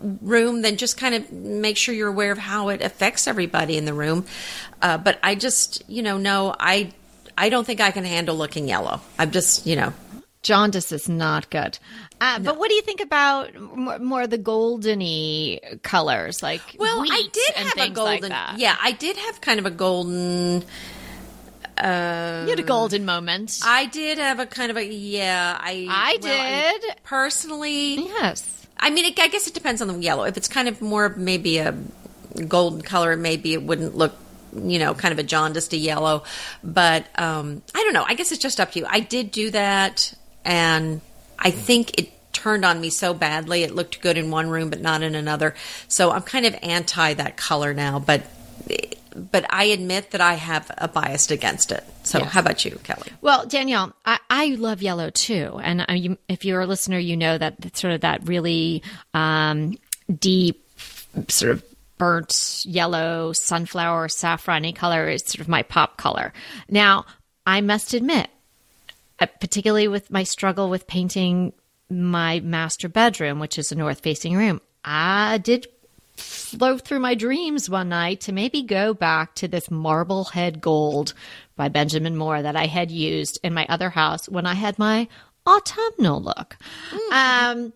room, 0.00 0.62
then 0.62 0.76
just 0.76 0.96
kind 0.96 1.14
of 1.14 1.30
make 1.32 1.76
sure 1.76 1.94
you're 1.94 2.08
aware 2.08 2.32
of 2.32 2.38
how 2.38 2.68
it 2.68 2.82
affects 2.82 3.26
everybody 3.26 3.76
in 3.76 3.84
the 3.84 3.94
room. 3.94 4.26
Uh, 4.82 4.98
but 4.98 5.18
I 5.22 5.34
just, 5.34 5.82
you 5.88 6.02
know, 6.02 6.18
no, 6.18 6.54
I, 6.58 6.92
I 7.36 7.48
don't 7.48 7.64
think 7.66 7.80
I 7.80 7.90
can 7.90 8.04
handle 8.04 8.36
looking 8.36 8.68
yellow. 8.68 9.00
I'm 9.18 9.30
just, 9.30 9.66
you 9.66 9.76
know, 9.76 9.92
Jaundice 10.42 10.92
is 10.92 11.08
not 11.08 11.50
good. 11.50 11.78
Uh, 12.20 12.38
But 12.38 12.56
what 12.58 12.68
do 12.68 12.74
you 12.76 12.82
think 12.82 13.00
about 13.00 13.54
more, 13.60 13.98
more 13.98 14.26
the 14.26 14.38
goldeny 14.38 15.82
colors, 15.82 16.42
like 16.42 16.60
well, 16.78 17.02
I 17.02 17.22
did 17.32 17.54
have 17.56 17.66
a 17.66 17.70
things 17.70 17.98
like 17.98 18.20
golden, 18.20 18.32
yeah, 18.56 18.76
I 18.80 18.92
did 18.92 19.16
have 19.16 19.40
kind 19.40 19.58
of 19.58 19.66
a 19.66 19.70
golden. 19.70 20.62
Uh, 21.76 22.44
you 22.44 22.50
had 22.50 22.58
a 22.58 22.62
golden 22.62 23.04
moment. 23.04 23.60
I 23.62 23.84
did 23.86 24.16
have 24.16 24.38
a 24.38 24.46
kind 24.46 24.70
of 24.70 24.78
a 24.78 24.86
yeah. 24.86 25.58
I 25.60 25.86
I 25.90 26.18
well, 26.22 26.40
I- 26.40 26.78
did. 26.78 27.02
personally. 27.02 27.96
yes, 27.96 28.55
I 28.78 28.90
mean, 28.90 29.04
it, 29.06 29.18
I 29.18 29.28
guess 29.28 29.46
it 29.46 29.54
depends 29.54 29.80
on 29.82 29.88
the 29.88 29.98
yellow. 29.98 30.24
If 30.24 30.36
it's 30.36 30.48
kind 30.48 30.68
of 30.68 30.80
more 30.80 31.08
maybe 31.10 31.58
a 31.58 31.74
golden 32.48 32.82
color, 32.82 33.16
maybe 33.16 33.54
it 33.54 33.62
wouldn't 33.62 33.96
look, 33.96 34.14
you 34.54 34.78
know, 34.78 34.94
kind 34.94 35.12
of 35.12 35.18
a 35.18 35.22
jaundiced 35.22 35.72
yellow. 35.72 36.24
But 36.62 37.06
um, 37.18 37.62
I 37.74 37.82
don't 37.82 37.94
know. 37.94 38.04
I 38.06 38.14
guess 38.14 38.32
it's 38.32 38.42
just 38.42 38.60
up 38.60 38.72
to 38.72 38.80
you. 38.80 38.86
I 38.88 39.00
did 39.00 39.30
do 39.30 39.50
that, 39.50 40.14
and 40.44 41.00
I 41.38 41.50
think 41.50 41.98
it 41.98 42.12
turned 42.32 42.64
on 42.64 42.80
me 42.80 42.90
so 42.90 43.14
badly. 43.14 43.62
It 43.62 43.74
looked 43.74 44.00
good 44.02 44.18
in 44.18 44.30
one 44.30 44.50
room, 44.50 44.68
but 44.70 44.80
not 44.80 45.02
in 45.02 45.14
another. 45.14 45.54
So 45.88 46.10
I'm 46.10 46.22
kind 46.22 46.44
of 46.44 46.54
anti 46.62 47.14
that 47.14 47.36
color 47.36 47.72
now. 47.72 47.98
But 47.98 48.22
but 49.16 49.44
I 49.50 49.64
admit 49.64 50.10
that 50.12 50.20
I 50.20 50.34
have 50.34 50.70
a 50.78 50.88
bias 50.88 51.30
against 51.30 51.72
it. 51.72 51.84
So 52.02 52.22
how 52.24 52.40
about 52.40 52.64
you, 52.64 52.78
Kelly? 52.84 53.10
Well, 53.20 53.46
Danielle, 53.46 53.94
I, 54.04 54.18
I 54.28 54.46
love 54.48 54.82
yellow 54.82 55.10
too, 55.10 55.58
and 55.62 55.84
uh, 55.88 55.92
you, 55.92 56.18
if 56.28 56.44
you're 56.44 56.60
a 56.60 56.66
listener, 56.66 56.98
you 56.98 57.16
know 57.16 57.38
that 57.38 57.60
that 57.60 57.76
sort 57.76 57.92
of 57.94 58.02
that 58.02 58.26
really 58.26 58.82
um, 59.14 59.76
deep, 60.18 60.64
sort 61.28 61.52
of 61.52 61.64
burnt 61.98 62.62
yellow, 62.64 63.32
sunflower, 63.32 64.08
saffrony 64.08 64.72
color 64.72 65.08
is 65.08 65.22
sort 65.22 65.40
of 65.40 65.48
my 65.48 65.62
pop 65.62 65.96
color. 65.96 66.32
Now, 66.68 67.06
I 67.46 67.60
must 67.60 67.94
admit, 67.94 68.28
uh, 69.18 69.26
particularly 69.40 69.88
with 69.88 70.10
my 70.10 70.24
struggle 70.24 70.68
with 70.68 70.86
painting 70.86 71.52
my 71.88 72.40
master 72.40 72.88
bedroom, 72.88 73.38
which 73.38 73.58
is 73.58 73.72
a 73.72 73.76
north 73.76 74.00
facing 74.00 74.36
room, 74.36 74.60
I 74.84 75.38
did 75.38 75.66
flow 76.16 76.78
through 76.78 77.00
my 77.00 77.14
dreams 77.14 77.68
one 77.68 77.88
night 77.88 78.20
to 78.22 78.32
maybe 78.32 78.62
go 78.62 78.94
back 78.94 79.34
to 79.36 79.48
this 79.48 79.70
Marblehead 79.70 80.60
Gold 80.60 81.14
by 81.56 81.68
Benjamin 81.68 82.16
Moore 82.16 82.42
that 82.42 82.56
I 82.56 82.66
had 82.66 82.90
used 82.90 83.38
in 83.42 83.54
my 83.54 83.66
other 83.68 83.90
house 83.90 84.28
when 84.28 84.46
I 84.46 84.54
had 84.54 84.78
my 84.78 85.08
autumnal 85.46 86.22
look. 86.22 86.56
Um, 87.12 87.72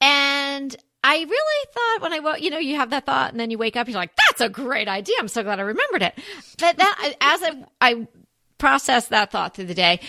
and 0.00 0.76
I 1.02 1.16
really 1.18 1.66
thought 1.72 2.02
when 2.02 2.12
I 2.12 2.20
woke, 2.20 2.42
you 2.42 2.50
know, 2.50 2.58
you 2.58 2.76
have 2.76 2.90
that 2.90 3.06
thought 3.06 3.30
and 3.30 3.40
then 3.40 3.50
you 3.50 3.58
wake 3.58 3.76
up, 3.76 3.88
you're 3.88 3.96
like, 3.96 4.16
that's 4.16 4.40
a 4.40 4.48
great 4.48 4.88
idea. 4.88 5.16
I'm 5.18 5.28
so 5.28 5.42
glad 5.42 5.58
I 5.58 5.62
remembered 5.62 6.02
it. 6.02 6.18
But 6.58 6.76
that, 6.76 7.14
as 7.20 7.42
I, 7.42 7.64
I 7.80 8.08
processed 8.58 9.10
that 9.10 9.30
thought 9.30 9.54
through 9.54 9.66
the 9.66 9.74
day, 9.74 10.00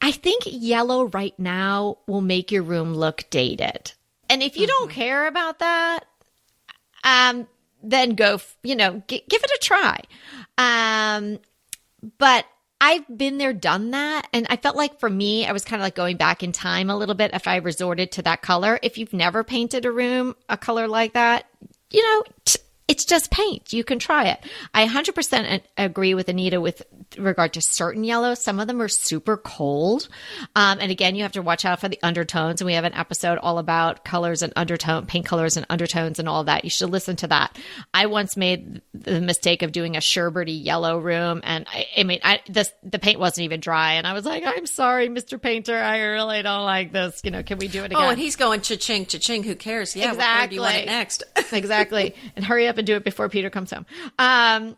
I 0.00 0.12
think 0.12 0.44
yellow 0.46 1.06
right 1.06 1.36
now 1.38 1.98
will 2.06 2.20
make 2.20 2.52
your 2.52 2.62
room 2.62 2.94
look 2.94 3.24
dated. 3.30 3.92
And 4.30 4.42
if 4.42 4.56
you 4.56 4.66
don't 4.66 4.90
care 4.90 5.26
about 5.26 5.58
that, 5.58 6.04
um, 7.04 7.46
then 7.82 8.14
go, 8.14 8.40
you 8.62 8.76
know, 8.76 9.02
g- 9.08 9.24
give 9.28 9.42
it 9.42 9.50
a 9.50 9.58
try. 9.62 10.00
Um, 10.56 11.38
but 12.18 12.46
I've 12.80 13.04
been 13.16 13.38
there, 13.38 13.52
done 13.52 13.90
that. 13.90 14.28
And 14.32 14.46
I 14.50 14.56
felt 14.56 14.76
like 14.76 15.00
for 15.00 15.10
me, 15.10 15.46
I 15.46 15.52
was 15.52 15.64
kind 15.64 15.80
of 15.80 15.84
like 15.84 15.94
going 15.94 16.16
back 16.16 16.42
in 16.42 16.52
time 16.52 16.90
a 16.90 16.96
little 16.96 17.14
bit 17.14 17.32
if 17.34 17.48
I 17.48 17.56
resorted 17.56 18.12
to 18.12 18.22
that 18.22 18.42
color. 18.42 18.78
If 18.82 18.98
you've 18.98 19.12
never 19.12 19.42
painted 19.42 19.84
a 19.84 19.92
room 19.92 20.36
a 20.48 20.56
color 20.56 20.86
like 20.86 21.14
that, 21.14 21.46
you 21.90 22.02
know, 22.02 22.24
t- 22.44 22.60
it's 22.88 23.04
just 23.04 23.30
paint. 23.30 23.74
You 23.74 23.84
can 23.84 23.98
try 23.98 24.28
it. 24.28 24.40
I 24.72 24.86
100% 24.86 25.60
agree 25.76 26.14
with 26.14 26.30
Anita 26.30 26.58
with 26.58 26.82
regard 27.18 27.52
to 27.52 27.60
certain 27.60 28.02
yellows. 28.02 28.42
Some 28.42 28.58
of 28.58 28.66
them 28.66 28.80
are 28.80 28.88
super 28.88 29.36
cold. 29.36 30.08
Um, 30.56 30.78
and 30.80 30.90
again, 30.90 31.14
you 31.14 31.22
have 31.22 31.32
to 31.32 31.42
watch 31.42 31.66
out 31.66 31.80
for 31.80 31.88
the 31.88 31.98
undertones. 32.02 32.62
And 32.62 32.66
we 32.66 32.72
have 32.72 32.84
an 32.84 32.94
episode 32.94 33.36
all 33.38 33.58
about 33.58 34.06
colors 34.06 34.40
and 34.42 34.54
undertone, 34.56 35.04
paint 35.04 35.26
colors 35.26 35.58
and 35.58 35.66
undertones 35.68 36.18
and 36.18 36.30
all 36.30 36.44
that. 36.44 36.64
You 36.64 36.70
should 36.70 36.88
listen 36.88 37.16
to 37.16 37.26
that. 37.26 37.58
I 37.92 38.06
once 38.06 38.38
made 38.38 38.80
the 38.94 39.20
mistake 39.20 39.62
of 39.62 39.72
doing 39.72 39.94
a 39.94 40.00
Sherberty 40.00 40.64
yellow 40.64 40.98
room. 40.98 41.42
And 41.44 41.66
I, 41.70 41.86
I 41.98 42.02
mean, 42.04 42.20
I, 42.24 42.40
this, 42.48 42.72
the 42.82 42.98
paint 42.98 43.20
wasn't 43.20 43.44
even 43.44 43.60
dry. 43.60 43.94
And 43.94 44.06
I 44.06 44.14
was 44.14 44.24
like, 44.24 44.44
I'm 44.46 44.64
sorry, 44.64 45.10
Mr. 45.10 45.40
Painter. 45.40 45.76
I 45.78 45.98
really 46.00 46.40
don't 46.42 46.64
like 46.64 46.92
this. 46.92 47.20
You 47.22 47.32
know, 47.32 47.42
can 47.42 47.58
we 47.58 47.68
do 47.68 47.82
it 47.82 47.92
again? 47.92 48.02
Oh, 48.02 48.08
and 48.08 48.18
he's 48.18 48.36
going 48.36 48.62
cha-ching, 48.62 49.04
cha-ching. 49.06 49.42
Who 49.42 49.54
cares? 49.56 49.94
Yeah. 49.94 50.08
Exactly. 50.08 50.40
What 50.40 50.48
do 50.48 50.54
you 50.54 50.60
want 50.62 50.76
it 50.76 50.86
next? 50.86 51.22
exactly. 51.52 52.14
And 52.36 52.44
hurry 52.44 52.68
up 52.68 52.77
and 52.78 52.86
do 52.86 52.96
it 52.96 53.04
before 53.04 53.28
Peter 53.28 53.50
comes 53.50 53.70
home. 53.70 53.86
Um, 54.18 54.76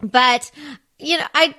but 0.00 0.50
you 0.98 1.18
know, 1.18 1.26
I 1.34 1.54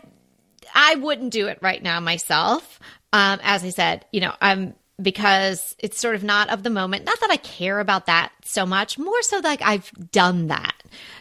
I 0.73 0.95
wouldn't 0.95 1.31
do 1.31 1.47
it 1.47 1.59
right 1.61 1.81
now 1.81 1.99
myself. 1.99 2.79
Um, 3.11 3.39
as 3.41 3.63
I 3.63 3.69
said, 3.69 4.05
you 4.11 4.21
know, 4.21 4.33
I'm 4.41 4.75
because 5.01 5.75
it's 5.79 5.99
sort 5.99 6.15
of 6.15 6.23
not 6.23 6.49
of 6.49 6.63
the 6.63 6.69
moment. 6.69 7.05
Not 7.05 7.19
that 7.21 7.31
I 7.31 7.37
care 7.37 7.79
about 7.79 8.07
that 8.07 8.31
so 8.43 8.65
much, 8.65 8.97
more 8.97 9.21
so 9.21 9.39
like 9.39 9.61
I've 9.61 9.91
done 10.11 10.47
that. 10.47 10.75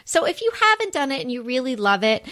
So 0.05 0.25
if 0.25 0.41
you 0.41 0.51
haven't 0.59 0.93
done 0.93 1.11
it 1.11 1.21
and 1.21 1.31
you 1.31 1.41
really 1.43 1.75
love 1.75 2.03
it, 2.03 2.25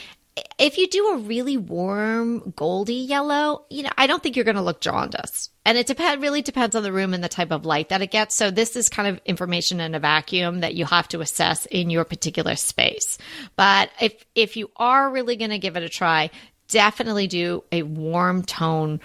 if 0.57 0.77
you 0.77 0.88
do 0.88 1.07
a 1.09 1.17
really 1.17 1.57
warm 1.57 2.53
goldy 2.55 2.95
yellow, 2.95 3.65
you 3.69 3.83
know, 3.83 3.91
I 3.97 4.07
don't 4.07 4.21
think 4.21 4.35
you're 4.35 4.45
going 4.45 4.55
to 4.55 4.61
look 4.61 4.81
jaundiced. 4.81 5.51
And 5.65 5.77
it 5.77 5.88
depend 5.88 6.21
really 6.21 6.41
depends 6.41 6.75
on 6.75 6.83
the 6.83 6.93
room 6.93 7.13
and 7.13 7.23
the 7.23 7.29
type 7.29 7.51
of 7.51 7.65
light 7.65 7.89
that 7.89 8.01
it 8.01 8.11
gets. 8.11 8.35
So 8.35 8.51
this 8.51 8.75
is 8.75 8.89
kind 8.89 9.07
of 9.07 9.21
information 9.25 9.79
in 9.79 9.95
a 9.95 9.99
vacuum 9.99 10.61
that 10.61 10.75
you 10.75 10.85
have 10.85 11.07
to 11.09 11.21
assess 11.21 11.65
in 11.65 11.89
your 11.89 12.05
particular 12.05 12.55
space. 12.55 13.17
But 13.55 13.89
if 13.99 14.25
if 14.33 14.55
you 14.55 14.71
are 14.77 15.09
really 15.09 15.35
going 15.35 15.51
to 15.51 15.59
give 15.59 15.75
it 15.75 15.83
a 15.83 15.89
try, 15.89 16.29
definitely 16.69 17.27
do 17.27 17.63
a 17.71 17.83
warm 17.83 18.43
tone 18.43 18.99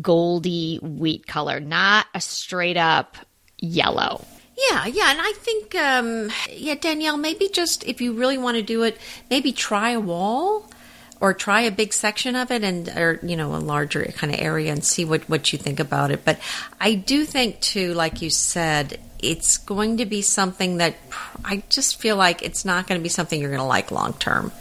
goldy 0.00 0.78
wheat 0.82 1.26
color, 1.26 1.60
not 1.60 2.06
a 2.14 2.20
straight 2.20 2.76
up 2.76 3.16
yellow. 3.58 4.24
Yeah, 4.70 4.86
yeah, 4.86 5.12
and 5.12 5.20
I 5.20 5.32
think, 5.36 5.74
um, 5.76 6.30
yeah, 6.50 6.74
Danielle, 6.74 7.16
maybe 7.16 7.48
just 7.48 7.84
if 7.84 8.00
you 8.00 8.12
really 8.12 8.38
want 8.38 8.56
to 8.56 8.62
do 8.62 8.82
it, 8.82 8.98
maybe 9.30 9.52
try 9.52 9.90
a 9.90 10.00
wall 10.00 10.68
or 11.20 11.34
try 11.34 11.62
a 11.62 11.70
big 11.70 11.92
section 11.92 12.36
of 12.36 12.50
it 12.50 12.62
and 12.62 12.88
or 12.88 13.18
you 13.22 13.36
know 13.36 13.54
a 13.54 13.58
larger 13.58 14.04
kind 14.16 14.32
of 14.32 14.40
area 14.40 14.72
and 14.72 14.84
see 14.84 15.04
what 15.04 15.28
what 15.28 15.52
you 15.52 15.58
think 15.58 15.80
about 15.80 16.10
it. 16.10 16.24
But 16.24 16.38
i 16.80 16.94
do 16.94 17.24
think 17.24 17.60
too 17.60 17.94
like 17.94 18.22
you 18.22 18.30
said 18.30 19.00
it's 19.20 19.56
going 19.58 19.96
to 19.96 20.06
be 20.06 20.22
something 20.22 20.76
that 20.76 20.94
i 21.44 21.62
just 21.68 22.00
feel 22.00 22.16
like 22.16 22.42
it's 22.42 22.64
not 22.64 22.86
going 22.86 23.00
to 23.00 23.02
be 23.02 23.08
something 23.08 23.40
you're 23.40 23.50
going 23.50 23.60
to 23.60 23.66
like 23.66 23.90
long 23.90 24.12
term. 24.14 24.52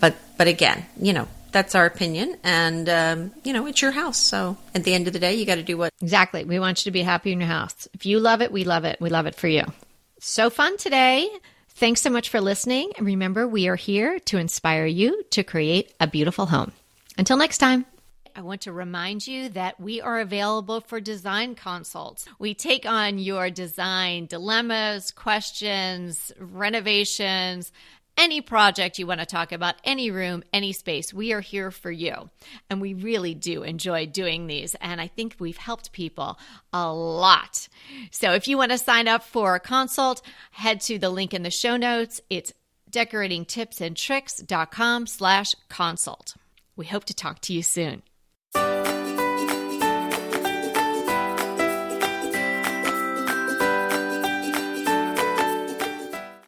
But 0.00 0.16
but 0.36 0.48
again 0.48 0.86
you 1.00 1.12
know 1.12 1.28
that's 1.52 1.76
our 1.76 1.86
opinion 1.86 2.36
and 2.42 2.88
um, 2.88 3.32
you 3.44 3.52
know 3.52 3.66
it's 3.66 3.80
your 3.80 3.92
house. 3.92 4.18
So 4.18 4.56
at 4.74 4.82
the 4.84 4.92
end 4.92 5.06
of 5.06 5.12
the 5.12 5.20
day 5.20 5.34
you 5.34 5.46
got 5.46 5.56
to 5.56 5.62
do 5.62 5.78
what 5.78 5.92
exactly. 6.00 6.44
We 6.44 6.58
want 6.58 6.84
you 6.84 6.90
to 6.90 6.92
be 6.92 7.02
happy 7.02 7.32
in 7.32 7.40
your 7.40 7.48
house. 7.48 7.88
If 7.94 8.06
you 8.06 8.18
love 8.20 8.42
it 8.42 8.52
we 8.52 8.64
love 8.64 8.84
it. 8.84 9.00
We 9.00 9.10
love 9.10 9.26
it 9.26 9.34
for 9.34 9.48
you. 9.48 9.64
So 10.20 10.50
fun 10.50 10.76
today 10.78 11.28
Thanks 11.76 12.00
so 12.00 12.10
much 12.10 12.28
for 12.28 12.40
listening. 12.40 12.92
And 12.96 13.06
remember, 13.06 13.48
we 13.48 13.66
are 13.66 13.74
here 13.74 14.20
to 14.26 14.38
inspire 14.38 14.86
you 14.86 15.24
to 15.30 15.42
create 15.42 15.92
a 15.98 16.06
beautiful 16.06 16.46
home. 16.46 16.70
Until 17.18 17.36
next 17.36 17.58
time. 17.58 17.84
I 18.36 18.42
want 18.42 18.62
to 18.62 18.72
remind 18.72 19.26
you 19.26 19.48
that 19.50 19.78
we 19.80 20.00
are 20.00 20.20
available 20.20 20.80
for 20.80 21.00
design 21.00 21.54
consults. 21.54 22.26
We 22.38 22.54
take 22.54 22.84
on 22.84 23.18
your 23.18 23.50
design 23.50 24.26
dilemmas, 24.26 25.10
questions, 25.10 26.32
renovations, 26.38 27.72
any 28.16 28.40
project 28.40 28.98
you 28.98 29.06
want 29.06 29.20
to 29.20 29.26
talk 29.26 29.52
about, 29.52 29.74
any 29.84 30.10
room, 30.10 30.42
any 30.52 30.72
space, 30.72 31.12
we 31.12 31.32
are 31.32 31.40
here 31.40 31.70
for 31.70 31.90
you. 31.90 32.30
And 32.70 32.80
we 32.80 32.94
really 32.94 33.34
do 33.34 33.62
enjoy 33.62 34.06
doing 34.06 34.46
these. 34.46 34.74
And 34.76 34.98
I 35.00 35.08
think 35.08 35.36
we've 35.38 35.56
helped 35.56 35.92
people 35.92 36.38
a 36.72 36.92
lot. 36.92 37.68
So 38.10 38.32
if 38.32 38.48
you 38.48 38.56
want 38.56 38.72
to 38.72 38.78
sign 38.78 39.06
up 39.08 39.24
for 39.24 39.54
a 39.54 39.60
consult, 39.60 40.22
head 40.52 40.80
to 40.82 40.98
the 40.98 41.10
link 41.10 41.34
in 41.34 41.42
the 41.42 41.50
show 41.50 41.76
notes. 41.76 42.20
It's 42.30 42.52
decoratingtipsandtricks.com 42.90 45.06
slash 45.06 45.54
consult. 45.68 46.36
We 46.76 46.86
hope 46.86 47.04
to 47.04 47.14
talk 47.14 47.40
to 47.40 47.52
you 47.52 47.62
soon. 47.62 48.02